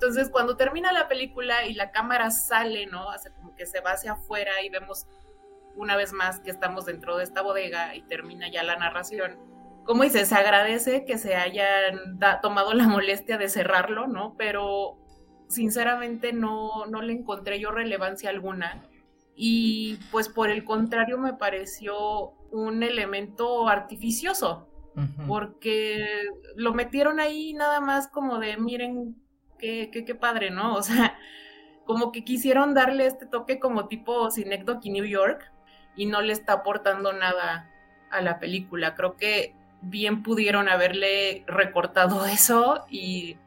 entonces, 0.00 0.30
cuando 0.30 0.56
termina 0.56 0.92
la 0.92 1.08
película 1.08 1.66
y 1.66 1.74
la 1.74 1.90
cámara 1.90 2.30
sale, 2.30 2.86
¿no? 2.86 3.10
Hace 3.10 3.30
como 3.32 3.54
que 3.54 3.66
se 3.66 3.82
va 3.82 3.90
hacia 3.90 4.12
afuera 4.12 4.62
y 4.64 4.70
vemos 4.70 5.06
una 5.76 5.94
vez 5.94 6.14
más 6.14 6.40
que 6.40 6.50
estamos 6.50 6.86
dentro 6.86 7.18
de 7.18 7.24
esta 7.24 7.42
bodega 7.42 7.94
y 7.94 8.00
termina 8.00 8.50
ya 8.50 8.62
la 8.62 8.76
narración. 8.76 9.38
Como 9.84 10.02
dice, 10.02 10.24
se 10.24 10.34
agradece 10.34 11.04
que 11.04 11.18
se 11.18 11.36
hayan 11.36 12.18
tomado 12.40 12.72
la 12.72 12.88
molestia 12.88 13.36
de 13.36 13.50
cerrarlo, 13.50 14.06
¿no? 14.06 14.36
Pero 14.38 14.96
sinceramente 15.50 16.32
no, 16.32 16.86
no 16.86 17.02
le 17.02 17.12
encontré 17.12 17.60
yo 17.60 17.70
relevancia 17.70 18.30
alguna. 18.30 18.82
Y 19.34 19.98
pues 20.10 20.28
por 20.28 20.50
el 20.50 20.64
contrario 20.64 21.18
me 21.18 21.34
pareció 21.34 22.32
un 22.50 22.82
elemento 22.82 23.68
artificioso, 23.68 24.66
porque 25.26 26.04
lo 26.56 26.74
metieron 26.74 27.20
ahí 27.20 27.54
nada 27.54 27.80
más 27.80 28.08
como 28.08 28.38
de, 28.38 28.58
miren 28.58 29.16
qué, 29.58 30.16
padre, 30.18 30.50
¿no? 30.50 30.74
O 30.74 30.82
sea, 30.82 31.18
como 31.86 32.12
que 32.12 32.24
quisieron 32.24 32.74
darle 32.74 33.06
este 33.06 33.26
toque 33.26 33.58
como 33.58 33.88
tipo 33.88 34.30
Synecdoche 34.30 34.90
New 34.90 35.04
York 35.04 35.50
y 35.96 36.06
no 36.06 36.20
le 36.20 36.32
está 36.32 36.54
aportando 36.54 37.12
nada 37.12 37.70
a 38.10 38.20
la 38.20 38.38
película. 38.38 38.94
Creo 38.94 39.16
que 39.16 39.54
bien 39.80 40.22
pudieron 40.22 40.68
haberle 40.68 41.44
recortado 41.46 42.26
eso 42.26 42.84
y 42.90 43.38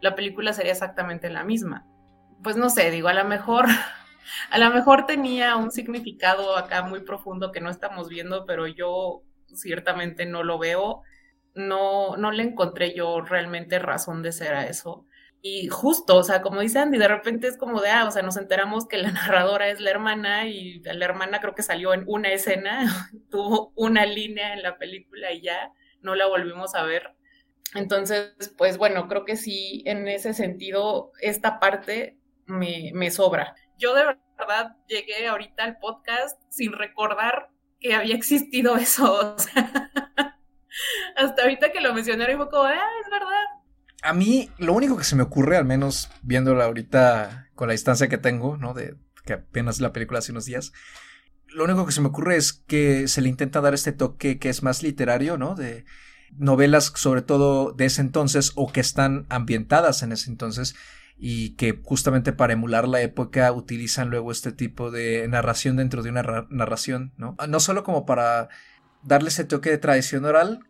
la 0.00 0.14
película 0.14 0.52
sería 0.52 0.72
exactamente 0.72 1.30
la 1.30 1.44
misma. 1.44 1.86
Pues 2.42 2.56
no 2.56 2.70
sé, 2.70 2.90
digo, 2.90 3.08
a 3.08 3.14
lo 3.14 3.24
mejor, 3.24 3.66
a 4.50 4.58
lo 4.58 4.70
mejor 4.70 5.06
tenía 5.06 5.56
un 5.56 5.70
significado 5.70 6.56
acá 6.56 6.82
muy 6.82 7.00
profundo 7.00 7.52
que 7.52 7.60
no 7.60 7.70
estamos 7.70 8.08
viendo, 8.08 8.46
pero 8.46 8.66
yo 8.66 9.22
ciertamente 9.54 10.26
no 10.26 10.42
lo 10.42 10.58
veo. 10.58 11.02
No, 11.54 12.16
no 12.16 12.30
le 12.30 12.44
encontré 12.44 12.94
yo 12.94 13.20
realmente 13.22 13.78
razón 13.78 14.22
de 14.22 14.32
ser 14.32 14.54
a 14.54 14.66
eso. 14.66 15.06
y 15.42 15.68
justo, 15.68 16.16
o 16.16 16.22
sea, 16.22 16.42
como 16.42 16.60
dice 16.60 16.78
Andy, 16.80 16.98
de 16.98 17.08
repente 17.08 17.48
es 17.48 17.56
como 17.56 17.80
de, 17.80 17.90
ah, 17.90 18.06
o 18.06 18.10
sea, 18.10 18.22
nos 18.22 18.36
enteramos 18.36 18.86
que 18.86 18.98
la 18.98 19.10
narradora 19.12 19.68
es 19.70 19.80
la 19.80 19.90
hermana 19.90 20.46
y 20.46 20.80
la 20.82 21.04
hermana 21.04 21.40
creo 21.40 21.54
que 21.54 21.62
salió 21.62 21.94
en 21.94 22.04
una 22.06 22.30
escena, 22.30 22.84
tuvo 23.30 23.72
una 23.76 24.06
línea 24.06 24.52
en 24.54 24.62
la 24.62 24.78
película 24.78 25.32
y 25.32 25.42
ya 25.42 25.72
no 26.02 26.14
la 26.14 26.26
volvimos 26.26 26.74
a 26.74 26.84
ver. 26.84 27.14
Entonces, 27.74 28.34
pues 28.58 28.78
bueno, 28.78 29.08
creo 29.08 29.24
que 29.24 29.36
sí, 29.36 29.82
en 29.86 30.08
ese 30.08 30.34
sentido, 30.34 31.12
esta 31.20 31.60
parte 31.60 32.18
me, 32.46 32.90
me 32.94 33.10
sobra. 33.10 33.54
Yo 33.78 33.94
de 33.94 34.04
verdad 34.04 34.76
llegué 34.88 35.28
ahorita 35.28 35.64
al 35.64 35.78
podcast 35.78 36.40
sin 36.48 36.72
recordar 36.72 37.50
que 37.80 37.94
había 37.94 38.14
existido 38.14 38.76
eso. 38.76 39.34
O 39.34 39.38
sea, 39.38 39.90
hasta 41.16 41.42
ahorita 41.42 41.72
que 41.72 41.80
lo 41.80 41.94
mencionaron, 41.94 42.36
fue 42.36 42.50
como, 42.50 42.64
ah, 42.64 42.88
es 43.04 43.10
verdad. 43.10 43.44
A 44.02 44.12
mí, 44.14 44.50
lo 44.58 44.72
único 44.72 44.96
que 44.96 45.04
se 45.04 45.16
me 45.16 45.22
ocurre, 45.22 45.56
al 45.56 45.64
menos 45.64 46.10
viéndola 46.22 46.64
ahorita 46.64 47.50
con 47.54 47.68
la 47.68 47.72
distancia 47.72 48.08
que 48.08 48.18
tengo, 48.18 48.56
¿no? 48.56 48.72
De 48.74 48.96
que 49.24 49.34
apenas 49.34 49.80
la 49.80 49.92
película 49.92 50.20
hace 50.20 50.32
unos 50.32 50.46
días, 50.46 50.72
lo 51.48 51.64
único 51.64 51.84
que 51.84 51.92
se 51.92 52.00
me 52.00 52.08
ocurre 52.08 52.36
es 52.36 52.52
que 52.52 53.08
se 53.08 53.20
le 53.20 53.28
intenta 53.28 53.60
dar 53.60 53.74
este 53.74 53.92
toque 53.92 54.38
que 54.38 54.48
es 54.48 54.62
más 54.62 54.82
literario, 54.82 55.36
¿no? 55.36 55.54
De 55.54 55.84
novelas 56.38 56.92
sobre 56.94 57.22
todo 57.22 57.72
de 57.72 57.86
ese 57.86 58.00
entonces 58.00 58.52
o 58.54 58.72
que 58.72 58.80
están 58.80 59.26
ambientadas 59.28 60.02
en 60.02 60.12
ese 60.12 60.30
entonces 60.30 60.74
y 61.16 61.50
que 61.50 61.78
justamente 61.84 62.32
para 62.32 62.54
emular 62.54 62.88
la 62.88 63.02
época 63.02 63.52
utilizan 63.52 64.08
luego 64.08 64.32
este 64.32 64.52
tipo 64.52 64.90
de 64.90 65.28
narración 65.28 65.76
dentro 65.76 66.02
de 66.02 66.10
una 66.10 66.46
narración, 66.48 67.12
¿no? 67.18 67.36
No 67.46 67.60
solo 67.60 67.84
como 67.84 68.06
para 68.06 68.48
darle 69.02 69.28
ese 69.28 69.44
toque 69.44 69.70
de 69.70 69.78
tradición 69.78 70.24
oral 70.24 70.60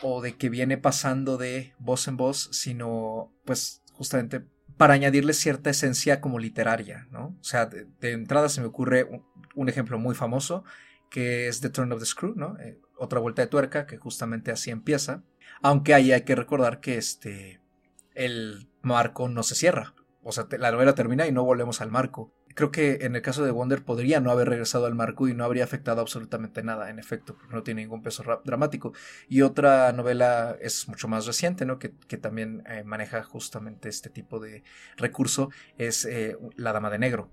o 0.00 0.22
de 0.22 0.36
que 0.36 0.48
viene 0.48 0.78
pasando 0.78 1.36
de 1.36 1.74
voz 1.78 2.08
en 2.08 2.16
voz, 2.16 2.48
sino 2.52 3.32
pues 3.44 3.82
justamente 3.92 4.44
para 4.78 4.94
añadirle 4.94 5.34
cierta 5.34 5.70
esencia 5.70 6.20
como 6.20 6.38
literaria, 6.38 7.06
¿no? 7.10 7.36
O 7.40 7.44
sea, 7.44 7.66
de, 7.66 8.12
entrada 8.12 8.48
se 8.48 8.60
me 8.60 8.68
ocurre 8.68 9.06
un, 9.54 9.68
ejemplo 9.68 9.98
muy 9.98 10.14
famoso 10.14 10.64
que 11.10 11.48
es 11.48 11.60
The 11.60 11.70
Turn 11.70 11.92
of 11.92 11.98
the 11.98 12.06
Screw, 12.06 12.34
¿no? 12.36 12.56
Eh, 12.60 12.78
otra 12.98 13.20
vuelta 13.20 13.42
de 13.42 13.48
tuerca 13.48 13.86
que 13.86 13.96
justamente 13.96 14.50
así 14.50 14.70
empieza, 14.70 15.22
aunque 15.62 15.94
ahí 15.94 16.12
hay 16.12 16.22
que 16.22 16.34
recordar 16.34 16.80
que 16.80 16.96
este 16.96 17.60
el 18.14 18.68
marco 18.82 19.28
no 19.28 19.42
se 19.42 19.54
cierra, 19.54 19.94
o 20.22 20.32
sea, 20.32 20.46
la 20.58 20.70
novela 20.70 20.94
termina 20.94 21.26
y 21.26 21.32
no 21.32 21.44
volvemos 21.44 21.80
al 21.80 21.90
marco. 21.90 22.34
Creo 22.54 22.70
que 22.70 22.98
en 23.02 23.14
el 23.14 23.22
caso 23.22 23.44
de 23.44 23.50
Wonder 23.52 23.84
podría 23.84 24.20
no 24.20 24.30
haber 24.30 24.48
regresado 24.48 24.84
al 24.84 24.94
marco 24.94 25.28
y 25.28 25.32
no 25.32 25.44
habría 25.44 25.64
afectado 25.64 26.00
absolutamente 26.00 26.62
nada, 26.62 26.90
en 26.90 26.98
efecto, 26.98 27.34
porque 27.34 27.54
no 27.54 27.62
tiene 27.62 27.82
ningún 27.82 28.02
peso 28.02 28.24
dramático. 28.44 28.92
Y 29.28 29.42
otra 29.42 29.92
novela 29.92 30.56
es 30.60 30.86
mucho 30.88 31.06
más 31.08 31.24
reciente, 31.24 31.64
¿no? 31.64 31.78
Que, 31.78 31.88
también 32.18 32.62
eh, 32.68 32.82
maneja 32.84 33.22
justamente 33.22 33.88
este 33.88 34.10
tipo 34.10 34.40
de 34.40 34.64
recurso, 34.96 35.50
es 35.78 36.04
eh, 36.04 36.36
La 36.56 36.72
Dama 36.72 36.90
de 36.90 36.98
Negro, 36.98 37.30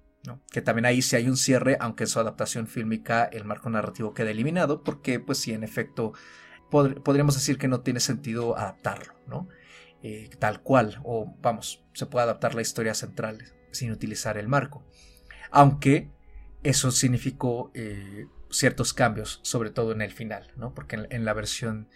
Que 0.51 0.61
también 0.61 0.85
ahí 0.85 1.01
sí 1.01 1.15
hay 1.15 1.27
un 1.27 1.37
cierre, 1.37 1.77
aunque 1.79 2.03
en 2.03 2.09
su 2.09 2.19
adaptación 2.19 2.67
fílmica 2.67 3.25
el 3.25 3.45
marco 3.45 3.69
narrativo 3.69 4.13
queda 4.13 4.31
eliminado, 4.31 4.83
porque 4.83 5.19
pues 5.19 5.37
sí, 5.37 5.53
en 5.53 5.63
efecto, 5.63 6.13
podríamos 6.69 7.35
decir 7.35 7.57
que 7.57 7.67
no 7.67 7.81
tiene 7.81 7.99
sentido 7.99 8.57
adaptarlo, 8.57 9.13
¿no? 9.27 9.47
Eh, 10.03 10.29
tal 10.39 10.61
cual, 10.61 10.99
o 11.03 11.35
vamos, 11.41 11.83
se 11.93 12.05
puede 12.05 12.25
adaptar 12.25 12.53
la 12.53 12.61
historia 12.61 12.93
central 12.93 13.43
sin 13.71 13.91
utilizar 13.91 14.37
el 14.37 14.47
marco. 14.47 14.85
Aunque 15.51 16.11
eso 16.63 16.91
significó 16.91 17.71
eh, 17.73 18.27
ciertos 18.49 18.93
cambios, 18.93 19.39
sobre 19.43 19.69
todo 19.69 19.91
en 19.91 20.01
el 20.01 20.11
final, 20.11 20.51
¿no? 20.57 20.73
Porque 20.73 21.07
en, 21.09 21.25
la 21.25 21.33
versión 21.33 21.89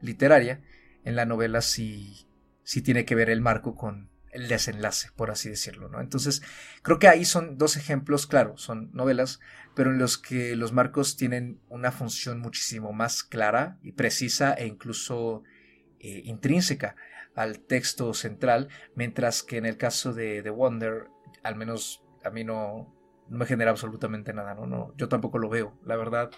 literaria, 0.00 0.62
en 1.04 1.16
la 1.16 1.26
novela 1.26 1.60
sí, 1.60 2.28
sí 2.62 2.82
tiene 2.82 3.04
que 3.04 3.14
ver 3.14 3.30
el 3.30 3.40
marco 3.40 3.74
con 3.74 4.10
el 4.36 4.48
desenlace, 4.48 5.08
por 5.16 5.30
así 5.30 5.48
decirlo, 5.48 5.88
¿no? 5.88 6.00
Entonces, 6.00 6.42
creo 6.82 6.98
que 6.98 7.08
ahí 7.08 7.24
son 7.24 7.56
dos 7.56 7.76
ejemplos, 7.76 8.26
claro, 8.26 8.58
son 8.58 8.90
novelas, 8.92 9.40
pero 9.74 9.90
en 9.90 9.98
los 9.98 10.18
que 10.18 10.56
los 10.56 10.72
marcos 10.72 11.16
tienen 11.16 11.58
una 11.68 11.90
función 11.90 12.38
muchísimo 12.40 12.92
más 12.92 13.22
clara 13.22 13.78
y 13.82 13.92
precisa 13.92 14.52
e 14.52 14.66
incluso 14.66 15.42
eh, 16.00 16.20
intrínseca 16.24 16.96
al 17.34 17.60
texto 17.60 18.12
central, 18.12 18.68
mientras 18.94 19.42
que 19.42 19.56
en 19.56 19.64
el 19.64 19.78
caso 19.78 20.12
de 20.12 20.42
The 20.42 20.50
Wonder, 20.50 21.06
al 21.42 21.56
menos 21.56 22.04
a 22.22 22.28
mí 22.28 22.44
no, 22.44 22.94
no 23.28 23.38
me 23.38 23.46
genera 23.46 23.70
absolutamente 23.70 24.34
nada, 24.34 24.54
¿no? 24.54 24.66
no 24.66 24.94
yo 24.98 25.08
tampoco 25.08 25.38
lo 25.38 25.48
veo, 25.48 25.78
la 25.84 25.96
verdad. 25.96 26.30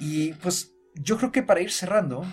Y 0.00 0.32
pues 0.34 0.74
yo 0.94 1.18
creo 1.18 1.30
que 1.30 1.44
para 1.44 1.60
ir 1.60 1.70
cerrando, 1.70 2.24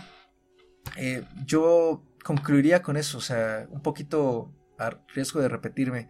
eh, 0.98 1.24
yo 1.46 2.04
concluiría 2.24 2.82
con 2.82 2.98
eso, 2.98 3.20
o 3.20 3.22
sea, 3.22 3.68
un 3.70 3.84
poquito 3.84 4.52
a 4.78 4.92
riesgo 5.14 5.42
de 5.42 5.50
repetirme. 5.50 6.10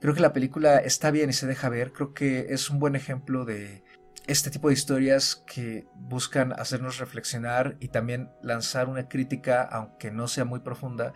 Creo 0.00 0.14
que 0.14 0.20
la 0.20 0.32
película 0.32 0.78
está 0.78 1.10
bien 1.10 1.30
y 1.30 1.32
se 1.32 1.46
deja 1.46 1.68
ver, 1.68 1.92
creo 1.92 2.14
que 2.14 2.46
es 2.50 2.70
un 2.70 2.78
buen 2.78 2.94
ejemplo 2.94 3.44
de 3.44 3.82
este 4.28 4.50
tipo 4.50 4.68
de 4.68 4.74
historias 4.74 5.42
que 5.46 5.86
buscan 5.94 6.52
hacernos 6.52 6.98
reflexionar 6.98 7.76
y 7.80 7.88
también 7.88 8.30
lanzar 8.42 8.88
una 8.88 9.08
crítica, 9.08 9.62
aunque 9.62 10.10
no 10.10 10.28
sea 10.28 10.44
muy 10.44 10.60
profunda, 10.60 11.14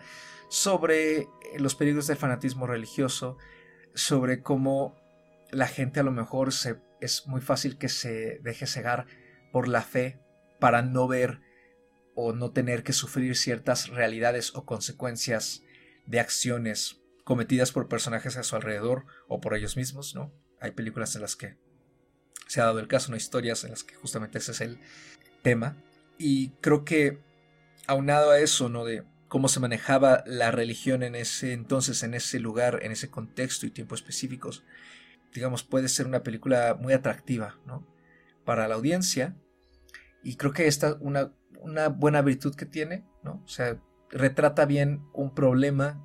sobre 0.49 1.27
los 1.57 1.75
peligros 1.75 2.07
del 2.07 2.17
fanatismo 2.17 2.65
religioso, 2.65 3.37
sobre 3.93 4.41
cómo 4.41 4.95
la 5.51 5.67
gente 5.67 5.99
a 5.99 6.03
lo 6.03 6.11
mejor 6.11 6.51
se, 6.51 6.81
es 7.01 7.27
muy 7.27 7.39
fácil 7.39 7.77
que 7.77 7.87
se 7.87 8.39
deje 8.41 8.65
cegar 8.65 9.05
por 9.51 9.67
la 9.67 9.83
fe 9.83 10.19
para 10.59 10.81
no 10.81 11.07
ver 11.07 11.39
o 12.15 12.33
no 12.33 12.51
tener 12.51 12.83
que 12.83 12.93
sufrir 12.93 13.37
ciertas 13.37 13.89
realidades 13.89 14.55
o 14.55 14.65
consecuencias 14.65 15.61
de 16.05 16.19
acciones 16.19 17.01
cometidas 17.23 17.71
por 17.71 17.87
personajes 17.87 18.37
a 18.37 18.43
su 18.43 18.55
alrededor 18.55 19.05
o 19.27 19.39
por 19.39 19.55
ellos 19.55 19.77
mismos, 19.77 20.15
¿no? 20.15 20.33
Hay 20.59 20.71
películas 20.71 21.15
en 21.15 21.21
las 21.21 21.35
que 21.35 21.57
se 22.47 22.61
ha 22.61 22.65
dado 22.65 22.79
el 22.79 22.87
caso, 22.87 23.11
no 23.11 23.17
historias 23.17 23.63
en 23.63 23.71
las 23.71 23.83
que 23.83 23.95
justamente 23.95 24.37
ese 24.37 24.51
es 24.51 24.61
el 24.61 24.79
tema. 25.41 25.77
Y 26.17 26.49
creo 26.61 26.85
que 26.85 27.19
aunado 27.87 28.31
a 28.31 28.39
eso, 28.39 28.69
¿no? 28.69 28.85
De 28.85 29.03
cómo 29.27 29.47
se 29.47 29.59
manejaba 29.59 30.23
la 30.27 30.51
religión 30.51 31.01
en 31.03 31.15
ese 31.15 31.53
entonces, 31.53 32.03
en 32.03 32.13
ese 32.13 32.39
lugar, 32.39 32.79
en 32.83 32.91
ese 32.91 33.09
contexto 33.09 33.65
y 33.65 33.71
tiempo 33.71 33.95
específicos, 33.95 34.63
digamos, 35.33 35.63
puede 35.63 35.89
ser 35.89 36.05
una 36.05 36.23
película 36.23 36.77
muy 36.79 36.93
atractiva, 36.93 37.57
¿no? 37.65 37.87
Para 38.45 38.67
la 38.67 38.75
audiencia. 38.75 39.35
Y 40.23 40.35
creo 40.35 40.53
que 40.53 40.67
esta 40.67 40.97
una, 40.99 41.33
una 41.59 41.87
buena 41.87 42.21
virtud 42.21 42.55
que 42.55 42.65
tiene, 42.65 43.05
¿no? 43.23 43.41
O 43.43 43.47
sea, 43.47 43.81
retrata 44.13 44.65
bien 44.65 45.09
un 45.11 45.33
problema 45.33 46.01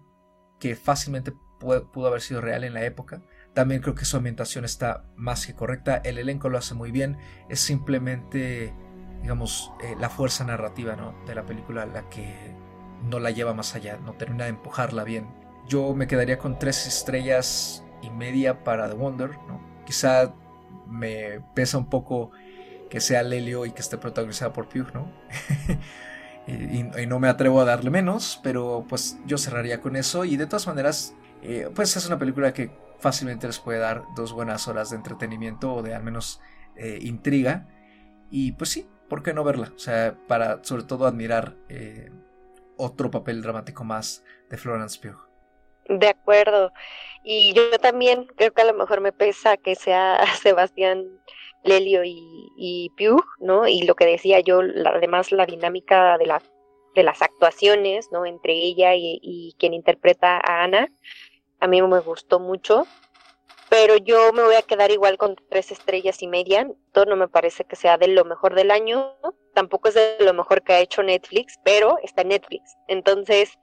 que 0.59 0.75
fácilmente 0.75 1.33
pudo 1.61 2.07
haber 2.07 2.21
sido 2.21 2.41
real 2.41 2.65
en 2.65 2.75
la 2.75 2.85
época 2.85 3.23
también 3.59 3.81
creo 3.81 3.97
que 3.97 4.05
su 4.05 4.17
ambientación 4.17 4.65
está 4.65 5.05
más 5.17 5.45
que 5.45 5.53
correcta. 5.53 5.97
El 6.05 6.19
elenco 6.19 6.49
lo 6.49 6.59
hace 6.59 6.75
muy 6.75 6.93
bien. 6.93 7.19
Es 7.49 7.59
simplemente, 7.59 8.73
digamos, 9.21 9.73
eh, 9.83 9.97
la 9.99 10.09
fuerza 10.09 10.45
narrativa 10.45 10.97
de 11.27 11.35
la 11.35 11.45
película 11.45 11.85
la 11.85 12.09
que 12.09 12.55
no 13.03 13.19
la 13.19 13.33
lleva 13.33 13.55
más 13.55 13.75
allá, 13.75 13.99
no 13.99 14.13
termina 14.13 14.45
de 14.45 14.51
empujarla 14.51 15.03
bien. 15.03 15.27
Yo 15.67 15.93
me 15.93 16.07
quedaría 16.07 16.39
con 16.39 16.61
tres 16.61 16.87
estrellas 16.87 17.85
y 18.01 18.11
media 18.11 18.63
para 18.63 18.89
The 18.89 18.95
Wonder. 18.95 19.31
¿no? 19.49 19.61
Quizá 19.85 20.35
me 20.87 21.41
pesa 21.57 21.79
un 21.79 21.91
poco 21.91 22.31
que 22.89 23.01
sea 23.01 23.25
Lelio 23.25 23.67
y 23.67 23.73
que 23.73 23.81
esté 23.81 23.99
protagonizada 23.99 24.53
por 24.53 24.69
Pugh, 24.69 24.95
¿no? 24.95 25.13
y, 26.49 27.07
no 27.07 27.19
me 27.19 27.29
atrevo 27.29 27.61
a 27.61 27.65
darle 27.65 27.91
menos, 27.91 28.41
pero 28.43 28.87
pues 28.89 29.19
yo 29.27 29.37
cerraría 29.37 29.81
con 29.81 29.97
eso. 29.97 30.25
Y 30.25 30.37
de 30.37 30.47
todas 30.47 30.67
maneras, 30.67 31.15
eh, 31.43 31.69
pues 31.75 31.97
es 31.97 32.07
una 32.07 32.19
película 32.19 32.55
que 32.55 32.71
fácilmente 32.99 33.47
les 33.47 33.59
puede 33.59 33.79
dar 33.79 34.05
dos 34.17 34.33
buenas 34.33 34.67
horas 34.67 34.91
de 34.91 34.97
entretenimiento 34.97 35.75
o 35.75 35.83
de 35.83 35.95
al 35.95 36.03
menos 36.03 36.41
eh, 36.77 36.99
intriga. 37.03 37.67
Y 38.31 38.53
pues 38.53 38.71
sí, 38.71 38.89
¿por 39.09 39.23
qué 39.23 39.35
no 39.35 39.45
verla? 39.45 39.73
O 39.75 39.79
sea, 39.79 40.17
para 40.27 40.65
sobre 40.65 40.85
todo 40.85 41.07
admirar 41.07 41.55
eh, 41.69 42.11
otro 42.77 43.11
papel 43.11 43.43
dramático 43.43 43.85
más 43.85 44.25
de 44.49 44.57
Florence 44.57 44.99
Pugh. 45.01 45.29
De 45.89 46.09
acuerdo. 46.09 46.73
Y 47.23 47.53
yo 47.55 47.79
también 47.79 48.27
creo 48.37 48.53
que 48.53 48.63
a 48.63 48.67
lo 48.67 48.75
mejor 48.75 49.01
me 49.01 49.13
pesa 49.13 49.57
que 49.57 49.75
sea 49.75 50.19
Sebastián 50.43 51.05
Lelio 51.65 52.05
y, 52.05 52.53
y 52.57 52.91
¿no? 53.41 53.67
Y 53.67 53.83
lo 53.83 53.95
que 53.95 54.07
decía 54.07 54.41
yo, 54.41 54.61
además 54.87 55.33
la 55.33 55.47
dinámica 55.47 56.19
de, 56.19 56.27
la, 56.27 56.43
de 56.95 57.03
las 57.03 57.23
actuaciones, 57.23 58.11
¿no? 58.13 58.27
Entre 58.27 58.55
ella 58.55 58.95
y, 58.95 59.19
y 59.23 59.55
quien 59.59 59.75
interpreta 59.75 60.37
a 60.37 60.65
Ana, 60.65 60.89
a 61.61 61.67
mí 61.67 61.83
me 61.83 62.01
gustó 62.01 62.39
mucho, 62.41 62.87
pero 63.69 63.97
yo 63.97 64.33
me 64.33 64.43
voy 64.43 64.55
a 64.55 64.63
quedar 64.63 64.91
igual 64.91 65.19
con 65.19 65.37
tres 65.51 65.71
estrellas 65.73 66.23
y 66.23 66.29
media. 66.29 66.71
Todo 66.93 67.05
no 67.05 67.17
me 67.17 67.29
parece 67.29 67.65
que 67.65 67.77
sea 67.77 67.99
de 67.99 68.09
lo 68.09 68.25
mejor 68.25 68.55
del 68.55 68.71
año, 68.71 69.15
tampoco 69.55 69.89
es 69.89 69.95
de 69.95 70.17
lo 70.21 70.33
mejor 70.33 70.63
que 70.63 70.73
ha 70.73 70.81
hecho 70.81 71.03
Netflix, 71.03 71.59
pero 71.65 71.99
está 72.03 72.23
en 72.23 72.29
Netflix. 72.29 72.77
Entonces, 72.87 73.59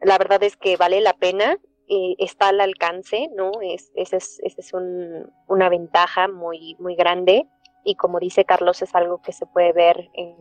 la 0.00 0.18
verdad 0.18 0.42
es 0.42 0.56
que 0.56 0.76
vale 0.76 1.00
la 1.00 1.14
pena, 1.14 1.58
eh, 1.88 2.14
está 2.18 2.48
al 2.48 2.60
alcance, 2.60 3.28
¿no? 3.36 3.52
Es, 3.60 3.92
esa 3.94 4.16
es, 4.16 4.40
es 4.42 4.72
una 4.72 5.68
ventaja 5.68 6.28
muy, 6.28 6.76
muy 6.78 6.94
grande 6.94 7.46
y 7.84 7.96
como 7.96 8.20
dice 8.20 8.44
Carlos, 8.44 8.82
es 8.82 8.94
algo 8.94 9.20
que 9.22 9.32
se 9.32 9.46
puede 9.46 9.72
ver 9.72 10.08
en, 10.14 10.36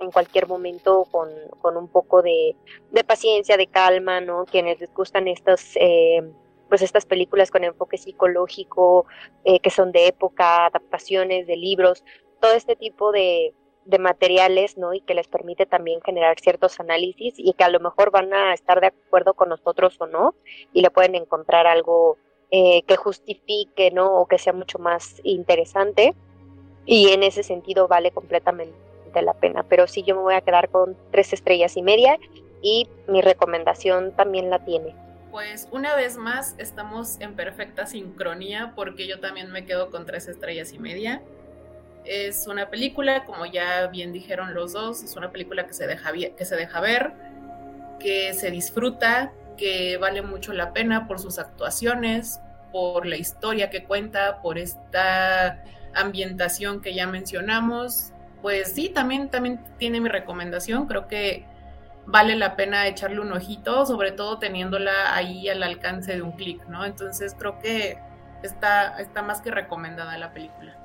en 0.00 0.10
cualquier 0.10 0.46
momento 0.46 1.06
con, 1.10 1.28
con 1.60 1.76
un 1.76 1.88
poco 1.88 2.22
de, 2.22 2.56
de, 2.92 3.04
paciencia, 3.04 3.56
de 3.56 3.66
calma, 3.66 4.20
¿no? 4.20 4.44
Quienes 4.44 4.80
les 4.80 4.92
gustan 4.92 5.28
estos... 5.28 5.76
Eh, 5.76 6.22
pues 6.66 6.80
estas 6.80 7.04
películas 7.04 7.50
con 7.50 7.62
enfoque 7.62 7.98
psicológico, 7.98 9.06
eh, 9.44 9.60
que 9.60 9.70
son 9.70 9.92
de 9.92 10.08
época, 10.08 10.66
adaptaciones 10.66 11.46
de 11.46 11.56
libros, 11.56 12.02
todo 12.40 12.52
este 12.52 12.74
tipo 12.74 13.12
de, 13.12 13.54
de 13.84 13.98
materiales, 13.98 14.78
¿no? 14.78 14.94
Y 14.94 15.00
que 15.00 15.14
les 15.14 15.28
permite 15.28 15.66
también 15.66 16.00
generar 16.02 16.38
ciertos 16.40 16.80
análisis 16.80 17.34
y 17.36 17.52
que 17.52 17.64
a 17.64 17.68
lo 17.68 17.80
mejor 17.80 18.10
van 18.10 18.32
a 18.32 18.54
estar 18.54 18.80
de 18.80 18.88
acuerdo 18.88 19.34
con 19.34 19.48
nosotros 19.48 19.96
o 20.00 20.06
no, 20.06 20.34
y 20.72 20.82
le 20.82 20.90
pueden 20.90 21.14
encontrar 21.14 21.66
algo 21.66 22.16
eh, 22.50 22.82
que 22.86 22.96
justifique, 22.96 23.90
¿no? 23.90 24.14
O 24.14 24.26
que 24.26 24.38
sea 24.38 24.52
mucho 24.52 24.78
más 24.78 25.20
interesante. 25.24 26.14
Y 26.86 27.08
en 27.08 27.22
ese 27.22 27.42
sentido 27.42 27.88
vale 27.88 28.10
completamente 28.10 28.74
la 29.22 29.34
pena. 29.34 29.64
Pero 29.68 29.86
sí, 29.86 30.02
yo 30.02 30.14
me 30.14 30.22
voy 30.22 30.34
a 30.34 30.40
quedar 30.40 30.68
con 30.68 30.96
tres 31.10 31.32
estrellas 31.32 31.76
y 31.76 31.82
media 31.82 32.18
y 32.62 32.88
mi 33.08 33.20
recomendación 33.20 34.12
también 34.12 34.50
la 34.50 34.64
tiene. 34.64 34.94
Pues 35.30 35.68
una 35.72 35.96
vez 35.96 36.16
más 36.16 36.54
estamos 36.58 37.20
en 37.20 37.34
perfecta 37.34 37.86
sincronía 37.86 38.72
porque 38.76 39.06
yo 39.08 39.18
también 39.18 39.50
me 39.50 39.64
quedo 39.64 39.90
con 39.90 40.06
tres 40.06 40.28
estrellas 40.28 40.72
y 40.72 40.78
media. 40.78 41.22
Es 42.04 42.46
una 42.46 42.68
película, 42.68 43.24
como 43.24 43.46
ya 43.46 43.86
bien 43.86 44.12
dijeron 44.12 44.54
los 44.54 44.72
dos, 44.74 45.02
es 45.02 45.16
una 45.16 45.30
película 45.30 45.66
que 45.66 45.72
se 45.72 45.86
deja, 45.86 46.12
que 46.12 46.44
se 46.44 46.56
deja 46.56 46.80
ver, 46.80 47.12
que 47.98 48.34
se 48.34 48.50
disfruta, 48.50 49.32
que 49.56 49.96
vale 49.96 50.22
mucho 50.22 50.52
la 50.52 50.72
pena 50.72 51.06
por 51.06 51.18
sus 51.18 51.38
actuaciones, 51.38 52.40
por 52.72 53.06
la 53.06 53.16
historia 53.16 53.70
que 53.70 53.84
cuenta, 53.84 54.42
por 54.42 54.58
esta 54.58 55.62
ambientación 55.94 56.82
que 56.82 56.94
ya 56.94 57.06
mencionamos. 57.06 58.12
Pues 58.42 58.72
sí, 58.74 58.90
también, 58.90 59.30
también 59.30 59.60
tiene 59.78 60.00
mi 60.00 60.08
recomendación. 60.08 60.86
Creo 60.86 61.06
que 61.08 61.46
vale 62.06 62.36
la 62.36 62.56
pena 62.56 62.86
echarle 62.86 63.20
un 63.20 63.32
ojito, 63.32 63.86
sobre 63.86 64.12
todo 64.12 64.38
teniéndola 64.38 65.14
ahí 65.14 65.48
al 65.48 65.62
alcance 65.62 66.14
de 66.14 66.22
un 66.22 66.32
clic, 66.32 66.66
¿no? 66.66 66.84
Entonces 66.84 67.34
creo 67.38 67.58
que 67.58 67.98
está, 68.42 69.00
está 69.00 69.22
más 69.22 69.40
que 69.40 69.50
recomendada 69.50 70.18
la 70.18 70.32
película. 70.32 70.76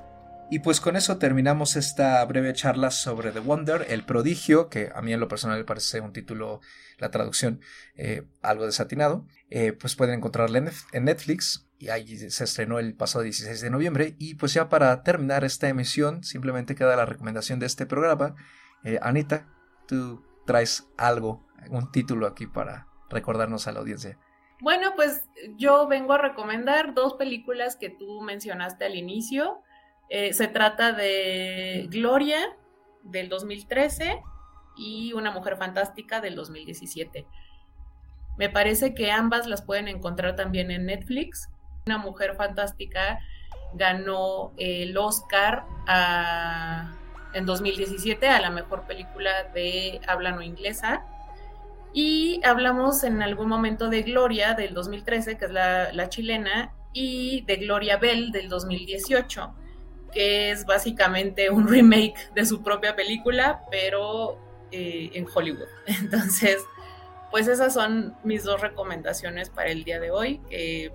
Y 0.52 0.58
pues 0.58 0.80
con 0.80 0.96
eso 0.96 1.16
terminamos 1.18 1.76
esta 1.76 2.24
breve 2.24 2.52
charla 2.54 2.90
sobre 2.90 3.30
The 3.30 3.38
Wonder, 3.38 3.86
el 3.88 4.04
prodigio, 4.04 4.68
que 4.68 4.90
a 4.92 5.00
mí 5.00 5.12
en 5.12 5.20
lo 5.20 5.28
personal 5.28 5.58
me 5.58 5.64
parece 5.64 6.00
un 6.00 6.12
título, 6.12 6.60
la 6.98 7.12
traducción, 7.12 7.60
eh, 7.94 8.24
algo 8.42 8.66
desatinado. 8.66 9.28
Eh, 9.48 9.72
pues 9.72 9.94
pueden 9.94 10.16
encontrarla 10.16 10.58
en 10.92 11.04
Netflix 11.04 11.68
y 11.78 11.90
ahí 11.90 12.18
se 12.18 12.44
estrenó 12.44 12.80
el 12.80 12.94
pasado 12.94 13.22
16 13.22 13.60
de 13.60 13.70
noviembre. 13.70 14.16
Y 14.18 14.34
pues 14.34 14.52
ya 14.52 14.68
para 14.68 15.04
terminar 15.04 15.44
esta 15.44 15.68
emisión, 15.68 16.24
simplemente 16.24 16.74
queda 16.74 16.96
la 16.96 17.06
recomendación 17.06 17.60
de 17.60 17.66
este 17.66 17.86
programa. 17.86 18.34
Eh, 18.82 18.98
Anita, 19.02 19.46
tú 19.86 20.24
traes 20.46 20.88
algo, 20.98 21.46
un 21.68 21.92
título 21.92 22.26
aquí 22.26 22.48
para 22.48 22.88
recordarnos 23.08 23.68
a 23.68 23.72
la 23.72 23.78
audiencia. 23.78 24.18
Bueno, 24.60 24.94
pues 24.96 25.22
yo 25.56 25.86
vengo 25.86 26.12
a 26.12 26.18
recomendar 26.18 26.92
dos 26.92 27.14
películas 27.14 27.76
que 27.76 27.88
tú 27.88 28.20
mencionaste 28.20 28.84
al 28.84 28.96
inicio. 28.96 29.62
Eh, 30.12 30.32
se 30.32 30.48
trata 30.48 30.90
de 30.92 31.86
Gloria 31.88 32.56
del 33.04 33.28
2013 33.28 34.20
y 34.76 35.12
Una 35.12 35.30
Mujer 35.30 35.56
Fantástica 35.56 36.20
del 36.20 36.34
2017. 36.34 37.28
Me 38.36 38.50
parece 38.50 38.92
que 38.92 39.12
ambas 39.12 39.46
las 39.46 39.62
pueden 39.62 39.86
encontrar 39.86 40.34
también 40.34 40.72
en 40.72 40.86
Netflix. 40.86 41.48
Una 41.86 41.98
Mujer 41.98 42.34
Fantástica 42.34 43.20
ganó 43.74 44.52
el 44.56 44.96
Oscar 44.98 45.64
en 47.32 47.46
2017 47.46 48.28
a 48.28 48.40
la 48.40 48.50
mejor 48.50 48.88
película 48.88 49.44
de 49.54 50.00
habla 50.08 50.32
no 50.32 50.42
inglesa. 50.42 51.06
Y 51.92 52.40
hablamos 52.44 53.04
en 53.04 53.22
algún 53.22 53.48
momento 53.48 53.88
de 53.88 54.02
Gloria 54.02 54.54
del 54.54 54.74
2013, 54.74 55.38
que 55.38 55.44
es 55.44 55.52
la, 55.52 55.92
la 55.92 56.08
chilena, 56.08 56.72
y 56.92 57.42
de 57.42 57.56
Gloria 57.56 57.96
Bell 57.96 58.32
del 58.32 58.48
2018 58.48 59.54
que 60.10 60.50
es 60.50 60.64
básicamente 60.64 61.50
un 61.50 61.68
remake 61.68 62.32
de 62.34 62.46
su 62.46 62.62
propia 62.62 62.96
película, 62.96 63.62
pero 63.70 64.38
eh, 64.72 65.10
en 65.14 65.26
Hollywood. 65.32 65.68
Entonces, 65.86 66.58
pues 67.30 67.46
esas 67.46 67.72
son 67.72 68.16
mis 68.24 68.42
dos 68.42 68.60
recomendaciones 68.60 69.50
para 69.50 69.70
el 69.70 69.84
día 69.84 70.00
de 70.00 70.10
hoy, 70.10 70.40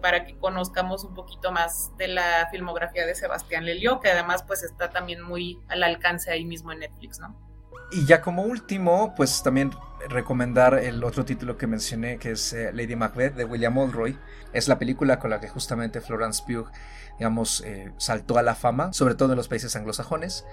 para 0.01 0.25
que 0.25 0.37
conozcamos 0.37 1.05
un 1.05 1.13
poquito 1.13 1.51
más 1.53 1.95
de 1.97 2.09
la 2.09 2.49
filmografía 2.51 3.05
de 3.05 3.15
Sebastián 3.15 3.65
Lelio, 3.65 4.01
que 4.01 4.09
además 4.09 4.43
pues 4.43 4.61
está 4.63 4.89
también 4.89 5.21
muy 5.21 5.59
al 5.69 5.81
alcance 5.83 6.31
ahí 6.31 6.43
mismo 6.43 6.73
en 6.73 6.79
Netflix, 6.79 7.19
¿no? 7.19 7.44
Y 7.91 8.05
ya 8.05 8.21
como 8.21 8.43
último, 8.43 9.13
pues 9.15 9.43
también 9.43 9.71
recomendar 10.09 10.75
el 10.75 11.03
otro 11.03 11.25
título 11.25 11.57
que 11.57 11.67
mencioné, 11.67 12.17
que 12.17 12.31
es 12.31 12.53
eh, 12.53 12.71
Lady 12.73 12.95
Macbeth 12.95 13.35
de 13.35 13.45
William 13.45 13.77
Oldroy. 13.77 14.17
Es 14.53 14.67
la 14.67 14.77
película 14.77 15.19
con 15.19 15.29
la 15.29 15.39
que 15.39 15.49
justamente 15.49 16.01
Florence 16.01 16.43
Pugh 16.45 16.67
digamos, 17.17 17.61
eh, 17.65 17.91
saltó 17.97 18.37
a 18.37 18.43
la 18.43 18.55
fama, 18.55 18.93
sobre 18.93 19.15
todo 19.15 19.31
en 19.31 19.37
los 19.37 19.47
países 19.47 19.75
anglosajones, 19.75 20.45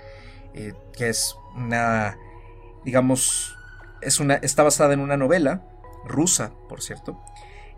eh, 0.54 0.74
que 0.96 1.08
es 1.08 1.36
una, 1.56 2.16
digamos, 2.84 3.56
es 4.00 4.20
una, 4.20 4.34
está 4.34 4.62
basada 4.62 4.94
en 4.94 5.00
una 5.00 5.16
novela 5.16 5.64
rusa, 6.04 6.52
por 6.68 6.82
cierto, 6.82 7.22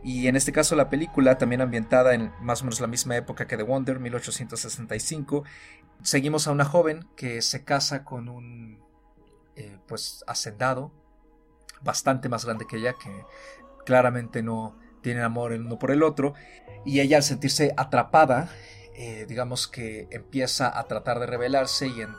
y 0.02 0.28
en 0.28 0.36
este 0.36 0.52
caso 0.52 0.76
la 0.76 0.90
película, 0.90 1.38
también 1.38 1.62
ambientada 1.62 2.14
en 2.14 2.32
más 2.40 2.60
o 2.60 2.64
menos 2.64 2.80
la 2.80 2.86
misma 2.86 3.16
época 3.16 3.46
que 3.46 3.56
The 3.56 3.62
Wonder, 3.62 4.00
1865, 4.00 5.44
seguimos 6.02 6.46
a 6.46 6.52
una 6.52 6.66
joven 6.66 7.06
que 7.16 7.40
se 7.40 7.64
casa 7.64 8.04
con 8.04 8.28
un, 8.28 8.83
pues, 9.86 10.24
hacendado, 10.26 10.92
bastante 11.82 12.28
más 12.28 12.44
grande 12.44 12.66
que 12.66 12.76
ella, 12.76 12.94
que 12.94 13.24
claramente 13.84 14.42
no 14.42 14.76
tiene 15.02 15.22
amor 15.22 15.52
el 15.52 15.62
uno 15.66 15.78
por 15.78 15.90
el 15.90 16.02
otro, 16.02 16.34
y 16.84 17.00
ella 17.00 17.18
al 17.18 17.22
sentirse 17.22 17.72
atrapada 17.76 18.50
eh, 18.96 19.26
digamos 19.28 19.66
que 19.66 20.06
empieza 20.12 20.78
a 20.78 20.84
tratar 20.84 21.18
de 21.18 21.26
rebelarse 21.26 21.88
y 21.88 22.00
en, 22.00 22.14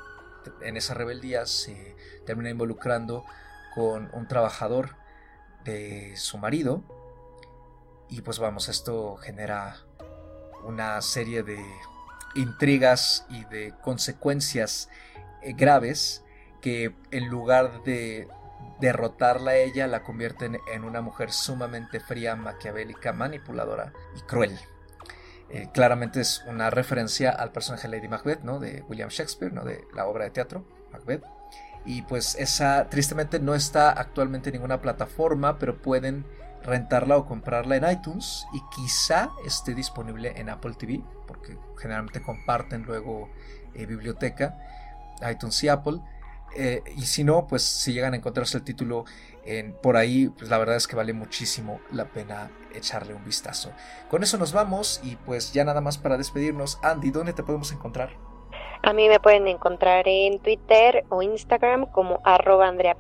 esa 0.78 0.93
rebeldía 0.93 1.45
se 1.45 1.95
termina 2.26 2.49
involucrando 2.49 3.24
con 3.74 4.09
un 4.13 4.28
trabajador 4.28 4.97
de 5.63 6.16
su 6.18 6.38
marido. 6.38 6.84
Y 8.09 8.22
pues 8.22 8.39
vamos, 8.39 8.68
esto 8.68 9.16
genera 9.16 9.78
una 10.66 11.01
serie 11.01 11.43
de 11.43 11.63
intrigas 12.36 13.26
y 13.30 13.45
de 13.45 13.74
consecuencias 13.82 14.89
eh, 15.41 15.53
graves 15.53 16.25
que 16.66 16.95
en 17.11 17.30
lugar 17.30 17.84
de 17.84 18.28
derrotarla 18.80 19.51
a 19.51 19.55
ella 19.55 19.86
la 19.86 20.01
convierten 20.01 20.57
en 20.74 20.84
una 20.84 20.99
mujer 20.99 21.32
sumamente 21.32 21.99
fría, 21.99 22.36
maquiavélica, 22.36 23.13
manipuladora 23.13 23.93
y 24.18 24.22
cruel. 24.22 24.57
Eh, 25.51 25.70
claramente 25.72 26.22
es 26.22 26.43
una 26.47 26.72
referencia 26.72 27.30
al 27.30 27.51
personaje 27.51 27.88
Lady 27.88 28.07
Macbeth, 28.07 28.41
¿no? 28.41 28.57
De 28.59 28.84
William 28.89 29.09
Shakespeare, 29.09 29.53
¿no? 29.53 29.63
De 29.63 29.84
la 29.93 30.07
obra 30.07 30.24
de 30.24 30.32
teatro, 30.32 30.66
Macbeth. 30.91 31.24
Y 31.86 32.01
pues 32.01 32.34
esa, 32.34 32.89
tristemente, 32.89 33.39
no 33.39 33.53
está 33.53 33.91
actualmente 33.91 34.49
en 34.49 34.53
ninguna 34.53 34.82
plataforma, 34.82 35.59
pero 35.59 35.80
pueden 35.84 36.26
rentarla 36.63 37.16
o 37.18 37.28
comprarla 37.28 37.76
en 37.76 37.88
iTunes 37.88 38.47
y 38.53 38.61
quizá 38.76 39.30
esté 39.45 39.76
disponible 39.76 40.34
en 40.36 40.49
Apple 40.49 40.74
TV, 40.74 41.03
porque 41.28 41.59
generalmente 41.78 42.24
comparten 42.24 42.86
luego 42.86 43.30
eh, 43.76 43.86
biblioteca, 43.86 44.57
iTunes 45.30 45.63
y 45.63 45.68
Apple. 45.68 46.01
Eh, 46.56 46.82
y 46.95 47.01
si 47.01 47.24
no, 47.24 47.47
pues 47.47 47.64
si 47.64 47.93
llegan 47.93 48.14
a 48.14 48.18
encontrarse 48.18 48.58
el 48.58 48.64
título 48.64 49.06
por 49.84 49.95
ahí, 49.95 50.30
pues 50.30 50.49
la 50.49 50.58
verdad 50.58 50.76
es 50.76 50.88
que 50.88 50.95
vale 50.95 51.14
muchísimo 51.14 51.80
la 51.91 52.06
pena 52.06 52.49
echarle 52.74 53.14
un 53.14 53.24
vistazo. 53.24 53.72
Con 54.10 54.24
eso 54.24 54.39
nos 54.39 54.53
vamos 54.53 54.99
y 55.03 55.18
pues 55.18 55.53
ya 55.53 55.64
nada 55.64 55.82
más 55.82 55.99
para 55.99 56.18
despedirnos. 56.18 56.80
Andy, 56.82 57.12
¿dónde 57.12 57.34
te 57.34 57.43
podemos 57.43 57.72
encontrar? 57.72 58.10
A 58.82 58.93
mí 58.93 59.08
me 59.08 59.20
pueden 59.20 59.47
encontrar 59.47 60.08
en 60.08 60.39
Twitter 60.39 61.06
o 61.10 61.22
Instagram 61.22 61.88
como 61.91 62.22
arroba 62.24 62.68
Andrea 62.68 62.97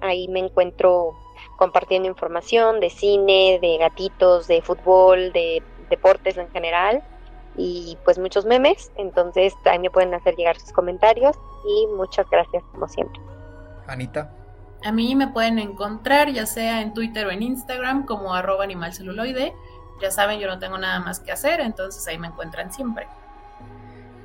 Ahí 0.00 0.28
me 0.28 0.40
encuentro 0.40 1.16
compartiendo 1.56 2.08
información 2.08 2.80
de 2.80 2.90
cine, 2.90 3.58
de 3.60 3.78
gatitos, 3.78 4.46
de 4.46 4.62
fútbol, 4.62 5.32
de 5.32 5.62
deportes 5.90 6.36
en 6.36 6.48
general 6.50 7.02
y 7.58 7.98
pues 8.04 8.18
muchos 8.18 8.46
memes. 8.46 8.90
Entonces 8.96 9.52
ahí 9.64 9.78
me 9.78 9.90
pueden 9.90 10.14
hacer 10.14 10.34
llegar 10.36 10.58
sus 10.58 10.72
comentarios 10.72 11.36
y 11.66 11.86
muchas 11.94 12.30
gracias 12.30 12.62
como 12.72 12.88
siempre. 12.88 13.20
Anita. 13.86 14.32
A 14.84 14.92
mí 14.92 15.14
me 15.16 15.26
pueden 15.26 15.58
encontrar 15.58 16.30
ya 16.30 16.46
sea 16.46 16.80
en 16.80 16.94
Twitter 16.94 17.26
o 17.26 17.30
en 17.30 17.42
Instagram 17.42 18.06
como 18.06 18.32
arroba 18.32 18.64
animalceluloide. 18.64 19.52
Ya 20.00 20.12
saben, 20.12 20.38
yo 20.38 20.46
no 20.46 20.60
tengo 20.60 20.78
nada 20.78 21.00
más 21.00 21.18
que 21.18 21.32
hacer, 21.32 21.58
entonces 21.60 22.06
ahí 22.06 22.16
me 22.18 22.28
encuentran 22.28 22.72
siempre. 22.72 23.08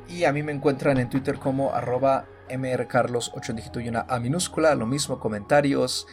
Y 0.08 0.26
a 0.26 0.32
mí 0.32 0.44
me 0.44 0.52
encuentran 0.52 1.00
en 1.00 1.10
Twitter 1.10 1.40
como 1.40 1.74
arroba 1.74 2.28
mrcarlos 2.56 3.32
8 3.34 3.54
dígito 3.54 3.80
y 3.80 3.90
una 3.90 4.06
A 4.08 4.20
minúscula. 4.20 4.76
Lo 4.76 4.86
mismo, 4.86 5.20
comentarios, 5.20 6.06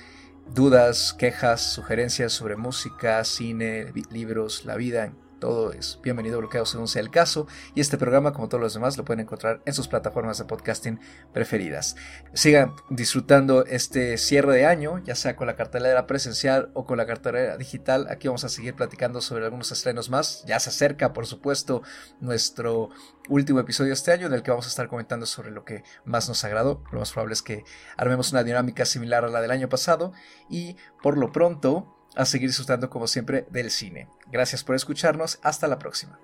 dudas, 0.55 1.13
quejas, 1.13 1.61
sugerencias 1.61 2.33
sobre 2.33 2.57
música, 2.57 3.23
cine, 3.25 3.93
libros, 4.11 4.65
la 4.65 4.77
vida, 4.77 5.13
todo 5.41 5.73
es 5.73 5.99
bienvenido 6.03 6.39
bloqueado 6.39 6.67
según 6.67 6.87
sea 6.87 7.03
el 7.03 7.11
caso. 7.11 7.49
Y 7.75 7.81
este 7.81 7.99
programa, 7.99 8.33
como 8.33 8.49
todos 8.49 8.63
los 8.63 8.75
demás, 8.75 8.97
lo 8.97 9.05
pueden 9.05 9.21
encontrar 9.21 9.63
en 9.65 9.73
sus 9.73 9.89
plataformas 9.89 10.39
de 10.39 10.45
podcasting 10.45 11.01
preferidas. 11.33 11.97
Sigan 12.35 12.75
disfrutando 12.91 13.65
este 13.65 14.19
cierre 14.19 14.55
de 14.55 14.67
año, 14.67 14.99
ya 14.99 15.17
sea 15.17 15.35
con 15.35 15.47
la 15.47 15.57
cartelera 15.57 16.07
presencial 16.07 16.71
o 16.75 16.85
con 16.85 16.99
la 16.99 17.07
cartelera 17.07 17.57
digital. 17.57 18.07
Aquí 18.11 18.29
vamos 18.29 18.45
a 18.45 18.49
seguir 18.49 18.75
platicando 18.75 19.21
sobre 19.21 19.47
algunos 19.47 19.73
estrenos 19.73 20.11
más. 20.11 20.45
Ya 20.47 20.61
se 20.61 20.69
acerca, 20.69 21.13
por 21.13 21.27
supuesto, 21.27 21.83
nuestro 22.21 22.91
último 23.29 23.61
episodio 23.61 23.93
este 23.93 24.13
año 24.13 24.27
en 24.27 24.35
el 24.35 24.43
que 24.43 24.51
vamos 24.51 24.67
a 24.67 24.69
estar 24.69 24.89
comentando 24.89 25.25
sobre 25.25 25.51
lo 25.51 25.65
que 25.65 25.83
más 26.05 26.29
nos 26.29 26.45
agradó. 26.45 26.85
Lo 26.93 27.01
más 27.01 27.13
probable 27.13 27.33
es 27.33 27.43
que 27.43 27.65
armemos 27.97 28.31
una 28.31 28.45
dinámica 28.45 28.85
similar 28.85 29.25
a 29.25 29.29
la 29.29 29.41
del 29.41 29.51
año 29.51 29.69
pasado 29.69 30.13
y 30.51 30.77
por 31.03 31.17
lo 31.17 31.33
pronto 31.33 31.97
a 32.17 32.25
seguir 32.25 32.49
disfrutando 32.49 32.91
como 32.91 33.07
siempre 33.07 33.47
del 33.51 33.71
cine. 33.71 34.09
Gracias 34.31 34.65
por 34.65 34.75
escucharnos, 34.75 35.39
hasta 35.43 35.69
la 35.69 35.79
próxima. 35.79 36.19